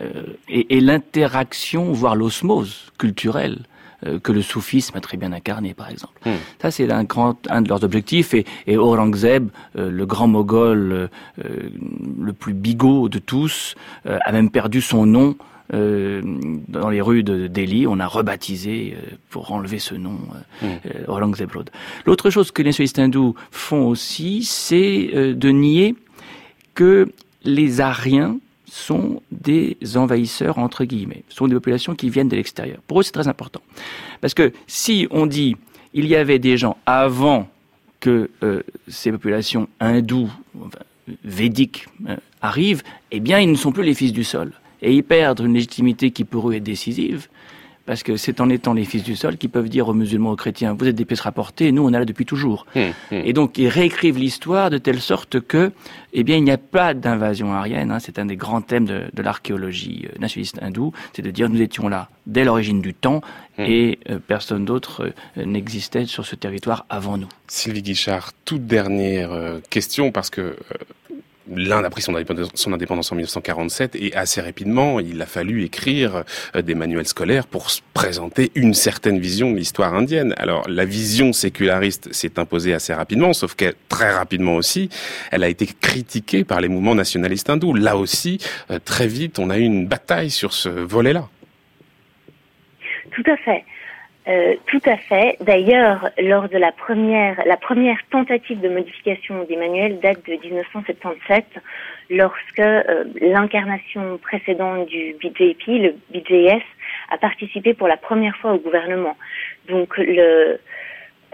euh, 0.00 0.22
et, 0.48 0.80
l'interaction, 0.80 1.92
voire 1.92 2.14
l'osmose 2.14 2.92
culturelle 2.98 3.60
euh, 4.06 4.18
que 4.18 4.32
le 4.32 4.42
soufisme 4.42 4.96
a 4.96 5.00
très 5.00 5.16
bien 5.16 5.32
incarné, 5.32 5.72
par 5.74 5.90
exemple. 5.90 6.20
Hmm. 6.26 6.36
Ça, 6.60 6.70
c'est 6.70 6.90
un 6.90 7.04
grand, 7.04 7.38
un 7.48 7.62
de 7.62 7.68
leurs 7.68 7.84
objectifs. 7.84 8.34
Et, 8.34 8.44
et 8.66 8.76
Aurangzeb, 8.76 9.48
euh, 9.76 9.90
le 9.90 10.06
grand 10.06 10.28
moghol 10.28 11.08
le 11.36 12.32
plus 12.32 12.54
bigot 12.54 13.08
de 13.08 13.18
tous, 13.18 13.74
a 14.04 14.32
même 14.32 14.50
perdu 14.50 14.80
son 14.80 15.06
nom 15.06 15.36
dans 15.70 16.88
les 16.88 17.00
rues 17.00 17.22
de 17.22 17.46
Delhi. 17.46 17.86
On 17.86 18.00
a 18.00 18.06
rebaptisé 18.06 18.96
pour 19.30 19.52
enlever 19.52 19.78
ce 19.78 19.94
nom 19.94 20.18
hmm. 20.62 20.66
Aurangzeb 21.08 21.52
Road. 21.52 21.70
L'autre 22.06 22.30
chose 22.30 22.50
que 22.50 22.62
les 22.62 22.70
nationalistes 22.70 22.98
hindous 22.98 23.34
font 23.50 23.86
aussi, 23.86 24.44
c'est 24.44 25.34
de 25.34 25.48
nier 25.50 25.94
que 26.74 27.08
les 27.44 27.80
Aryens 27.80 28.38
sont 28.70 29.22
des 29.30 29.76
envahisseurs, 29.96 30.58
entre 30.58 30.84
guillemets, 30.84 31.24
sont 31.28 31.48
des 31.48 31.54
populations 31.54 31.94
qui 31.94 32.10
viennent 32.10 32.28
de 32.28 32.36
l'extérieur. 32.36 32.78
Pour 32.86 33.00
eux, 33.00 33.02
c'est 33.02 33.12
très 33.12 33.28
important. 33.28 33.60
Parce 34.20 34.34
que 34.34 34.52
si 34.66 35.08
on 35.10 35.26
dit 35.26 35.56
il 35.94 36.06
y 36.06 36.16
avait 36.16 36.38
des 36.38 36.56
gens 36.56 36.76
avant 36.86 37.48
que 38.00 38.30
euh, 38.42 38.62
ces 38.86 39.10
populations 39.10 39.68
hindoues, 39.80 40.30
védiques, 41.24 41.86
euh, 42.08 42.16
arrivent, 42.40 42.82
eh 43.10 43.20
bien, 43.20 43.40
ils 43.40 43.50
ne 43.50 43.56
sont 43.56 43.72
plus 43.72 43.82
les 43.82 43.94
fils 43.94 44.12
du 44.12 44.24
sol. 44.24 44.52
Et 44.82 44.94
ils 44.94 45.02
perdent 45.02 45.40
une 45.40 45.54
légitimité 45.54 46.10
qui 46.10 46.24
pour 46.24 46.50
eux 46.50 46.54
est 46.54 46.60
décisive, 46.60 47.28
parce 47.88 48.02
que 48.02 48.18
c'est 48.18 48.42
en 48.42 48.50
étant 48.50 48.74
les 48.74 48.84
fils 48.84 49.02
du 49.02 49.16
sol 49.16 49.38
qu'ils 49.38 49.48
peuvent 49.48 49.70
dire 49.70 49.88
aux 49.88 49.94
musulmans, 49.94 50.32
aux 50.32 50.36
chrétiens, 50.36 50.76
vous 50.78 50.86
êtes 50.86 50.94
des 50.94 51.06
pièces 51.06 51.22
rapportées, 51.22 51.72
nous 51.72 51.82
on 51.84 51.88
est 51.88 51.98
là 51.98 52.04
depuis 52.04 52.26
toujours. 52.26 52.66
Hum, 52.76 52.92
hum. 53.10 53.22
Et 53.24 53.32
donc 53.32 53.56
ils 53.56 53.68
réécrivent 53.68 54.18
l'histoire 54.18 54.68
de 54.68 54.76
telle 54.76 55.00
sorte 55.00 55.40
que, 55.40 55.72
eh 56.12 56.22
bien, 56.22 56.36
il 56.36 56.44
n'y 56.44 56.50
a 56.50 56.58
pas 56.58 56.92
d'invasion 56.92 57.54
aryenne. 57.54 57.90
Hein. 57.90 57.98
c'est 57.98 58.18
un 58.18 58.26
des 58.26 58.36
grands 58.36 58.60
thèmes 58.60 58.84
de, 58.84 59.04
de 59.10 59.22
l'archéologie 59.22 60.06
euh, 60.06 60.18
nationaliste 60.18 60.58
hindoue, 60.60 60.92
c'est 61.14 61.22
de 61.22 61.30
dire 61.30 61.48
nous 61.48 61.62
étions 61.62 61.88
là 61.88 62.10
dès 62.26 62.44
l'origine 62.44 62.82
du 62.82 62.92
temps 62.92 63.22
hum. 63.58 63.64
et 63.64 63.98
euh, 64.10 64.18
personne 64.18 64.66
d'autre 64.66 65.10
euh, 65.38 65.44
n'existait 65.46 66.04
sur 66.04 66.26
ce 66.26 66.36
territoire 66.36 66.84
avant 66.90 67.16
nous. 67.16 67.28
Sylvie 67.46 67.80
Guichard, 67.80 68.32
toute 68.44 68.66
dernière 68.66 69.30
question 69.70 70.12
parce 70.12 70.28
que 70.28 70.56
l'Inde 71.54 71.84
a 71.84 71.90
pris 71.90 72.02
son 72.02 72.14
indépendance, 72.14 73.12
en 73.12 73.16
1947 73.16 73.96
et 73.96 74.14
assez 74.14 74.40
rapidement, 74.40 75.00
il 75.00 75.20
a 75.20 75.26
fallu 75.26 75.64
écrire 75.64 76.24
euh, 76.54 76.62
des 76.62 76.74
manuels 76.74 77.06
scolaires 77.06 77.46
pour 77.46 77.68
présenter 77.94 78.50
une 78.54 78.74
certaine 78.74 79.18
vision 79.18 79.50
de 79.50 79.56
l'histoire 79.56 79.94
indienne. 79.94 80.34
Alors, 80.36 80.68
la 80.68 80.84
vision 80.84 81.32
séculariste 81.32 82.12
s'est 82.12 82.38
imposée 82.38 82.74
assez 82.74 82.94
rapidement, 82.94 83.32
sauf 83.32 83.54
que 83.54 83.74
très 83.88 84.12
rapidement 84.12 84.56
aussi, 84.56 84.88
elle 85.30 85.44
a 85.44 85.48
été 85.48 85.66
critiquée 85.66 86.44
par 86.44 86.60
les 86.60 86.68
mouvements 86.68 86.94
nationalistes 86.94 87.50
hindous. 87.50 87.74
Là 87.74 87.96
aussi, 87.96 88.38
euh, 88.70 88.78
très 88.78 89.06
vite, 89.06 89.38
on 89.38 89.50
a 89.50 89.58
eu 89.58 89.62
une 89.62 89.86
bataille 89.86 90.30
sur 90.30 90.52
ce 90.52 90.68
volet-là. 90.68 91.28
Tout 93.10 93.30
à 93.30 93.36
fait. 93.38 93.64
Euh, 94.28 94.56
tout 94.66 94.80
à 94.84 94.96
fait. 94.98 95.36
D'ailleurs, 95.40 96.10
lors 96.18 96.50
de 96.50 96.58
la 96.58 96.70
première, 96.70 97.38
tentative 98.10 98.60
de 98.60 98.68
modification 98.68 99.44
des 99.44 99.56
manuels 99.56 100.00
date 100.00 100.18
de 100.26 100.34
1977, 100.34 101.46
lorsque 102.10 102.58
euh, 102.58 103.04
l'incarnation 103.22 104.18
précédente 104.18 104.86
du 104.86 105.14
BJP, 105.14 105.66
le 105.68 105.94
BJS, 106.12 106.62
a 107.10 107.16
participé 107.16 107.72
pour 107.72 107.88
la 107.88 107.96
première 107.96 108.36
fois 108.36 108.52
au 108.52 108.58
gouvernement. 108.58 109.16
Donc 109.66 109.96
le 109.96 110.58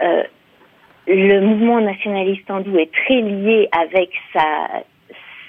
euh, 0.01 0.23
mouvement 1.41 1.81
nationaliste 1.81 2.49
hindou 2.49 2.77
est 2.77 2.93
très 2.93 3.19
lié 3.19 3.67
avec 3.73 4.11
sa 4.31 4.83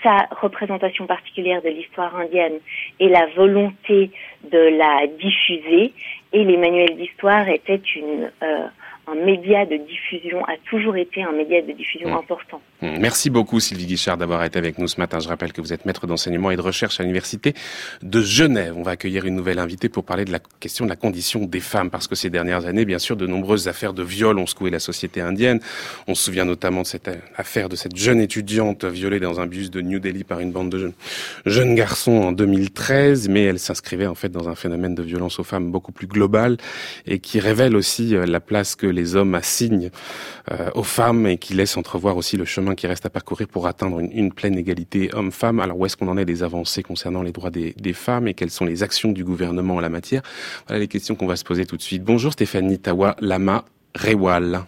sa 0.07 0.29
représentation 0.41 1.07
particulière 1.07 1.63
de 1.63 1.69
l'histoire 1.69 2.15
indienne 2.17 2.59
et 3.01 3.09
la 3.09 3.27
volonté 3.37 4.11
de 4.51 4.59
la 4.59 5.07
diffuser. 5.07 5.93
Et 6.33 6.45
les 6.45 6.57
manuels 6.57 6.97
d'histoire 6.97 7.49
étaient 7.49 7.81
une, 7.97 8.31
euh, 8.43 8.67
un 9.07 9.15
média 9.15 9.65
de 9.65 9.77
diffusion, 9.77 10.45
a 10.45 10.57
toujours 10.69 10.97
été 10.97 11.23
un 11.23 11.33
média 11.33 11.63
de 11.63 11.73
diffusion 11.73 12.17
important. 12.17 12.61
Hmm, 12.83 12.99
merci 13.01 13.31
beaucoup 13.31 13.59
Sylvie 13.59 13.87
Guichard 13.87 14.19
d'avoir 14.19 14.45
été 14.45 14.59
avec 14.59 14.77
nous 14.77 14.87
ce 14.87 15.01
matin. 15.01 15.19
Je 15.19 15.29
rappelle 15.29 15.55
que 15.55 15.63
vous 15.63 15.73
êtes 15.73 15.87
maître 15.87 16.07
d'enseignement 16.07 16.51
et 16.51 16.57
de 16.57 16.61
recherche 16.61 17.01
à 17.01 17.05
l'Université 17.05 17.55
de 18.03 18.21
Genève. 18.21 18.75
On 18.77 18.83
va 18.83 18.91
accueillir 18.91 19.25
une 19.25 19.35
nouvelle 19.35 19.59
invitée 19.59 19.89
pour 19.89 20.05
parler 20.05 20.27
de 20.27 20.33
la 20.33 20.41
question 20.61 20.85
de 20.85 20.91
la 20.91 20.97
condition 20.97 21.47
des 21.47 21.61
femmes, 21.61 21.89
parce 21.89 22.07
que 22.07 22.15
ces 22.15 22.29
dernières 22.29 22.67
années, 22.67 22.85
bien 22.85 22.99
sûr, 22.99 23.17
de 23.17 23.27
nombreuses 23.27 23.67
affaires 23.67 23.95
de 23.95 24.03
viol 24.03 24.39
ont 24.39 24.45
secoué 24.45 24.69
la 24.69 24.79
société 24.79 25.23
indienne. 25.23 25.59
On 26.07 26.15
se 26.15 26.25
souvient 26.25 26.45
notamment 26.45 26.83
de 26.83 26.87
cette 26.87 27.09
affaire 27.39 27.71
de 27.71 27.77
cette 27.77 27.97
jeune 27.97 28.21
étudiante 28.21 28.85
violée 28.85 29.21
dans 29.21 29.41
un 29.41 29.47
bus 29.47 29.71
de 29.71 29.81
New 29.81 29.99
Delhi 29.99 30.25
par 30.25 30.41
une 30.41 30.53
bande 30.53 30.69
de 30.69 30.79
jeunes, 30.79 30.95
jeunes 31.47 31.75
garçons 31.77 32.13
en 32.13 32.33
2013, 32.33 33.31
mais 33.31 33.45
elle 33.45 33.59
s'inscrivait 33.59 34.07
en 34.07 34.15
fait 34.15 34.29
dans 34.29 34.51
un 34.51 34.55
phénomène 34.55 34.95
de 34.95 35.03
violence 35.03 35.39
aux 35.39 35.45
femmes 35.45 35.71
beaucoup 35.71 35.93
plus 35.93 36.09
global 36.09 36.59
et 37.07 37.21
qui 37.21 37.41
révèle 37.41 37.75
aussi 37.75 38.15
euh, 38.15 38.27
la 38.27 38.41
place 38.41 38.77
que 38.77 38.87
les 38.87 39.17
hommes 39.17 39.35
assignent 39.35 39.91
euh, 40.51 40.71
aux 40.75 40.83
femmes 40.83 41.27
et 41.27 41.39
qui 41.39 41.55
laisse 41.55 41.79
entrevoir 41.79 42.19
aussi 42.19 42.37
le 42.37 42.45
chemin 42.45 42.66
qui 42.75 42.87
reste 42.87 43.07
à 43.07 43.11
parcourir 43.11 43.49
pour 43.49 43.67
atteindre 43.67 44.01
une, 44.01 44.33
pleine 44.33 44.59
égalité 44.59 45.11
homme-femme. 45.15 45.61
Alors 45.61 45.79
où 45.79 45.87
est-ce 45.87 45.97
qu'on 45.97 46.09
en 46.09 46.17
est 46.17 46.25
des 46.25 46.43
avancées 46.43 46.83
concernant 46.83 47.23
les 47.23 47.33
droits 47.33 47.51
des, 47.51 47.93
femmes 47.93 48.29
et 48.29 48.35
quelles 48.35 48.51
sont 48.51 48.65
les 48.65 48.83
actions 48.83 49.13
du 49.13 49.25
gouvernement 49.25 49.77
en 49.77 49.81
la 49.81 49.89
matière? 49.89 50.23
Voilà 50.67 50.81
les 50.81 50.89
questions 50.89 51.15
qu'on 51.15 51.27
va 51.27 51.37
se 51.37 51.45
poser 51.45 51.67
tout 51.67 51.77
de 51.77 51.83
suite. 51.83 52.03
Bonjour 52.03 52.33
Stéphanie 52.33 52.79
Tawa 52.79 53.17
Lama 53.21 53.65
Rewal. 53.95 54.67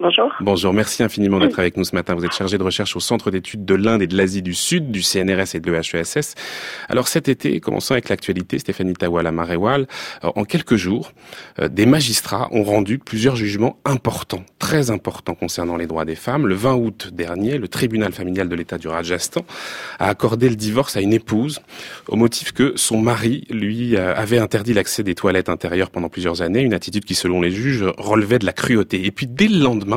Bonjour. 0.00 0.32
Bonjour, 0.40 0.72
merci 0.72 1.02
infiniment 1.02 1.40
d'être 1.40 1.58
avec 1.58 1.76
nous 1.76 1.82
ce 1.82 1.92
matin. 1.92 2.14
Vous 2.14 2.24
êtes 2.24 2.32
chargé 2.32 2.56
de 2.56 2.62
recherche 2.62 2.94
au 2.94 3.00
Centre 3.00 3.32
d'études 3.32 3.64
de 3.64 3.74
l'Inde 3.74 4.00
et 4.00 4.06
de 4.06 4.16
l'Asie 4.16 4.42
du 4.42 4.54
Sud, 4.54 4.92
du 4.92 5.02
CNRS 5.02 5.56
et 5.56 5.60
de 5.60 5.72
l'EHESS. 5.72 6.36
Alors 6.88 7.08
cet 7.08 7.28
été, 7.28 7.58
commençons 7.58 7.94
avec 7.94 8.08
l'actualité, 8.08 8.60
Stéphanie 8.60 8.92
Tawala 8.92 9.32
Marewal, 9.32 9.88
euh, 10.22 10.30
en 10.36 10.44
quelques 10.44 10.76
jours, 10.76 11.10
euh, 11.58 11.66
des 11.66 11.84
magistrats 11.84 12.46
ont 12.52 12.62
rendu 12.62 13.00
plusieurs 13.00 13.34
jugements 13.34 13.76
importants, 13.84 14.44
très 14.60 14.92
importants 14.92 15.34
concernant 15.34 15.76
les 15.76 15.88
droits 15.88 16.04
des 16.04 16.14
femmes. 16.14 16.46
Le 16.46 16.54
20 16.54 16.74
août 16.76 17.10
dernier, 17.12 17.58
le 17.58 17.66
tribunal 17.66 18.12
familial 18.12 18.48
de 18.48 18.54
l'État 18.54 18.78
du 18.78 18.86
Rajasthan 18.86 19.44
a 19.98 20.08
accordé 20.08 20.48
le 20.48 20.54
divorce 20.54 20.96
à 20.96 21.00
une 21.00 21.12
épouse 21.12 21.58
au 22.06 22.14
motif 22.14 22.52
que 22.52 22.74
son 22.76 23.00
mari, 23.00 23.48
lui, 23.50 23.96
euh, 23.96 24.14
avait 24.14 24.38
interdit 24.38 24.74
l'accès 24.74 25.02
des 25.02 25.16
toilettes 25.16 25.48
intérieures 25.48 25.90
pendant 25.90 26.08
plusieurs 26.08 26.40
années, 26.40 26.60
une 26.60 26.74
attitude 26.74 27.04
qui, 27.04 27.16
selon 27.16 27.40
les 27.40 27.50
juges, 27.50 27.84
relevait 27.98 28.38
de 28.38 28.46
la 28.46 28.52
cruauté. 28.52 29.04
Et 29.04 29.10
puis 29.10 29.26
dès 29.26 29.48
le 29.48 29.58
lendemain, 29.58 29.87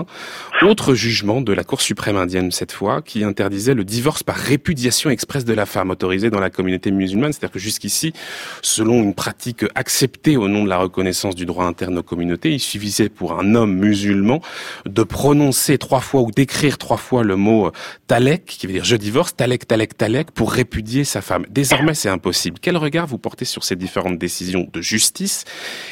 autre 0.62 0.94
jugement 0.94 1.42
de 1.42 1.54
la 1.54 1.64
Cour 1.64 1.82
suprême 1.82 2.18
indienne 2.18 2.52
cette 2.52 2.72
fois, 2.72 3.02
qui 3.02 3.24
interdisait 3.24 3.74
le 3.74 3.84
divorce 3.84 4.24
par 4.24 4.36
répudiation 4.36 5.10
expresse 5.10 5.46
de 5.46 5.54
la 5.54 5.66
femme, 5.66 5.89
autorisée 5.89 6.30
dans 6.30 6.39
la 6.39 6.50
communauté 6.50 6.92
musulmane. 6.92 7.34
C'est-à-dire 7.34 7.52
que 7.52 7.60
jusqu'ici, 7.60 8.14
selon 8.62 9.02
une 9.02 9.14
pratique 9.14 9.66
acceptée 9.76 10.38
au 10.38 10.48
nom 10.48 10.64
de 10.64 10.70
la 10.70 10.78
reconnaissance 10.78 11.36
du 11.36 11.46
droit 11.46 11.66
interne 11.66 11.98
aux 11.98 12.04
communautés, 12.04 12.52
il 12.52 12.60
suffisait 12.60 13.10
pour 13.10 13.39
un 13.39 13.56
homme 13.56 13.76
musulman 13.76 14.42
de 14.86 15.04
prononcer 15.04 15.78
trois 15.78 16.00
fois 16.00 16.22
ou 16.22 16.32
d'écrire 16.32 16.78
trois 16.78 16.98
fois 16.98 17.24
le 17.24 17.36
mot 17.36 17.68
euh, 17.68 17.72
talek, 18.08 18.46
qui 18.46 18.68
veut 18.68 18.74
dire 18.74 18.86
je 18.86 18.96
divorce, 18.96 19.36
talek, 19.36 19.68
talek, 19.68 19.98
talek, 19.98 20.32
pour 20.32 20.52
répudier 20.52 21.04
sa 21.04 21.22
femme. 21.22 21.46
Désormais, 21.50 21.94
c'est 21.94 22.10
impossible. 22.10 22.58
Quel 22.62 22.78
regard 22.78 23.08
vous 23.08 23.18
portez 23.18 23.46
sur 23.46 23.64
ces 23.64 23.76
différentes 23.76 24.18
décisions 24.18 24.68
de 24.72 24.82
justice? 24.82 25.46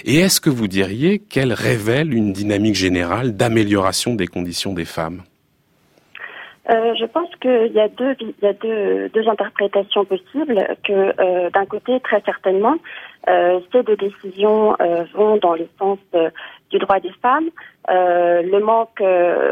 Et 0.06 0.16
est-ce 0.18 0.40
que 0.42 0.50
vous 0.50 0.68
diriez 0.68 1.20
qu'elles 1.20 1.54
révèlent 1.54 2.14
une 2.14 2.34
dynamique 2.34 2.76
générale 2.76 3.36
d'amélioration 3.36 3.89
des 4.16 4.28
conditions 4.28 4.74
des 4.74 4.86
femmes 4.86 5.24
euh, 6.70 6.94
je 7.00 7.06
pense 7.06 7.30
qu'il 7.42 7.72
y 7.74 7.80
a 7.80 7.88
deux, 7.88 9.28
interprétations 9.28 10.06
possibles. 10.06 10.68
Que 10.84 11.14
euh, 11.20 11.50
d'un 11.50 11.66
côté, 11.66 12.00
très 12.02 12.22
certainement, 12.22 12.76
euh, 13.28 13.60
ces 13.72 13.82
deux 13.84 13.96
décisions 13.96 14.76
vont 15.14 15.38
dans 15.38 15.56
le 15.56 15.68
sens 15.80 15.98
du 16.70 16.78
droit 16.78 17.00
des 17.00 17.12
femmes. 17.22 17.50
le 17.88 18.60
manque, 18.60 19.02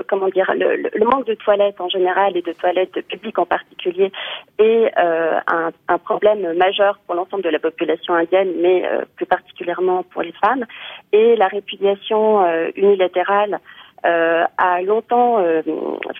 comment 0.07 0.29
dire, 0.29 0.51
le, 0.55 1.05
manque 1.05 1.25
de 1.25 1.33
toilettes 1.33 1.81
en 1.81 1.89
général 1.89 2.37
et 2.37 2.41
de 2.43 2.53
toilettes 2.53 3.01
publiques 3.07 3.39
en 3.39 3.45
particulier 3.45 4.11
est 4.59 4.91
un, 4.97 5.97
problème 6.03 6.53
majeur 6.53 6.99
pour 7.05 7.15
l'ensemble 7.15 7.43
de 7.43 7.49
la 7.49 7.59
population 7.59 8.13
indienne, 8.13 8.51
mais 8.61 8.83
plus 9.15 9.25
particulièrement 9.25 10.03
pour 10.03 10.21
les 10.21 10.33
femmes. 10.33 10.65
Et 11.11 11.35
la 11.35 11.47
répudiation 11.47 12.45
unilatérale 12.75 13.59
euh, 14.05 14.45
a 14.57 14.81
longtemps 14.83 15.39
euh, 15.39 15.61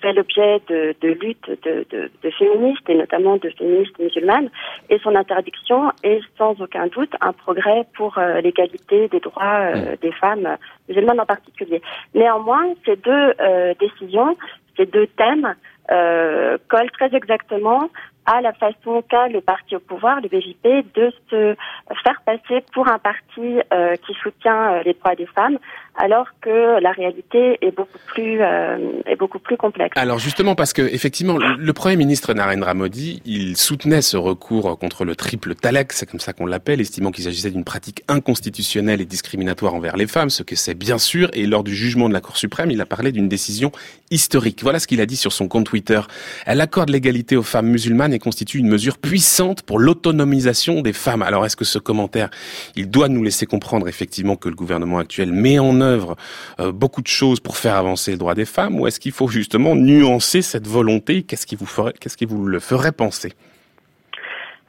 fait 0.01 0.11
l'objet 0.13 0.59
de, 0.67 0.95
de 0.99 1.09
luttes 1.09 1.49
de, 1.63 1.85
de, 1.91 2.09
de, 2.23 2.29
féministes 2.31 2.89
et 2.89 2.95
notamment 2.95 3.37
de 3.37 3.49
féministes 3.51 3.97
musulmanes 3.99 4.49
et 4.89 4.97
son 4.99 5.13
interdiction 5.15 5.91
est 6.03 6.21
sans 6.37 6.59
aucun 6.59 6.87
doute 6.87 7.13
un 7.21 7.33
progrès 7.33 7.85
pour 7.95 8.17
euh, 8.17 8.41
l'égalité 8.41 9.07
des 9.09 9.19
droits 9.19 9.75
mm. 9.75 9.95
des 10.01 10.11
femmes 10.11 10.57
musulmanes 10.89 11.19
en 11.19 11.25
particulier. 11.25 11.81
Néanmoins, 12.15 12.73
ces 12.83 12.95
deux 12.95 13.33
décisions, 13.79 14.35
ces 14.75 14.87
deux 14.87 15.07
thèmes 15.07 15.53
collent 15.87 16.91
très 16.91 17.15
exactement 17.15 17.89
à 18.27 18.41
la 18.41 18.53
façon 18.53 19.01
qu'a 19.09 19.27
le 19.27 19.41
parti 19.41 19.75
au 19.75 19.79
pouvoir, 19.79 20.21
le 20.21 20.27
BJP, 20.27 20.93
de 20.93 21.11
se 21.31 21.55
faire 22.03 22.21
passer 22.25 22.63
pour 22.73 22.87
un 22.87 22.99
parti 22.99 23.59
qui 24.05 24.13
soutient 24.21 24.83
les 24.83 24.93
droits 24.93 25.15
des 25.15 25.25
femmes, 25.25 25.57
alors 25.97 26.27
que 26.41 26.79
la 26.79 26.91
réalité 26.91 27.57
est 27.61 27.75
beaucoup 27.75 27.97
plus 28.07 28.41
euh, 28.41 29.01
est 29.05 29.15
beaucoup 29.15 29.39
plus 29.39 29.57
complexe. 29.57 29.97
Alors 29.97 30.19
justement 30.19 30.55
parce 30.55 30.71
que 30.71 30.81
effectivement 30.81 31.37
le, 31.37 31.73
premier 31.73 31.95
ministre 31.95 32.33
Narendra 32.33 32.73
Modi, 32.73 33.21
il 33.25 33.57
soutenait 33.57 34.01
ce 34.01 34.15
recours 34.15 34.77
contre 34.77 35.05
le 35.05 35.15
triple 35.15 35.55
talak, 35.55 35.93
c'est 35.93 36.09
comme 36.09 36.19
ça 36.19 36.33
qu'on 36.33 36.45
l'appelle, 36.45 36.81
estimant 36.81 37.11
qu'il 37.11 37.23
s'agissait 37.23 37.49
d'une 37.49 37.63
pratique 37.63 38.03
inconstitutionnelle 38.07 39.01
et 39.01 39.05
discriminatoire 39.05 39.73
envers 39.73 39.97
les 39.97 40.07
femmes, 40.07 40.29
ce 40.29 40.43
que 40.43 40.55
c'est 40.55 40.75
bien 40.75 40.99
sûr 40.99 41.29
et 41.33 41.45
lors 41.47 41.63
du 41.63 41.75
jugement 41.75 42.07
de 42.07 42.13
la 42.13 42.21
Cour 42.21 42.37
suprême, 42.37 42.69
il 42.69 42.79
a 42.79 42.85
parlé 42.85 43.11
d'une 43.11 43.27
décision 43.27 43.71
historique. 44.11 44.61
Voilà 44.61 44.79
ce 44.79 44.87
qu'il 44.87 45.01
a 45.01 45.05
dit 45.05 45.17
sur 45.17 45.33
son 45.33 45.47
compte 45.47 45.65
Twitter. 45.65 46.01
Elle 46.45 46.61
accorde 46.61 46.89
l'égalité 46.89 47.35
aux 47.35 47.43
femmes 47.43 47.67
musulmanes 47.67 48.13
constitue 48.19 48.59
une 48.59 48.67
mesure 48.67 48.97
puissante 48.97 49.61
pour 49.63 49.79
l'autonomisation 49.79 50.81
des 50.81 50.93
femmes. 50.93 51.21
Alors 51.21 51.45
est-ce 51.45 51.55
que 51.55 51.65
ce 51.65 51.79
commentaire, 51.79 52.29
il 52.75 52.89
doit 52.89 53.07
nous 53.07 53.23
laisser 53.23 53.45
comprendre 53.45 53.87
effectivement 53.87 54.35
que 54.35 54.49
le 54.49 54.55
gouvernement 54.55 54.99
actuel 54.99 55.31
met 55.31 55.59
en 55.59 55.81
œuvre 55.81 56.15
euh, 56.59 56.71
beaucoup 56.71 57.01
de 57.01 57.07
choses 57.07 57.39
pour 57.39 57.57
faire 57.57 57.75
avancer 57.75 58.11
le 58.11 58.17
droit 58.17 58.35
des 58.35 58.45
femmes 58.45 58.79
ou 58.79 58.87
est-ce 58.87 58.99
qu'il 58.99 59.11
faut 59.11 59.27
justement 59.27 59.75
nuancer 59.75 60.41
cette 60.41 60.67
volonté? 60.67 61.23
Qu'est-ce 61.23 61.45
qui 61.45 61.55
vous 61.55 61.65
ferait, 61.65 61.93
qu'est-ce 61.99 62.17
qui 62.17 62.25
vous 62.25 62.45
le 62.45 62.59
ferait 62.59 62.91
penser? 62.91 63.33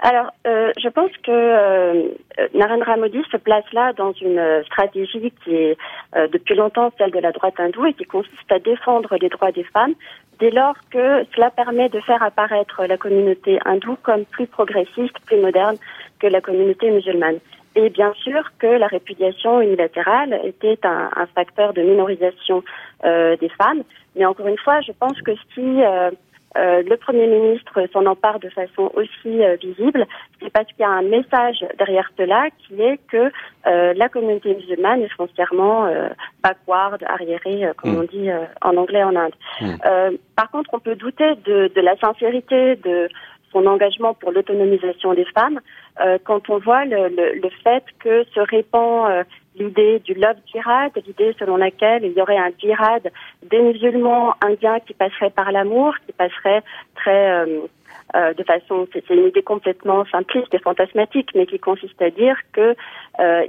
Alors, 0.00 0.30
euh, 0.46 0.70
je 0.80 0.88
pense 0.88 1.10
que 1.24 1.32
euh, 1.32 2.08
Narendra 2.54 2.96
Modi 2.96 3.18
se 3.32 3.36
place 3.36 3.64
là 3.72 3.92
dans 3.94 4.12
une 4.12 4.62
stratégie 4.66 5.32
qui 5.42 5.54
est 5.54 5.76
depuis 6.32 6.54
longtemps 6.54 6.92
celle 6.98 7.10
de 7.10 7.18
la 7.18 7.32
droite 7.32 7.58
hindoue 7.58 7.86
et 7.86 7.94
qui 7.94 8.04
consiste 8.04 8.50
à 8.50 8.60
défendre 8.60 9.16
les 9.20 9.28
droits 9.28 9.50
des 9.50 9.64
femmes 9.64 9.94
dès 10.38 10.50
lors 10.50 10.76
que 10.90 11.24
cela 11.34 11.50
permet 11.50 11.88
de 11.88 12.00
faire 12.00 12.22
apparaître 12.22 12.84
la 12.86 12.96
communauté 12.96 13.58
hindoue 13.64 13.96
comme 14.02 14.24
plus 14.24 14.46
progressiste, 14.46 15.18
plus 15.26 15.38
moderne 15.40 15.76
que 16.18 16.26
la 16.26 16.40
communauté 16.40 16.90
musulmane. 16.90 17.38
Et 17.74 17.90
bien 17.90 18.12
sûr 18.14 18.42
que 18.58 18.66
la 18.66 18.86
répudiation 18.86 19.60
unilatérale 19.60 20.40
était 20.44 20.78
un, 20.84 21.26
facteur 21.34 21.72
de 21.74 21.82
minorisation 21.82 22.64
euh, 23.04 23.36
des 23.36 23.50
femmes. 23.50 23.82
Mais 24.16 24.24
encore 24.24 24.48
une 24.48 24.58
fois, 24.58 24.80
je 24.80 24.92
pense 24.92 25.20
que 25.22 25.32
si 25.54 25.82
euh, 26.58 26.68
euh, 26.68 26.82
le 26.82 26.96
Premier 26.96 27.26
ministre 27.26 27.80
s'en 27.92 28.06
empare 28.06 28.40
de 28.40 28.48
façon 28.48 28.90
aussi 28.94 29.40
visible, 29.60 30.06
c'est 30.40 30.50
parce 30.50 30.66
qu'il 30.66 30.80
y 30.80 30.84
a 30.84 30.90
un 30.90 31.02
message 31.02 31.64
derrière 31.78 32.10
cela 32.16 32.48
qui 32.58 32.80
est 32.80 32.98
que 33.10 33.30
la 33.64 34.08
communauté 34.08 34.54
musulmane 34.54 35.02
est 35.02 35.12
foncièrement 35.16 35.88
backward, 36.42 37.02
arriérée, 37.06 37.70
comme 37.76 37.92
mm. 37.92 37.98
on 37.98 38.02
dit 38.02 38.30
en 38.62 38.76
anglais 38.76 39.02
en 39.02 39.14
Inde. 39.16 39.34
Mm. 39.60 40.16
par 40.36 40.50
contre, 40.50 40.70
on 40.72 40.80
peut 40.80 40.96
douter 40.96 41.34
de, 41.44 41.70
de 41.74 41.80
la 41.80 41.96
sincérité 41.96 42.76
de 42.76 43.08
son 43.52 43.66
engagement 43.66 44.14
pour 44.14 44.32
l'autonomisation 44.32 45.14
des 45.14 45.24
femmes 45.26 45.60
euh, 46.00 46.18
quand 46.24 46.48
on 46.50 46.58
voit 46.58 46.84
le, 46.84 47.08
le, 47.08 47.40
le, 47.40 47.50
fait 47.64 47.84
que 47.98 48.24
se 48.34 48.40
répand 48.40 49.10
euh, 49.10 49.24
l'idée 49.58 49.98
du 50.00 50.14
love 50.14 50.36
jihad, 50.46 50.92
l'idée 51.06 51.34
selon 51.38 51.56
laquelle 51.56 52.04
il 52.04 52.12
y 52.12 52.20
aurait 52.20 52.38
un 52.38 52.50
djihad 52.58 53.10
des 53.42 53.60
musulmans 53.60 54.34
indiens 54.40 54.80
qui 54.80 54.94
passerait 54.94 55.30
par 55.30 55.52
l'amour, 55.52 55.94
qui 56.06 56.12
passerait 56.12 56.62
très 56.94 57.30
euh, 57.30 57.60
euh 58.14 58.34
de 58.34 58.42
façon, 58.44 58.86
c'est 58.92 59.08
une 59.10 59.26
idée 59.26 59.42
complètement 59.42 60.04
simpliste 60.06 60.52
et 60.54 60.58
fantasmatique, 60.58 61.30
mais 61.34 61.46
qui 61.46 61.58
consiste 61.58 62.00
à 62.00 62.10
dire 62.10 62.36
que 62.52 62.74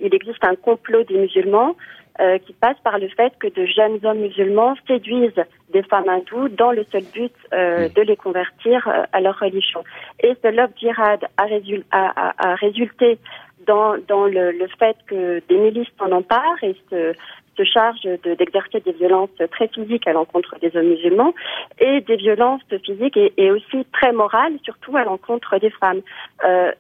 il 0.02 0.14
existe 0.14 0.44
un 0.44 0.56
complot 0.56 1.04
des 1.04 1.18
musulmans 1.18 1.76
euh, 2.22 2.38
qui 2.38 2.52
passe 2.52 2.76
par 2.84 3.00
le 3.00 3.08
fait 3.08 3.32
que 3.40 3.48
de 3.48 3.66
jeunes 3.66 4.06
hommes 4.06 4.20
musulmans 4.20 4.76
séduisent 4.88 5.42
des 5.72 5.84
femmes 5.84 6.10
hindoues 6.10 6.50
dans 6.50 6.72
le 6.74 6.86
seul 6.92 7.04
but 7.14 7.32
euh, 7.54 7.88
de 7.88 8.02
les 8.02 8.18
convertir 8.18 8.86
euh, 8.90 9.04
à 9.14 9.22
leur 9.22 9.40
religion. 9.40 9.86
Et 10.22 10.36
ce 10.44 10.50
love 10.50 10.72
jihad 10.78 11.24
a, 11.38 11.46
a, 11.92 12.34
a, 12.38 12.56
résulté 12.56 13.20
dans, 13.66 13.96
dans 14.08 14.26
le, 14.26 14.52
le, 14.52 14.68
fait 14.80 14.98
que 15.08 15.42
des 15.48 15.58
milices 15.58 15.88
en 16.00 16.12
emparent 16.12 16.64
et 16.64 16.76
se, 16.90 17.14
se 17.58 17.64
chargent 17.64 18.08
d'exercer 18.24 18.80
des 18.80 18.94
violences 18.94 19.30
très 19.52 19.68
physiques 19.68 20.08
à 20.08 20.14
l'encontre 20.14 20.56
des 20.62 20.76
hommes 20.76 20.88
musulmans 20.88 21.34
et 21.80 22.02
des 22.02 22.16
violences 22.16 22.62
physiques 22.86 23.18
et, 23.18 23.34
et 23.38 23.52
aussi 23.52 23.86
très 23.92 24.12
morales, 24.12 24.54
surtout 24.64 24.96
à 24.96 25.04
l'encontre 25.04 25.58
des 25.60 25.72
femmes. 25.72 26.02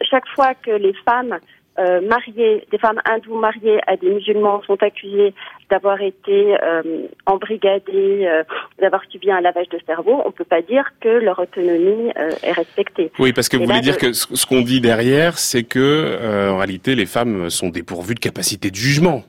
chaque 0.01 0.27
fois 0.29 0.53
que 0.53 0.71
les 0.71 0.93
femmes 1.05 1.39
euh, 1.79 2.01
mariées, 2.01 2.67
des 2.71 2.77
femmes 2.77 2.99
hindoues 3.05 3.39
mariées 3.39 3.79
à 3.87 3.95
des 3.95 4.09
musulmans 4.09 4.61
sont 4.63 4.81
accusées 4.83 5.33
d'avoir 5.69 6.01
été 6.01 6.57
euh, 6.61 7.07
embrigadées, 7.25 8.27
euh, 8.27 8.43
d'avoir 8.81 9.01
subi 9.09 9.31
un 9.31 9.39
lavage 9.39 9.69
de 9.69 9.79
cerveau, 9.85 10.21
on 10.25 10.31
peut 10.31 10.43
pas 10.43 10.61
dire 10.61 10.91
que 10.99 11.07
leur 11.07 11.39
autonomie 11.39 12.11
est 12.43 12.51
respectée. 12.51 13.11
Oui, 13.19 13.31
parce 13.33 13.47
que 13.47 13.57
vous 13.57 13.65
voulez 13.65 13.81
dire 13.81 13.97
que 13.97 14.13
ce 14.13 14.45
qu'on 14.45 14.61
dit 14.61 14.81
derrière, 14.81 15.37
c'est 15.37 15.63
que 15.63 16.49
en 16.49 16.57
réalité 16.57 16.95
les 16.95 17.05
femmes 17.05 17.49
sont 17.49 17.69
dépourvues 17.69 18.15
de 18.15 18.19
capacité 18.19 18.71
de 18.71 18.75
jugement. 18.75 19.23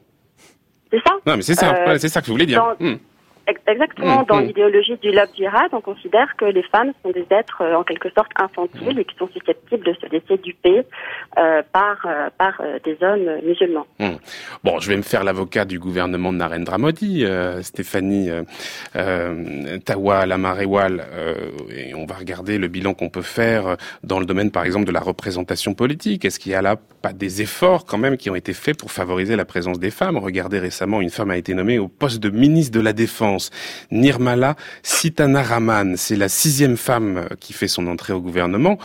C'est 0.93 1.01
ça? 1.07 1.15
Non, 1.27 1.37
mais 1.37 1.43
c'est 1.43 1.55
ça, 1.55 1.99
c'est 1.99 2.09
ça 2.09 2.21
que 2.21 2.27
vous 2.27 2.33
voulez 2.33 2.47
dire. 2.47 2.77
Hmm. 2.81 2.97
Exactement. 3.47 4.23
Mm, 4.23 4.27
dans 4.27 4.41
mm. 4.41 4.45
l'idéologie 4.45 4.97
du 5.03 5.11
love 5.11 5.29
jihad, 5.37 5.71
on 5.73 5.81
considère 5.81 6.37
que 6.37 6.45
les 6.45 6.63
femmes 6.63 6.93
sont 7.03 7.11
des 7.11 7.27
êtres 7.31 7.63
euh, 7.63 7.75
en 7.75 7.83
quelque 7.83 8.09
sorte 8.11 8.31
infantiles 8.37 8.99
et 8.99 9.05
qui 9.05 9.17
sont 9.17 9.29
susceptibles 9.29 9.85
de 9.85 9.95
se 9.95 10.07
laisser 10.07 10.37
duper 10.43 10.83
euh, 11.39 11.63
par 11.73 11.97
euh, 12.07 12.29
par 12.37 12.63
des 12.85 12.97
hommes 13.03 13.41
musulmans. 13.45 13.87
Mm. 13.99 14.11
Bon, 14.65 14.79
je 14.79 14.89
vais 14.89 14.97
me 14.97 15.03
faire 15.03 15.25
l'avocat 15.25 15.65
du 15.65 15.79
gouvernement 15.79 16.33
de 16.33 16.39
Narendra 16.39 16.79
Modi, 16.79 17.25
Stéphanie 17.63 18.31
Tawa 19.85 20.27
Lamarewal, 20.27 21.05
et 21.75 21.95
on 21.95 22.07
va 22.07 22.15
regarder 22.17 22.59
le 22.59 22.69
bilan 22.69 22.95
qu'on 22.95 23.09
peut 23.09 23.23
faire 23.23 23.77
dans 24.05 24.21
le 24.21 24.27
domaine, 24.27 24.51
par 24.51 24.65
exemple, 24.65 24.87
de 24.87 24.93
la 24.93 25.01
représentation 25.01 25.75
politique. 25.75 26.25
Est-ce 26.25 26.39
qu'il 26.39 26.53
y 26.53 26.55
a 26.55 26.63
là 26.63 26.77
pas 27.03 27.13
des 27.13 27.43
efforts 27.43 27.85
quand 27.87 27.99
même 27.99 28.17
qui 28.17 28.31
ont 28.31 28.35
été 28.35 28.53
faits 28.53 28.79
pour 28.79 28.93
favoriser 28.93 29.37
la 29.37 29.45
présence 29.45 29.79
des 29.79 29.91
femmes? 29.91 30.17
Regardez 30.17 30.59
récemment, 30.59 31.01
une 31.01 31.11
femme 31.11 31.31
a 31.31 31.37
été 31.37 31.55
nommée 31.55 31.79
au 31.79 31.89
poste 31.89 32.21
de 32.21 32.31
ministre 32.31 32.77
de 32.77 32.83
la 32.83 32.93
Défense 32.93 33.40
Nirmala 33.91 34.57
Sitanaraman, 34.83 35.97
c'est 35.97 36.17
la 36.17 36.29
sixième 36.29 36.77
femme 36.77 37.29
qui 37.41 37.53
fait 37.53 37.69
son 37.69 37.87
entrée 37.87 38.13
au 38.13 38.21
gouvernement. 38.21 38.79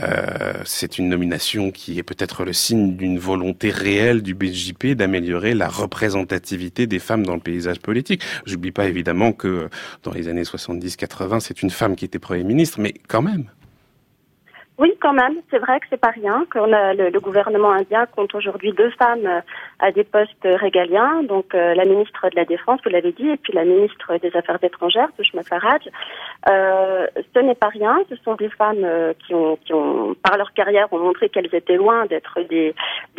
Euh, 0.00 0.54
c'est 0.64 0.98
une 0.98 1.08
nomination 1.08 1.70
qui 1.70 1.98
est 1.98 2.02
peut-être 2.02 2.44
le 2.44 2.52
signe 2.52 2.96
d'une 2.96 3.18
volonté 3.18 3.70
réelle 3.70 4.22
du 4.22 4.34
BJP 4.34 4.94
d'améliorer 4.94 5.54
la 5.54 5.68
représentativité 5.68 6.86
des 6.86 6.98
femmes 6.98 7.26
dans 7.26 7.34
le 7.34 7.40
paysage 7.40 7.80
politique. 7.80 8.22
J'oublie 8.46 8.72
pas 8.72 8.86
évidemment 8.86 9.32
que 9.32 9.68
dans 10.02 10.12
les 10.12 10.28
années 10.28 10.42
70-80, 10.42 11.40
c'est 11.40 11.62
une 11.62 11.70
femme 11.70 11.96
qui 11.96 12.04
était 12.04 12.18
Premier 12.18 12.44
ministre, 12.44 12.80
mais 12.80 12.94
quand 13.08 13.22
même. 13.22 13.46
Oui, 14.80 14.94
quand 14.98 15.12
même. 15.12 15.34
C'est 15.50 15.58
vrai 15.58 15.78
que 15.78 15.86
c'est 15.90 16.00
pas 16.00 16.08
rien. 16.08 16.46
Le, 16.54 17.18
gouvernement 17.18 17.70
indien 17.70 18.06
compte 18.06 18.34
aujourd'hui 18.34 18.72
deux 18.72 18.88
femmes 18.92 19.26
euh, 19.26 19.40
à 19.78 19.92
des 19.92 20.04
postes 20.04 20.32
régaliens. 20.42 21.22
Donc 21.22 21.54
euh, 21.54 21.74
la 21.74 21.84
ministre 21.84 22.30
de 22.30 22.34
la 22.34 22.46
Défense, 22.46 22.80
vous 22.82 22.90
l'avez 22.90 23.12
dit, 23.12 23.28
et 23.28 23.36
puis 23.36 23.52
la 23.52 23.66
ministre 23.66 24.16
des 24.22 24.34
Affaires 24.34 24.58
étrangères, 24.62 25.10
Sushma 25.18 25.42
Faraj. 25.42 25.82
Euh, 26.48 27.06
ce 27.34 27.40
n'est 27.40 27.54
pas 27.54 27.68
rien. 27.68 27.98
Ce 28.08 28.16
sont 28.24 28.36
des 28.36 28.48
femmes 28.48 28.86
qui 29.26 29.34
ont, 29.34 29.56
qui 29.56 29.74
ont, 29.74 30.14
par 30.22 30.38
leur 30.38 30.54
carrière, 30.54 30.90
ont 30.94 30.98
montré 30.98 31.28
qu'elles 31.28 31.54
étaient 31.54 31.76
loin 31.76 32.06
d'être 32.06 32.40
des, 32.48 32.74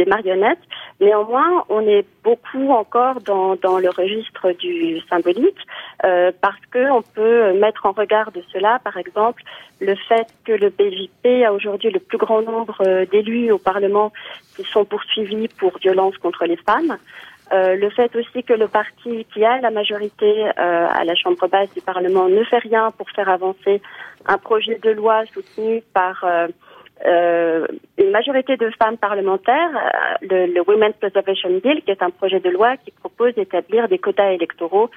marionnettes. 0.07 0.66
Néanmoins, 0.99 1.64
on 1.70 1.82
est 1.82 2.07
beaucoup 2.24 2.72
encore 2.72 3.22
dans, 3.22 3.55
dans 3.55 3.78
le 3.78 3.89
registre 3.89 4.51
du 4.53 4.99
symbolique, 5.01 5.59
parce 5.99 6.66
que 6.72 6.89
on 6.89 7.03
peut 7.03 7.53
mettre 7.53 7.86
en 7.86 7.91
regard 7.91 8.32
de 8.32 8.41
cela, 8.51 8.80
par 8.84 8.97
exemple, 8.97 9.43
le 9.82 9.95
fait 9.95 10.28
que 10.45 10.51
le 10.51 10.70
BJP 10.70 11.45
aujourd'hui 11.52 11.91
le 11.91 11.99
plus 11.99 12.18
grand 12.18 12.41
nombre 12.41 12.78
euh, 12.82 13.06
d'élus 13.06 13.52
au 13.52 13.58
Parlement 13.58 14.12
qui 14.56 14.64
sont 14.64 14.86
poursuivis 14.86 15.47
pour 15.47 15.78
violence 15.80 16.18
contre 16.18 16.45
les 16.45 16.58
femmes. 16.58 16.97
Euh, 17.54 17.76
le 17.76 17.89
fait 17.89 18.16
aussi 18.16 18.43
que 18.43 18.54
le 18.54 18.68
parti 18.68 19.26
qui 19.34 19.43
a 19.43 19.60
la 19.60 19.72
majorité 19.72 20.45
euh, 20.45 20.88
à 20.89 21.04
la 21.04 21.16
Chambre 21.16 21.47
basse 21.47 21.74
du 21.74 21.82
Parlement 21.82 22.30
ne 22.30 22.43
fait 22.45 22.60
rien 22.60 22.91
pour 22.91 23.10
faire 23.10 23.30
avancer 23.30 23.82
un 24.26 24.38
projet 24.38 24.80
de 24.82 24.91
loi 24.91 25.24
soutenu 25.34 25.84
par 25.93 26.26
une 27.97 28.12
majorité 28.12 28.58
de 28.58 28.70
femmes 28.80 28.97
parlementaires, 28.97 29.72
le, 30.22 30.45
le 30.45 30.62
Women's 30.62 30.95
Preservation 30.97 31.49
Bill, 31.64 31.82
qui 31.82 31.89
est 31.89 32.04
un 32.04 32.12
projet 32.12 32.39
de 32.39 32.49
loi 32.49 32.78
qui 32.78 32.91
propose 32.91 33.34
d'établir 33.34 33.88
des 33.88 33.97
quotas 33.97 34.30
électoraux 34.30 34.91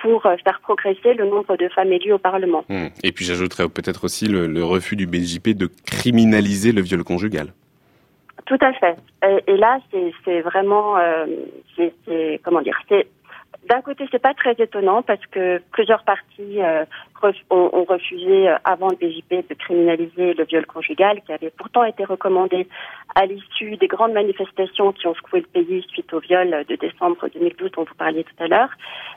pour 0.00 0.26
euh, 0.26 0.36
faire 0.44 0.60
progresser 0.60 1.14
le 1.14 1.26
nombre 1.26 1.56
de 1.56 1.68
femmes 1.68 1.92
élues 1.92 2.12
au 2.12 2.18
Parlement. 2.18 2.64
Hmm. 2.68 2.88
Et 3.02 3.12
puis 3.12 3.24
j'ajouterais 3.24 3.68
peut-être 3.68 4.04
aussi 4.04 4.26
le, 4.26 4.64
refus 4.64 4.96
du 4.96 5.06
BJP 5.06 5.50
de 5.50 5.68
criminaliser 5.86 6.72
le 6.72 6.82
viol 6.82 7.02
conjugal. 7.04 7.48
Tout 8.46 8.58
à 8.60 8.72
fait. 8.72 8.96
Et, 9.46 9.56
là, 9.56 9.78
c'est 10.24 10.40
vraiment, 10.40 10.96
euh, 10.96 11.26
c'est 11.76 12.40
comment 12.42 12.62
dire, 12.62 12.76
c'est 12.88 13.06
d'un 13.68 13.82
côté, 13.82 14.06
c'est 14.10 14.22
pas 14.22 14.34
très 14.34 14.54
étonnant 14.58 15.02
parce 15.02 15.24
que 15.26 15.60
plusieurs 15.70 16.02
partis 16.02 16.62
euh, 16.62 16.84
ont, 17.50 17.84
refusé 17.84 18.48
euh, 18.48 18.56
avant 18.64 18.88
le 18.88 18.96
BJP 18.96 19.48
de 19.48 19.54
criminaliser 19.54 20.34
le 20.34 20.44
viol 20.44 20.64
conjugal, 20.66 21.20
qui 21.26 21.32
avait 21.32 21.50
pourtant 21.50 21.84
été 21.84 22.04
recommandé 22.04 22.66
à 23.14 23.26
l'issue 23.26 23.76
des 23.76 23.86
grandes 23.86 24.12
manifestations 24.12 24.92
qui 24.92 25.06
ont 25.06 25.14
secoué 25.14 25.40
le 25.40 25.46
pays 25.46 25.84
suite 25.88 26.12
au 26.14 26.20
viol 26.20 26.64
de 26.68 26.76
décembre 26.76 27.28
2012 27.32 27.70
dont 27.72 27.84
vous 27.84 27.94
parliez 27.94 28.24
tout 28.24 28.42
à 28.42 28.48
l'heure. 28.48 28.70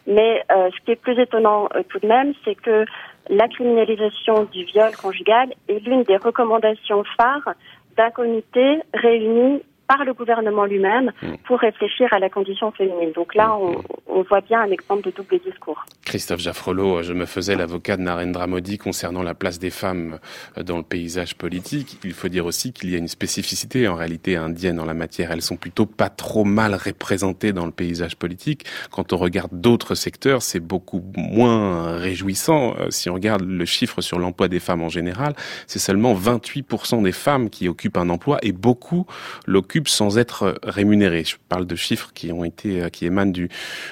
Mais 0.08 0.44
euh, 0.52 0.70
ce 0.76 0.86
qui 0.86 0.92
est 0.92 1.02
plus 1.02 1.18
étonnant 1.20 1.70
tout 1.90 2.00
de 2.00 2.08
même, 2.08 2.34
c'est 2.44 2.56
que 2.56 2.86
la 3.30 3.48
criminalisation 3.48 4.44
du 4.52 4.66
viol 4.66 4.92
conjugal 4.96 5.54
est 5.70 5.80
l'une 5.80 6.04
des 6.04 6.18
recommandations 6.18 7.04
phares 7.18 7.54
d'un 7.96 8.10
comité 8.10 8.82
réuni 8.94 9.62
par 9.88 10.06
le 10.06 10.14
gouvernement 10.14 10.66
lui-même 10.66 11.12
mm. 11.22 11.34
pour 11.46 11.60
réfléchir 11.60 12.08
à 12.12 12.20
la 12.20 12.30
condition 12.30 12.72
féminine. 12.72 13.12
Donc 13.14 13.36
là, 13.36 13.48
mm. 13.48 13.82
on, 14.08 14.22
voit 14.24 14.42
bien 14.42 14.62
un 14.62 14.72
exemple 14.72 15.04
de 15.04 15.12
double 15.12 15.40
discours. 15.40 15.86
Christophe 16.06 16.40
Jaffrelot, 16.40 17.04
je 17.04 17.14
me 17.14 17.26
faisais 17.26 17.56
l'avocat 17.56 17.98
de 17.98 18.04
Narendra 18.04 18.48
Modi 18.48 18.78
concernant 18.78 19.24
la 19.24 19.34
place 19.34 19.60
des 19.60 19.70
femmes 19.70 20.20
euh, 20.58 20.64
dans 20.64 20.78
le 20.78 20.84
paysage 20.84 21.36
politique. 21.36 21.98
Il 22.04 22.14
faut 22.14 22.30
dire 22.30 22.46
aussi 22.46 22.74
qu'il 22.74 22.90
y 22.90 22.96
a 22.96 22.98
une 22.98 23.08
spécificité 23.08 23.88
en 23.88 23.96
réalité 23.96 24.36
indienne 24.36 24.80
en 24.80 24.86
la 24.86 24.94
matière. 24.94 25.32
Elles 25.32 25.42
sont 25.42 25.58
plutôt 25.58 25.86
pas 25.86 26.10
trop 26.10 26.46
mal 26.46 26.76
représentées 26.76 27.52
dans 27.52 27.66
le 27.66 27.72
paysage 27.72 28.16
politique. 28.16 28.66
Quand 28.92 29.14
on 29.14 29.18
regarde 29.18 29.52
d'autres 29.52 29.96
secteurs, 29.96 30.42
c'est 30.42 30.60
beaucoup 30.60 31.04
moins 31.16 31.98
réjouissant. 31.98 32.76
Euh, 32.80 32.90
si 32.90 33.10
on 33.10 33.16
regarde 33.16 33.44
le 33.44 33.66
chiffre 33.66 34.02
sur 34.02 34.20
l'emploi 34.20 34.48
des 34.48 34.60
femmes 34.60 34.82
en 34.82 34.90
général, 34.90 35.34
c'est 35.68 35.80
seulement 35.80 36.14
28% 36.14 37.04
des 37.04 37.12
femmes 37.12 37.50
qui 37.50 37.68
occupent 37.68 37.98
un 37.98 38.10
emploi 38.10 38.38
et 38.42 38.52
beaucoup 38.52 39.06
l'occupent 39.46 39.73
sans 39.86 40.18
être 40.18 40.56
rémunérés. 40.64 41.24
Je 41.24 41.36
parle 41.50 41.66
de 41.66 41.76
chiffres 41.76 42.12
qui 42.14 42.32
ont 42.32 42.44
été, 42.44 42.82
euh, 42.82 42.90
qui 42.90 43.06
émanent 43.06 43.32
du, 43.32 43.50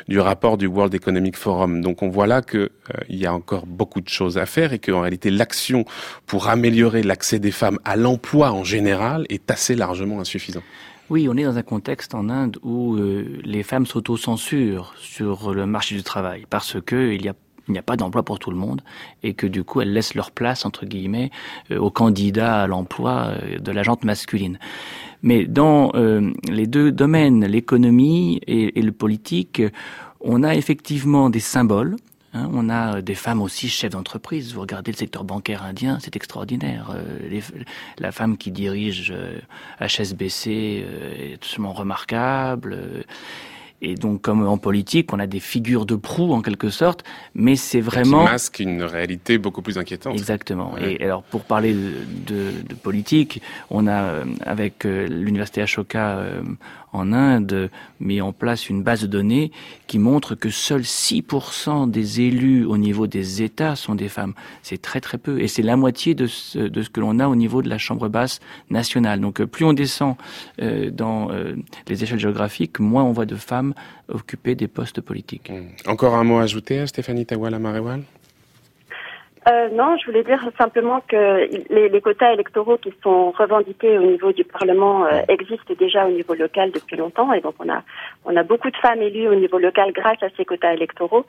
du 0.08 0.20
rapport 0.20 0.58
du 0.58 0.68
World 0.68 0.94
Economic 0.94 1.36
Forum. 1.36 1.82
Donc 1.82 2.02
on 2.02 2.10
voit 2.10 2.28
là 2.28 2.42
qu'il 2.42 2.60
euh, 2.60 2.70
y 3.10 3.26
a 3.26 3.34
encore 3.34 3.66
beaucoup 3.66 4.02
de 4.02 4.10
choses 4.10 4.38
à 4.38 4.46
faire 4.46 4.74
et 4.74 4.80
qu'en 4.80 5.02
réalité 5.02 5.30
l'action 5.32 5.86
pour 6.26 6.48
améliorer 6.48 7.04
l'accès 7.04 7.40
des 7.40 7.52
femmes 7.52 7.80
à 7.86 7.96
l'emploi 7.96 8.52
en 8.52 8.64
général 8.64 9.26
est 9.30 9.50
assez 9.52 9.76
largement 9.76 10.20
insuffisant. 10.20 10.62
Oui, 11.10 11.28
on 11.30 11.36
est 11.36 11.44
dans 11.44 11.58
un 11.58 11.64
contexte 11.64 12.16
en 12.16 12.30
Inde 12.30 12.58
où 12.64 12.96
euh, 12.96 13.42
les 13.44 13.64
femmes 13.64 13.86
s'auto-censurent 13.86 14.94
sur 14.98 15.54
le 15.54 15.66
marché 15.66 15.96
du 15.96 16.04
travail 16.04 16.46
parce 16.50 16.80
que 16.82 17.12
il 17.14 17.24
y 17.24 17.30
a 17.30 17.34
il 17.68 17.74
n'y 17.74 17.78
a 17.78 17.84
pas 17.84 17.96
d'emploi 17.96 18.24
pour 18.24 18.40
tout 18.40 18.50
le 18.50 18.58
monde 18.58 18.82
et 19.24 19.34
que 19.36 19.46
du 19.46 19.64
coup 19.64 19.82
elles 19.82 19.94
laissent 19.94 20.16
leur 20.16 20.32
place 20.32 20.66
entre 20.66 20.86
guillemets 20.86 21.30
aux 21.70 21.92
candidats 21.92 22.64
à 22.64 22.68
l'emploi 22.68 23.36
de 23.60 23.72
la 23.72 23.84
jante 23.84 24.04
masculine. 24.04 24.58
Mais 25.24 25.46
dans 25.46 25.92
euh, 25.96 26.32
les 26.50 26.68
deux 26.68 26.92
domaines, 26.92 27.46
l'économie 27.46 28.42
et, 28.48 28.82
le 28.82 28.92
politique, 28.92 29.62
on 30.20 30.44
a 30.44 30.56
effectivement 30.56 31.30
des 31.30 31.40
symboles. 31.40 31.96
Hein. 32.34 32.50
on 32.54 32.70
a 32.70 33.02
des 33.02 33.16
femmes 33.16 33.42
aussi 33.42 33.68
chefs 33.68 33.92
d'entreprise. 33.92 34.54
Vous 34.54 34.62
regardez 34.62 34.92
le 34.94 34.98
secteur 34.98 35.26
bancaire 35.26 35.64
indien, 35.64 35.98
c'est 36.00 36.16
extraordinaire. 36.16 36.96
Euh, 36.96 37.42
la 38.00 38.12
femme 38.14 38.38
qui 38.38 38.52
dirige 38.52 39.14
HSBC 39.82 40.86
euh, 40.86 41.32
est 41.32 41.34
absolument 41.36 41.74
remarquable. 41.74 42.78
Et 43.84 43.96
donc, 43.96 44.22
comme 44.22 44.48
en 44.48 44.58
politique, 44.58 45.12
on 45.12 45.20
a 45.20 45.26
des 45.26 45.40
figures 45.40 45.88
de 45.88 45.96
proue 45.96 46.34
en 46.34 46.42
quelque 46.42 46.70
sorte, 46.70 47.04
mais 47.34 47.56
c'est 47.56 47.82
vraiment 47.82 48.26
qui 48.26 48.32
masque 48.32 48.60
une 48.60 48.84
réalité 48.84 49.40
beaucoup 49.40 49.64
plus 49.64 49.80
inquiétante. 49.80 50.14
Exactement. 50.14 50.78
Et 50.78 51.04
alors, 51.04 51.24
pour 51.24 51.44
parler 51.44 51.74
de, 51.74 52.52
de, 52.68 52.76
politique, 52.76 53.42
on 53.72 53.88
a 53.88 54.04
euh, 54.04 54.26
avec 54.46 54.86
euh, 54.86 55.08
l'université 55.08 55.64
Ashoka 55.64 56.18
euh, 56.20 56.42
en 56.94 57.14
Inde 57.14 57.70
mis 58.00 58.22
en 58.22 58.34
place 58.34 58.70
une 58.70 58.84
base 58.84 59.02
de 59.02 59.08
données 59.08 59.52
qui 59.88 60.00
montre 60.00 60.36
que 60.36 60.50
seuls 60.50 60.82
6% 60.82 61.90
des 61.90 62.22
élus 62.22 62.66
au 62.66 62.78
niveau 62.78 63.08
des 63.08 63.42
États 63.42 63.76
sont 63.76 63.96
des 63.96 64.10
femmes. 64.10 64.34
C'est 64.64 64.82
très 64.82 65.02
très 65.02 65.18
peu. 65.18 65.42
Et 65.42 65.48
c'est 65.48 65.62
la 65.62 65.76
moitié 65.76 66.16
de 66.16 66.28
ce, 66.28 66.90
que 66.90 67.00
l'on 67.00 67.20
a 67.20 67.28
au 67.28 67.36
niveau 67.36 67.62
de 67.62 67.70
la 67.70 67.78
Chambre 67.78 68.10
basse 68.10 68.40
nationale. 68.70 69.20
Donc 69.20 69.42
euh, 69.42 69.48
plus 69.48 69.66
on 69.66 69.74
descend 69.74 70.16
euh, 70.62 70.90
dans 70.92 71.32
euh, 71.32 71.56
les 71.88 72.04
échelles 72.04 72.20
géographiques, 72.20 72.80
moins 72.80 73.04
on 73.04 73.12
voit 73.12 73.26
de 73.26 73.36
femmes 73.36 73.74
occuper 74.08 74.56
des 74.56 74.68
postes 74.68 75.02
politiques. 75.02 75.50
Mmh. 75.50 75.90
Encore 75.90 76.16
un 76.16 76.24
mot 76.24 76.40
à 76.40 76.44
ajouter, 76.44 76.86
Stéphanie 76.88 77.26
Tawala 77.26 77.60
Marewal 77.60 78.04
euh, 79.50 79.70
non, 79.70 79.98
je 79.98 80.06
voulais 80.06 80.24
dire 80.24 80.40
simplement 80.56 81.02
que 81.08 81.50
les, 81.74 81.90
les, 81.90 82.02
quotas 82.02 82.34
électoraux 82.34 82.78
qui 82.78 82.94
sont 83.02 83.32
revendiqués 83.32 83.98
au 83.98 84.04
niveau 84.04 84.32
du 84.32 84.44
Parlement 84.44 85.06
euh, 85.06 85.22
existent 85.30 85.74
déjà 85.80 86.06
au 86.06 86.12
niveau 86.12 86.36
local 86.36 86.70
depuis 86.72 86.96
longtemps 86.96 87.34
et 87.34 87.42
donc 87.42 87.56
on 87.58 87.68
a 87.68 87.82
on 88.26 88.36
a 88.36 88.44
beaucoup 88.44 88.70
de 88.70 88.78
femmes 88.78 89.02
élues 89.02 89.28
au 89.28 89.34
niveau 89.34 89.58
local 89.58 89.94
grâce 89.94 90.22
à 90.22 90.28
ces 90.38 90.46
quotas 90.46 90.74
électoraux. 90.74 91.26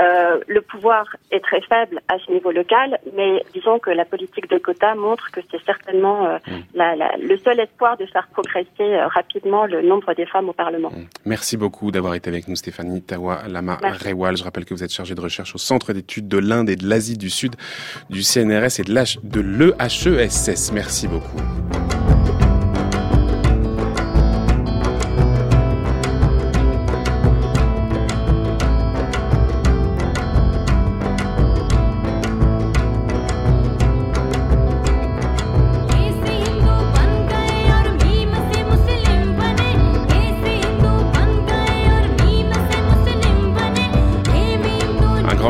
Euh, 0.00 0.40
le 0.48 0.60
pouvoir 0.60 1.04
est 1.30 1.40
très 1.40 1.60
faible 1.60 2.00
à 2.08 2.18
ce 2.18 2.32
niveau 2.32 2.50
local, 2.50 2.98
mais 3.16 3.44
disons 3.52 3.78
que 3.78 3.90
la 3.90 4.04
politique 4.04 4.50
de 4.50 4.58
quotas 4.58 4.94
montre 4.96 5.30
que 5.30 5.40
c'est 5.50 5.62
certainement 5.64 6.26
euh, 6.26 6.38
mm. 6.46 6.52
la, 6.74 6.96
la, 6.96 7.16
le 7.16 7.36
seul 7.38 7.60
espoir 7.60 7.96
de 7.96 8.06
faire 8.06 8.26
progresser 8.28 8.68
euh, 8.80 9.06
rapidement 9.06 9.66
le 9.66 9.82
nombre 9.82 10.12
des 10.14 10.26
femmes 10.26 10.48
au 10.48 10.52
Parlement. 10.52 10.90
Mm. 10.90 11.06
Merci 11.26 11.56
beaucoup 11.56 11.92
d'avoir 11.92 12.14
été 12.14 12.28
avec 12.28 12.48
nous, 12.48 12.56
Stéphanie 12.56 13.02
Tawa 13.02 13.42
Lama 13.48 13.78
Rewal. 14.04 14.36
Je 14.36 14.42
rappelle 14.42 14.64
que 14.64 14.74
vous 14.74 14.82
êtes 14.82 14.92
chargée 14.92 15.14
de 15.14 15.20
recherche 15.20 15.54
au 15.54 15.58
Centre 15.58 15.92
d'études 15.92 16.26
de 16.26 16.38
l'Inde 16.38 16.70
et 16.70 16.76
de 16.76 16.88
l'Asie 16.88 17.16
du 17.16 17.30
Sud 17.30 17.54
du 18.10 18.22
CNRS 18.22 18.80
et 18.80 18.84
de 18.84 19.40
l'EHESS. 19.40 20.72
Merci 20.72 21.06
beaucoup. 21.06 21.40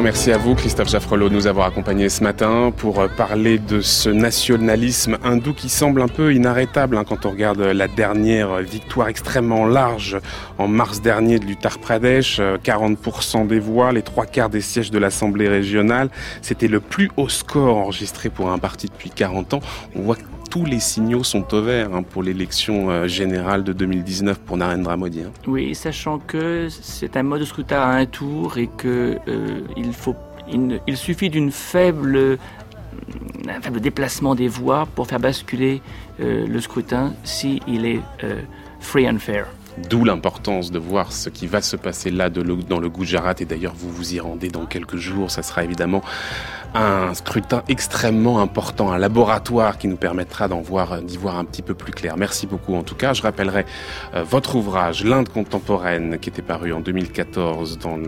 Merci 0.05 0.33
à 0.33 0.37
vous, 0.37 0.55
Christophe 0.55 0.91
Jaffrelot, 0.91 1.31
de 1.31 1.35
nous 1.35 1.47
avoir 1.47 1.67
accompagnés 1.67 2.11
ce 2.11 2.23
matin 2.23 2.71
pour 2.77 3.01
euh, 3.01 3.09
parler 3.09 3.59
de 3.59 3.81
ce 3.81 4.11
nationalisme 4.11 5.17
hindou 5.25 5.55
qui 5.55 5.71
semble 5.71 6.03
un 6.03 6.09
peu 6.09 6.35
inarrêtable 6.35 6.99
hein, 6.99 7.05
quand 7.09 7.25
on 7.25 7.31
regarde 7.31 7.61
la 7.61 7.89
dernière 7.89 8.59
victoire 8.59 9.09
extrêmement 9.09 9.65
large 9.65 10.19
en 10.59 10.69
mars 10.69 11.01
dernier 11.01 11.39
de 11.39 11.47
l'Uttar 11.47 11.79
Pradesh, 11.79 12.39
40% 12.39 13.45
euh, 13.45 13.47
des 13.47 13.59
voix, 13.59 13.93
les 13.93 14.03
trois 14.03 14.27
quarts 14.27 14.51
des 14.51 14.61
sièges 14.61 14.91
de 14.91 14.99
l'Assemblée 14.99 15.49
régionale. 15.49 16.11
C'était 16.43 16.69
le 16.69 16.81
plus 16.81 17.11
haut 17.17 17.31
score 17.31 17.75
enregistré 17.75 18.29
pour 18.29 18.51
un 18.51 18.59
parti 18.59 18.89
depuis 18.89 19.09
40 19.09 19.55
ans. 19.55 19.61
On 19.97 20.03
voit 20.03 20.17
tous 20.55 20.65
les 20.65 20.79
signaux 20.79 21.25
sont 21.25 21.53
au 21.53 21.63
vert 21.63 21.93
hein, 21.93 22.05
pour 22.05 22.23
l'élection 22.23 22.89
euh, 22.89 23.09
générale 23.09 23.65
de 23.65 23.73
2019 23.73 24.39
pour 24.39 24.57
Narendra 24.57 24.97
Modi. 24.97 25.23
Hein. 25.23 25.33
Oui, 25.49 25.75
sachant 25.75 26.21
que 26.21 26.69
c'est 26.71 27.17
un 27.17 27.25
mode 27.25 27.41
de 27.41 27.45
scrutin 27.45 27.81
à 27.81 27.89
un 27.89 28.07
tour 28.07 28.57
et 28.57 28.69
que 28.69 29.19
euh, 29.27 29.63
faut, 29.91 30.15
il, 30.87 30.97
suffit 30.97 31.29
d'une 31.29 31.51
faible 31.51 32.39
un 33.49 33.61
faible 33.63 33.81
déplacement 33.81 34.37
des 34.37 34.47
voix 34.47 34.87
pour 34.95 35.09
faire 35.09 35.19
basculer 35.19 35.83
euh, 36.21 36.47
le 36.47 36.61
scrutin 36.61 37.15
s'il 37.25 37.59
il 37.67 37.85
est 37.85 38.01
free 38.79 39.11
and 39.11 39.19
fair. 39.19 39.49
D'où 39.91 40.05
l'importance 40.05 40.70
de 40.70 40.79
voir 40.79 41.12
ce 41.12 41.29
qui 41.29 41.47
va 41.47 41.61
se 41.61 41.77
passer 41.77 42.11
là 42.11 42.31
dans 42.31 42.81
le 42.81 42.89
Gujarat. 42.89 43.35
Et 43.41 43.45
d'ailleurs, 43.45 43.75
vous 43.77 43.91
vous 43.91 44.14
y 44.14 44.20
rendez 44.20 44.49
dans 44.49 44.66
quelques 44.66 44.97
jours. 44.97 45.31
Ça 45.31 45.43
sera 45.43 45.64
évidemment 45.64 46.03
un 46.75 47.14
scrutin 47.14 47.62
extrêmement 47.68 48.41
important, 48.41 48.91
un 48.91 48.99
laboratoire 48.99 49.79
qui 49.79 49.87
nous 49.87 49.97
permettra 49.97 50.49
d'en 50.49 50.61
voir, 50.61 51.01
d'y 51.03 51.16
voir 51.16 51.39
un 51.39 51.45
petit 51.45 51.62
peu 51.62 51.75
plus 51.75 51.93
clair. 51.93 52.16
Merci 52.16 52.49
beaucoup 52.49 52.75
en 52.75 52.83
tout 52.83 52.97
cas. 52.97 53.12
Je 53.12 53.22
rappellerai 53.22 53.64
euh, 54.14 54.25
votre 54.25 54.57
ouvrage 54.57 55.05
L'Inde 55.05 55.29
contemporaine 55.29 56.18
qui 56.18 56.31
était 56.31 56.43
paru 56.43 56.72
en 56.72 56.81
2014 56.81 57.79
dans, 57.79 57.99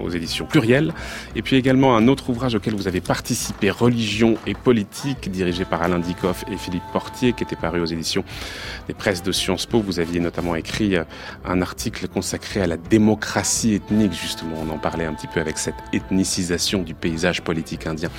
aux 0.00 0.08
éditions 0.08 0.46
Pluriel 0.46 0.94
et 1.36 1.42
puis 1.42 1.56
également 1.56 1.94
un 1.94 2.08
autre 2.08 2.30
ouvrage 2.30 2.54
auquel 2.54 2.74
vous 2.74 2.88
avez 2.88 3.02
participé, 3.02 3.70
Religion 3.70 4.36
et 4.46 4.54
politique, 4.54 5.30
dirigé 5.30 5.66
par 5.66 5.82
Alain 5.82 5.98
Dikoff 5.98 6.44
et 6.50 6.56
Philippe 6.56 6.82
Portier 6.92 7.34
qui 7.34 7.44
était 7.44 7.56
paru 7.56 7.80
aux 7.80 7.86
éditions 7.86 8.24
des 8.88 8.94
presses 8.94 9.22
de 9.22 9.32
Sciences 9.32 9.66
Po. 9.66 9.80
Vous 9.80 10.00
aviez 10.00 10.20
notamment 10.20 10.54
écrit 10.54 10.81
euh, 10.96 11.04
un 11.44 11.62
article 11.62 12.08
consacré 12.08 12.60
à 12.60 12.66
la 12.66 12.76
démocratie 12.76 13.74
ethnique 13.74 14.12
justement. 14.12 14.56
On 14.66 14.70
en 14.70 14.78
parlait 14.78 15.04
un 15.04 15.14
petit 15.14 15.26
peu 15.26 15.40
avec 15.40 15.58
cette 15.58 15.76
ethnicisation 15.92 16.82
du 16.82 16.94
paysage 16.94 17.42
politique 17.42 17.86
indien. 17.86 18.10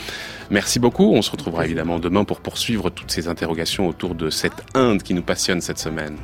Merci 0.50 0.80
beaucoup. 0.80 1.14
On 1.14 1.22
se 1.22 1.32
retrouvera 1.32 1.66
évidemment 1.66 2.00
demain 2.00 2.24
pour 2.24 2.42
poursuivre 2.42 2.90
toutes 2.90 3.12
ces 3.12 3.28
interrogations 3.28 3.88
autour 3.88 4.16
de 4.16 4.30
cette 4.30 4.64
Inde 4.74 5.04
qui 5.04 5.14
nous 5.14 5.24
passionne 5.24 5.62
cette 5.62 5.80
semaine. 5.80 6.18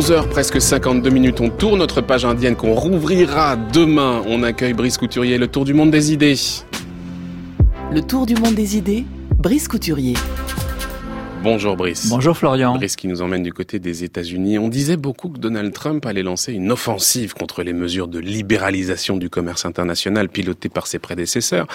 11h 0.00 0.28
presque 0.28 0.62
52 0.62 1.10
minutes, 1.10 1.42
on 1.42 1.50
tourne 1.50 1.78
notre 1.78 2.00
page 2.00 2.24
indienne 2.24 2.56
qu'on 2.56 2.72
rouvrira 2.72 3.56
demain. 3.56 4.22
On 4.26 4.42
accueille 4.42 4.72
Brice 4.72 4.96
Couturier, 4.96 5.36
le 5.36 5.46
tour 5.46 5.66
du 5.66 5.74
monde 5.74 5.90
des 5.90 6.10
idées. 6.10 6.36
Le 7.92 8.00
tour 8.00 8.24
du 8.24 8.34
monde 8.34 8.54
des 8.54 8.78
idées, 8.78 9.04
Brice 9.36 9.68
Couturier. 9.68 10.14
Bonjour 11.42 11.74
Brice. 11.74 12.10
Bonjour 12.10 12.36
Florian. 12.36 12.74
Brice 12.74 12.96
qui 12.96 13.08
nous 13.08 13.22
emmène 13.22 13.42
du 13.42 13.54
côté 13.54 13.78
des 13.78 14.04
États-Unis. 14.04 14.58
On 14.58 14.68
disait 14.68 14.98
beaucoup 14.98 15.30
que 15.30 15.38
Donald 15.38 15.72
Trump 15.72 16.04
allait 16.04 16.22
lancer 16.22 16.52
une 16.52 16.70
offensive 16.70 17.32
contre 17.32 17.62
les 17.62 17.72
mesures 17.72 18.08
de 18.08 18.18
libéralisation 18.18 19.16
du 19.16 19.30
commerce 19.30 19.64
international 19.64 20.28
pilotées 20.28 20.68
par 20.68 20.86
ses 20.86 20.98
prédécesseurs. 20.98 21.66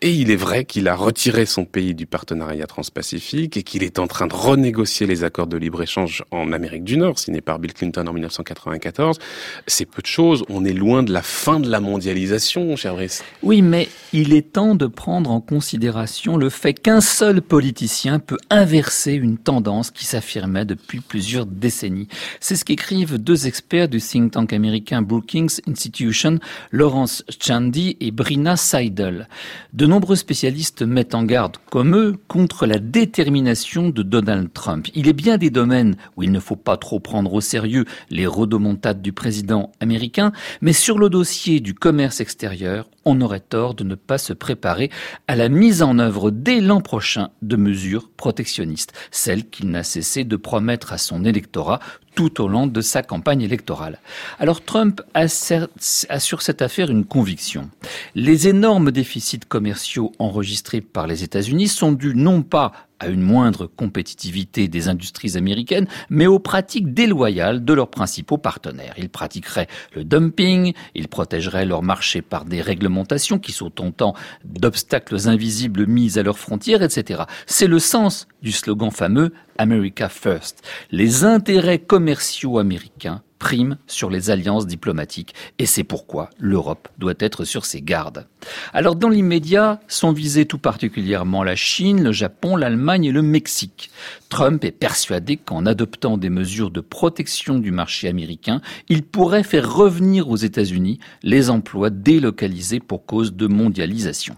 Et 0.00 0.10
il 0.10 0.32
est 0.32 0.36
vrai 0.36 0.64
qu'il 0.64 0.88
a 0.88 0.96
retiré 0.96 1.46
son 1.46 1.64
pays 1.64 1.94
du 1.94 2.04
partenariat 2.04 2.66
transpacifique 2.66 3.56
et 3.56 3.62
qu'il 3.62 3.84
est 3.84 4.00
en 4.00 4.08
train 4.08 4.26
de 4.26 4.34
renégocier 4.34 5.06
les 5.06 5.22
accords 5.22 5.46
de 5.46 5.56
libre-échange 5.56 6.24
en 6.32 6.52
Amérique 6.52 6.82
du 6.82 6.96
Nord, 6.96 7.20
signés 7.20 7.42
par 7.42 7.60
Bill 7.60 7.74
Clinton 7.74 8.08
en 8.08 8.12
1994. 8.12 9.20
C'est 9.68 9.86
peu 9.86 10.02
de 10.02 10.06
choses. 10.08 10.42
On 10.48 10.64
est 10.64 10.72
loin 10.72 11.04
de 11.04 11.12
la 11.12 11.22
fin 11.22 11.60
de 11.60 11.70
la 11.70 11.78
mondialisation, 11.78 12.74
cher 12.74 12.94
Brice. 12.94 13.22
Oui, 13.44 13.62
mais 13.62 13.88
il 14.12 14.34
est 14.34 14.54
temps 14.54 14.74
de 14.74 14.88
prendre 14.88 15.30
en 15.30 15.40
considération 15.40 16.36
le 16.36 16.50
fait 16.50 16.74
qu'un 16.74 17.00
seul 17.00 17.40
politicien 17.40 18.18
peut 18.18 18.38
inverser 18.50 19.11
une 19.16 19.38
tendance 19.38 19.90
qui 19.90 20.04
s'affirmait 20.04 20.64
depuis 20.64 21.00
plusieurs 21.00 21.46
décennies. 21.46 22.08
C'est 22.40 22.56
ce 22.56 22.64
qu'écrivent 22.64 23.18
deux 23.18 23.46
experts 23.46 23.88
du 23.88 24.00
think 24.00 24.32
tank 24.32 24.52
américain 24.52 25.02
Brookings 25.02 25.60
Institution, 25.68 26.38
Lawrence 26.70 27.24
Chandy 27.40 27.96
et 28.00 28.10
Brina 28.10 28.56
Seidel. 28.56 29.28
De 29.72 29.86
nombreux 29.86 30.16
spécialistes 30.16 30.82
mettent 30.82 31.14
en 31.14 31.24
garde, 31.24 31.56
comme 31.70 31.96
eux, 31.96 32.16
contre 32.28 32.66
la 32.66 32.78
détermination 32.78 33.88
de 33.88 34.02
Donald 34.02 34.52
Trump. 34.52 34.88
Il 34.94 35.08
est 35.08 35.12
bien 35.12 35.38
des 35.38 35.50
domaines 35.50 35.96
où 36.16 36.22
il 36.22 36.32
ne 36.32 36.40
faut 36.40 36.56
pas 36.56 36.76
trop 36.76 37.00
prendre 37.00 37.32
au 37.32 37.40
sérieux 37.40 37.84
les 38.10 38.26
rodomontades 38.26 39.02
du 39.02 39.12
président 39.12 39.72
américain, 39.80 40.32
mais 40.60 40.72
sur 40.72 40.98
le 40.98 41.08
dossier 41.08 41.60
du 41.60 41.74
commerce 41.74 42.20
extérieur, 42.20 42.88
on 43.04 43.20
aurait 43.20 43.40
tort 43.40 43.74
de 43.74 43.84
ne 43.84 43.94
pas 43.94 44.18
se 44.18 44.32
préparer 44.32 44.90
à 45.26 45.36
la 45.36 45.48
mise 45.48 45.82
en 45.82 45.98
œuvre 45.98 46.30
dès 46.30 46.60
l'an 46.60 46.80
prochain 46.80 47.30
de 47.42 47.56
mesures 47.56 48.10
protectionnistes, 48.16 48.92
celles 49.10 49.48
qu'il 49.48 49.70
n'a 49.70 49.82
cessé 49.82 50.24
de 50.24 50.36
promettre 50.36 50.92
à 50.92 50.98
son 50.98 51.24
électorat 51.24 51.80
tout 52.14 52.40
au 52.40 52.48
long 52.48 52.66
de 52.66 52.80
sa 52.80 53.02
campagne 53.02 53.42
électorale. 53.42 53.98
Alors 54.38 54.62
Trump 54.62 55.02
a, 55.14 55.28
sur 55.28 56.42
cette 56.42 56.62
affaire 56.62 56.90
une 56.90 57.04
conviction. 57.04 57.70
Les 58.14 58.48
énormes 58.48 58.90
déficits 58.90 59.40
commerciaux 59.48 60.12
enregistrés 60.18 60.80
par 60.80 61.06
les 61.06 61.24
États-Unis 61.24 61.68
sont 61.68 61.92
dus 61.92 62.14
non 62.14 62.42
pas 62.42 62.72
à 63.02 63.08
une 63.08 63.20
moindre 63.20 63.66
compétitivité 63.66 64.68
des 64.68 64.88
industries 64.88 65.36
américaines, 65.36 65.88
mais 66.08 66.28
aux 66.28 66.38
pratiques 66.38 66.94
déloyales 66.94 67.64
de 67.64 67.72
leurs 67.72 67.90
principaux 67.90 68.38
partenaires. 68.38 68.94
Ils 68.96 69.08
pratiqueraient 69.08 69.66
le 69.96 70.04
dumping, 70.04 70.72
ils 70.94 71.08
protégeraient 71.08 71.66
leur 71.66 71.82
marché 71.82 72.22
par 72.22 72.44
des 72.44 72.60
réglementations 72.60 73.40
qui 73.40 73.50
sont 73.50 73.72
autant 73.84 74.14
d'obstacles 74.44 75.28
invisibles 75.28 75.86
mis 75.88 76.16
à 76.16 76.22
leurs 76.22 76.38
frontières, 76.38 76.82
etc. 76.82 77.24
C'est 77.46 77.66
le 77.66 77.80
sens 77.80 78.28
du 78.40 78.52
slogan 78.52 78.92
fameux 78.92 79.32
America 79.58 80.08
First. 80.08 80.62
Les 80.90 81.24
intérêts 81.24 81.78
commerciaux 81.78 82.58
américains 82.58 83.22
priment 83.42 83.76
sur 83.88 84.08
les 84.08 84.30
alliances 84.30 84.68
diplomatiques 84.68 85.34
et 85.58 85.66
c'est 85.66 85.82
pourquoi 85.82 86.30
l'Europe 86.38 86.86
doit 86.98 87.14
être 87.18 87.44
sur 87.44 87.64
ses 87.64 87.82
gardes. 87.82 88.28
Alors 88.72 88.94
dans 88.94 89.08
l'immédiat 89.08 89.80
sont 89.88 90.12
visés 90.12 90.46
tout 90.46 90.58
particulièrement 90.58 91.42
la 91.42 91.56
Chine, 91.56 92.04
le 92.04 92.12
Japon, 92.12 92.54
l'Allemagne 92.54 93.06
et 93.06 93.10
le 93.10 93.20
Mexique. 93.20 93.90
Trump 94.28 94.64
est 94.64 94.70
persuadé 94.70 95.38
qu'en 95.38 95.66
adoptant 95.66 96.18
des 96.18 96.30
mesures 96.30 96.70
de 96.70 96.80
protection 96.80 97.58
du 97.58 97.72
marché 97.72 98.06
américain, 98.06 98.60
il 98.88 99.02
pourrait 99.02 99.42
faire 99.42 99.74
revenir 99.74 100.28
aux 100.28 100.36
États-Unis 100.36 101.00
les 101.24 101.50
emplois 101.50 101.90
délocalisés 101.90 102.78
pour 102.78 103.04
cause 103.06 103.34
de 103.34 103.48
mondialisation. 103.48 104.36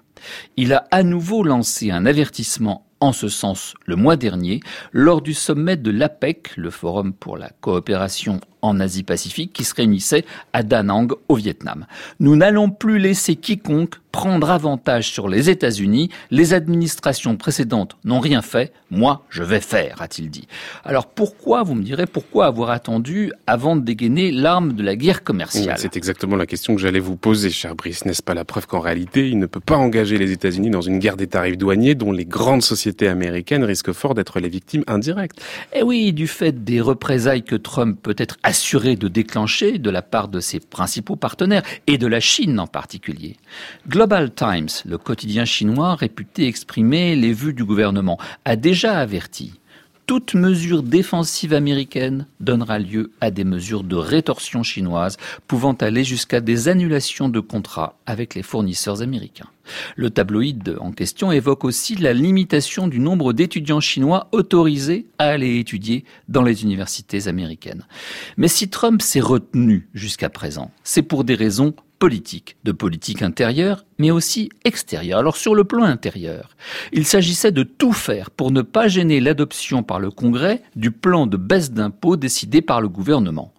Il 0.56 0.72
a 0.72 0.86
à 0.90 1.02
nouveau 1.02 1.42
lancé 1.42 1.90
un 1.90 2.06
avertissement 2.06 2.83
en 3.00 3.12
ce 3.12 3.28
sens 3.28 3.74
le 3.86 3.96
mois 3.96 4.16
dernier 4.16 4.60
lors 4.92 5.22
du 5.22 5.34
sommet 5.34 5.76
de 5.76 5.90
l'APEC, 5.90 6.56
le 6.56 6.70
Forum 6.70 7.12
pour 7.12 7.36
la 7.36 7.50
coopération 7.50 8.40
en 8.64 8.80
Asie-Pacifique, 8.80 9.52
qui 9.52 9.64
se 9.64 9.74
réunissait 9.74 10.24
à 10.52 10.62
Da 10.62 10.82
Nang 10.82 11.12
au 11.28 11.36
Vietnam. 11.36 11.86
Nous 12.18 12.34
n'allons 12.34 12.70
plus 12.70 12.98
laisser 12.98 13.36
quiconque 13.36 13.96
prendre 14.10 14.50
avantage 14.50 15.10
sur 15.10 15.28
les 15.28 15.50
États-Unis. 15.50 16.08
Les 16.30 16.54
administrations 16.54 17.36
précédentes 17.36 17.96
n'ont 18.04 18.20
rien 18.20 18.42
fait. 18.42 18.72
Moi, 18.92 19.24
je 19.28 19.42
vais 19.42 19.60
faire, 19.60 20.00
a-t-il 20.00 20.30
dit. 20.30 20.46
Alors 20.84 21.06
pourquoi, 21.06 21.64
vous 21.64 21.74
me 21.74 21.82
direz, 21.82 22.06
pourquoi 22.06 22.46
avoir 22.46 22.70
attendu 22.70 23.32
avant 23.48 23.74
de 23.74 23.80
dégainer 23.80 24.30
l'arme 24.30 24.74
de 24.74 24.84
la 24.84 24.94
guerre 24.94 25.24
commerciale? 25.24 25.76
C'est 25.78 25.96
exactement 25.96 26.36
la 26.36 26.46
question 26.46 26.76
que 26.76 26.80
j'allais 26.80 27.00
vous 27.00 27.16
poser, 27.16 27.50
cher 27.50 27.74
Brice. 27.74 28.04
N'est-ce 28.04 28.22
pas 28.22 28.34
la 28.34 28.44
preuve 28.44 28.68
qu'en 28.68 28.78
réalité, 28.78 29.28
il 29.28 29.38
ne 29.40 29.46
peut 29.46 29.58
pas 29.58 29.76
engager 29.76 30.16
les 30.16 30.30
États-Unis 30.30 30.70
dans 30.70 30.80
une 30.80 31.00
guerre 31.00 31.16
des 31.16 31.26
tarifs 31.26 31.58
douaniers 31.58 31.96
dont 31.96 32.12
les 32.12 32.24
grandes 32.24 32.62
sociétés 32.62 33.08
américaines 33.08 33.64
risquent 33.64 33.92
fort 33.92 34.14
d'être 34.14 34.38
les 34.38 34.48
victimes 34.48 34.84
indirectes? 34.86 35.42
Eh 35.74 35.82
oui, 35.82 36.12
du 36.12 36.28
fait 36.28 36.62
des 36.62 36.80
représailles 36.80 37.42
que 37.42 37.56
Trump 37.56 37.98
peut 38.00 38.14
être 38.16 38.36
assuré 38.44 38.53
de 38.54 39.08
déclencher 39.08 39.78
de 39.78 39.90
la 39.90 40.02
part 40.02 40.28
de 40.28 40.40
ses 40.40 40.60
principaux 40.60 41.16
partenaires 41.16 41.62
et 41.86 41.98
de 41.98 42.06
la 42.06 42.20
Chine 42.20 42.60
en 42.60 42.66
particulier. 42.66 43.36
Global 43.88 44.32
Times, 44.32 44.68
le 44.86 44.96
quotidien 44.96 45.44
chinois 45.44 45.96
réputé 45.96 46.46
exprimer 46.46 47.16
les 47.16 47.32
vues 47.32 47.52
du 47.52 47.64
gouvernement, 47.64 48.18
a 48.44 48.56
déjà 48.56 48.98
averti 48.98 49.54
toute 50.06 50.34
mesure 50.34 50.82
défensive 50.82 51.54
américaine 51.54 52.26
donnera 52.40 52.78
lieu 52.78 53.10
à 53.22 53.30
des 53.30 53.44
mesures 53.44 53.84
de 53.84 53.96
rétorsion 53.96 54.62
chinoise 54.62 55.16
pouvant 55.48 55.72
aller 55.72 56.04
jusqu'à 56.04 56.40
des 56.42 56.68
annulations 56.68 57.30
de 57.30 57.40
contrats 57.40 57.96
avec 58.04 58.34
les 58.34 58.42
fournisseurs 58.42 59.00
américains. 59.00 59.48
Le 59.96 60.10
tabloïd 60.10 60.76
en 60.80 60.92
question 60.92 61.32
évoque 61.32 61.64
aussi 61.64 61.96
la 61.96 62.12
limitation 62.12 62.88
du 62.88 62.98
nombre 63.00 63.32
d'étudiants 63.32 63.80
chinois 63.80 64.28
autorisés 64.32 65.06
à 65.18 65.28
aller 65.28 65.58
étudier 65.58 66.04
dans 66.28 66.42
les 66.42 66.62
universités 66.62 67.28
américaines. 67.28 67.86
Mais 68.36 68.48
si 68.48 68.68
Trump 68.68 69.02
s'est 69.02 69.20
retenu 69.20 69.88
jusqu'à 69.94 70.28
présent, 70.28 70.70
c'est 70.82 71.02
pour 71.02 71.24
des 71.24 71.34
raisons 71.34 71.74
politique, 71.98 72.56
de 72.64 72.72
politique 72.72 73.22
intérieure, 73.22 73.86
mais 73.96 74.10
aussi 74.10 74.50
extérieure. 74.64 75.18
Alors 75.18 75.38
sur 75.38 75.54
le 75.54 75.64
plan 75.64 75.84
intérieur, 75.84 76.50
il 76.92 77.06
s'agissait 77.06 77.50
de 77.52 77.62
tout 77.62 77.94
faire 77.94 78.30
pour 78.30 78.50
ne 78.50 78.60
pas 78.60 78.88
gêner 78.88 79.20
l'adoption 79.20 79.82
par 79.82 80.00
le 80.00 80.10
Congrès 80.10 80.62
du 80.76 80.90
plan 80.90 81.26
de 81.26 81.38
baisse 81.38 81.72
d'impôts 81.72 82.16
décidé 82.16 82.60
par 82.60 82.82
le 82.82 82.90
gouvernement. 82.90 83.54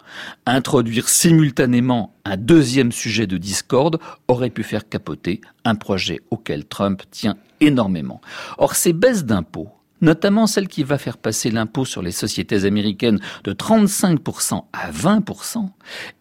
Introduire 0.46 1.10
simultanément 1.10 2.16
un 2.26 2.38
deuxième 2.38 2.92
sujet 2.92 3.28
de 3.28 3.38
discorde 3.38 4.00
aurait 4.28 4.50
pu 4.50 4.64
faire 4.64 4.88
capoter 4.88 5.42
un 5.64 5.76
projet 5.76 6.22
auquel 6.32 6.66
Trump 6.66 7.04
tient 7.12 7.38
énormément. 7.62 8.22
Or, 8.58 8.76
ces 8.76 8.94
baisses 8.94 9.26
d'impôts 9.26 9.70
notamment 10.02 10.48
celle 10.48 10.68
qui 10.68 10.84
va 10.84 10.98
faire 10.98 11.18
passer 11.18 11.50
l'impôt 11.50 11.86
sur 11.86 12.02
les 12.02 12.12
sociétés 12.12 12.66
américaines 12.66 13.20
de 13.44 13.54
35% 13.54 14.66
à 14.74 14.92
20%, 14.92 15.70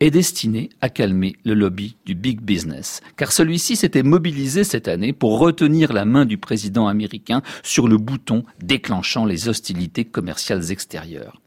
est 0.01 0.11
destinée 0.11 0.70
à 0.80 0.89
calmer 0.89 1.37
le 1.45 1.55
lobby 1.55 1.97
du 2.07 2.14
big 2.14 2.41
business. 2.41 3.01
Car 3.16 3.32
celui-ci 3.32 3.76
s'était 3.76 4.03
mobilisé 4.03 4.64
cette 4.64 4.89
année 4.89 5.12
pour 5.12 5.39
retenir 5.39 5.93
la 5.93 6.05
main 6.05 6.24
du 6.24 6.39
président 6.39 6.89
américain 6.89 7.43
sur 7.62 7.89
le 7.89 7.99
bouton 7.99 8.45
déclenchant 8.62 9.24
les 9.24 9.49
hostilités 9.49 10.05
commerciales 10.05 10.70
extérieures. 10.70 11.41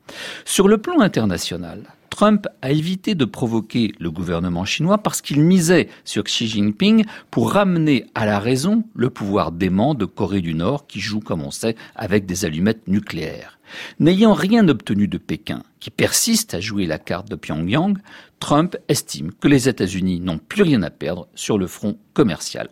Sur 0.46 0.68
le 0.68 0.78
plan 0.78 1.00
international, 1.00 1.84
Trump 2.18 2.48
a 2.64 2.72
évité 2.72 3.14
de 3.14 3.26
provoquer 3.26 3.94
le 4.00 4.10
gouvernement 4.10 4.66
chinois 4.66 4.98
parce 4.98 5.22
qu'il 5.22 5.40
misait 5.40 5.88
sur 6.04 6.24
Xi 6.24 6.48
Jinping 6.48 7.06
pour 7.30 7.52
ramener 7.52 8.06
à 8.16 8.26
la 8.26 8.40
raison 8.40 8.84
le 8.96 9.12
pouvoir 9.12 9.52
dément 9.52 9.94
de 9.94 10.06
Corée 10.06 10.42
du 10.42 10.56
Nord 10.56 10.88
qui 10.88 11.00
joue, 11.00 11.20
comme 11.20 11.44
on 11.44 11.52
sait, 11.52 11.76
avec 11.96 12.26
des 12.26 12.44
allumettes 12.44 12.88
nucléaires. 12.88 13.60
N'ayant 14.00 14.34
rien 14.34 14.68
obtenu 14.68 15.08
de 15.08 15.18
Pékin, 15.18 15.62
qui 15.80 15.92
persiste 15.92 16.54
à 16.54 16.60
jouer 16.60 16.86
la 16.86 16.98
carte 16.98 17.30
de 17.30 17.36
Pyongyang, 17.36 17.98
Trump 18.40 18.78
estime 18.88 19.32
que 19.32 19.48
les 19.48 19.70
États-Unis 19.70 20.20
n'ont 20.20 20.40
plus 20.40 20.64
rien 20.64 20.82
à 20.84 20.90
perdre 20.90 21.28
sur 21.36 21.58
le 21.58 21.68
front 21.68 21.98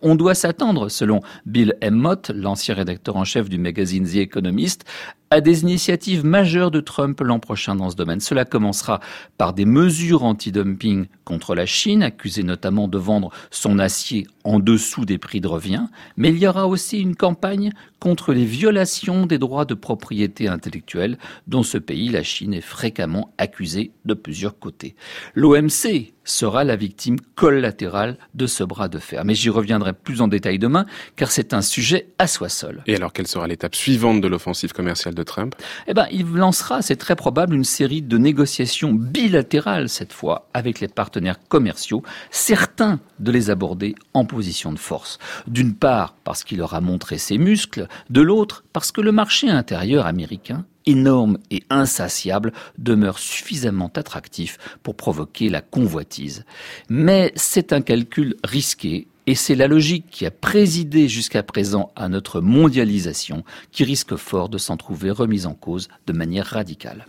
On 0.02 0.16
doit 0.16 0.36
s'attendre, 0.36 0.90
selon 0.90 1.22
Bill 1.46 1.76
Emmott, 1.84 2.32
l'ancien 2.34 2.76
rédacteur 2.76 3.16
en 3.16 3.26
chef 3.26 3.50
du 3.50 3.58
magazine 3.58 4.06
The 4.06 4.16
Economist, 4.16 4.86
à 5.30 5.42
des 5.42 5.64
initiatives 5.64 6.26
majeures 6.26 6.72
de 6.72 6.80
Trump 6.80 7.20
l'an 7.22 7.40
prochain 7.40 7.76
dans 7.76 7.90
ce 7.90 7.96
domaine. 7.96 8.20
Cela 8.20 8.46
commencera 8.46 9.00
par 9.38 9.54
des 9.54 9.66
mesures 9.66 10.24
anti-dumping 10.24 11.08
contre 11.26 11.56
la 11.56 11.66
Chine, 11.66 12.04
accusée 12.04 12.44
notamment 12.44 12.88
de 12.88 12.98
vendre 12.98 13.32
son 13.52 13.80
acier 13.80 14.28
en 14.44 14.60
dessous 14.60 15.06
des 15.06 15.18
prix 15.18 15.42
de 15.42 15.48
revient, 15.48 15.86
mais 16.18 16.30
il 16.30 16.38
y 16.38 16.48
aura 16.48 16.68
aussi 16.68 17.00
une 17.00 17.16
campagne 17.16 17.72
contre 18.00 18.34
les 18.34 18.46
violations 18.46 19.26
des 19.26 19.38
droits 19.38 19.66
de 19.66 19.74
propriété 19.74 20.48
intellectuelle 20.48 21.18
dont 21.48 21.64
ce 21.64 21.78
pays, 21.78 22.10
la 22.10 22.24
Chine, 22.24 22.54
est 22.54 22.62
fréquemment 22.62 23.34
accusé 23.38 23.92
de 24.06 24.14
plusieurs 24.14 24.60
côtés. 24.60 24.96
L'OMC 25.34 26.15
sera 26.26 26.64
la 26.64 26.76
victime 26.76 27.18
collatérale 27.36 28.18
de 28.34 28.48
ce 28.48 28.64
bras 28.64 28.90
de 28.90 29.00
fer. 29.00 29.24
Mais 29.24 29.36
j'y 29.36 29.50
reviendrai 29.50 29.94
plus 29.94 30.22
en 30.22 30.28
détail 30.28 30.60
demain, 30.60 30.86
car 31.16 31.32
c'est 31.32 31.54
un 31.54 31.62
sujet 31.62 32.10
à 32.20 32.28
soi 32.28 32.50
seul. 32.50 32.84
Et 32.88 32.96
alors, 32.96 33.14
quelle 33.14 33.28
sera 33.28 33.48
l'étape 33.48 33.76
suivante 33.76 34.20
de 34.20 34.28
l'offensive 34.28 34.74
commerciale 34.74 35.16
de 35.16 35.24
Trump? 35.24 35.56
Eh 35.88 35.94
ben, 35.94 36.08
il 36.12 36.26
lancera, 36.34 36.82
c'est 36.82 36.96
très 36.98 37.16
probable, 37.16 37.56
une 37.56 37.64
série 37.64 38.02
de 38.02 38.18
négociations 38.18 38.92
bilatérales, 38.92 39.88
cette 39.88 40.12
fois, 40.12 40.50
avec 40.54 40.80
les 40.80 40.88
partenaires 40.88 41.40
commerciaux, 41.48 42.04
certains 42.32 43.00
de 43.20 43.32
les 43.32 43.50
aborder 43.50 43.96
en 44.14 44.26
position 44.26 44.74
de 44.74 44.80
force. 44.80 45.20
D'une 45.48 45.76
part, 45.76 46.16
parce 46.24 46.44
qu'il 46.44 46.62
aura 46.62 46.82
montré 46.82 47.18
ses 47.18 47.38
muscles, 47.38 47.88
de 48.10 48.22
l'autre, 48.22 48.64
parce 48.74 48.92
que 48.92 49.02
le 49.02 49.12
marché 49.12 49.50
intérieur 49.50 50.06
américain 50.06 50.66
énorme 50.86 51.38
et 51.52 51.64
insatiable 51.70 52.52
demeure 52.78 53.20
suffisamment 53.20 53.92
attractif 53.96 54.58
pour 54.84 54.96
provoquer 54.96 55.50
la 55.50 55.62
convoitise. 55.62 56.46
Mais 56.90 57.32
c'est 57.36 57.74
un 57.74 57.82
calcul 57.82 58.36
risqué 58.44 59.08
et 59.28 59.36
c'est 59.36 59.56
la 59.56 59.68
logique 59.68 60.06
qui 60.12 60.26
a 60.26 60.32
présidé 60.32 61.08
jusqu'à 61.08 61.42
présent 61.42 61.92
à 61.96 62.10
notre 62.10 62.42
mondialisation 62.42 63.44
qui 63.72 63.84
risque 63.84 64.16
fort 64.16 64.50
de 64.50 64.58
s'en 64.58 64.78
trouver 64.78 65.10
remise 65.10 65.48
en 65.48 65.56
cause 65.56 65.88
de 66.06 66.14
manière 66.14 66.46
radicale. 66.46 67.06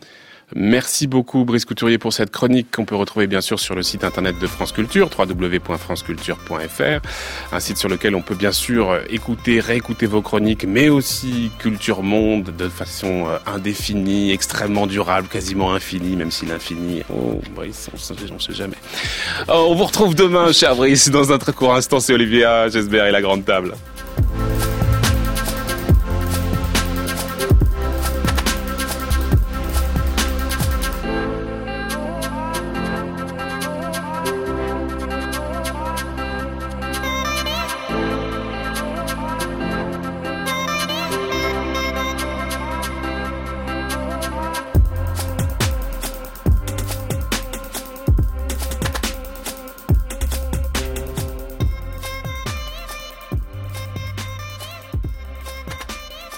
Merci 0.54 1.08
beaucoup 1.08 1.44
Brice 1.44 1.64
Couturier 1.64 1.98
pour 1.98 2.12
cette 2.12 2.30
chronique 2.30 2.70
qu'on 2.70 2.84
peut 2.84 2.94
retrouver 2.94 3.26
bien 3.26 3.40
sûr 3.40 3.58
sur 3.58 3.74
le 3.74 3.82
site 3.82 4.04
internet 4.04 4.38
de 4.38 4.46
France 4.46 4.70
Culture, 4.70 5.10
www.franceculture.fr, 5.18 7.52
un 7.52 7.60
site 7.60 7.78
sur 7.78 7.88
lequel 7.88 8.14
on 8.14 8.22
peut 8.22 8.36
bien 8.36 8.52
sûr 8.52 9.00
écouter, 9.10 9.58
réécouter 9.58 10.06
vos 10.06 10.22
chroniques, 10.22 10.64
mais 10.64 10.88
aussi 10.88 11.50
Culture 11.58 12.04
Monde 12.04 12.54
de 12.56 12.68
façon 12.68 13.26
euh, 13.28 13.38
indéfinie, 13.46 14.30
extrêmement 14.30 14.86
durable, 14.86 15.26
quasiment 15.26 15.74
infinie, 15.74 16.14
même 16.14 16.30
si 16.30 16.46
l'infini, 16.46 17.02
oh 17.12 17.40
Brice, 17.54 17.90
on 17.92 18.34
ne 18.34 18.38
sait 18.38 18.54
jamais. 18.54 18.76
Oh, 19.48 19.66
on 19.70 19.74
vous 19.74 19.84
retrouve 19.84 20.14
demain, 20.14 20.52
cher 20.52 20.76
Brice, 20.76 21.10
dans 21.10 21.32
un 21.32 21.38
très 21.38 21.52
court 21.52 21.74
instant, 21.74 21.98
c'est 21.98 22.14
Olivia 22.14 22.68
Gesbert 22.68 23.06
et 23.06 23.12
la 23.12 23.20
grande 23.20 23.44
table. 23.44 23.74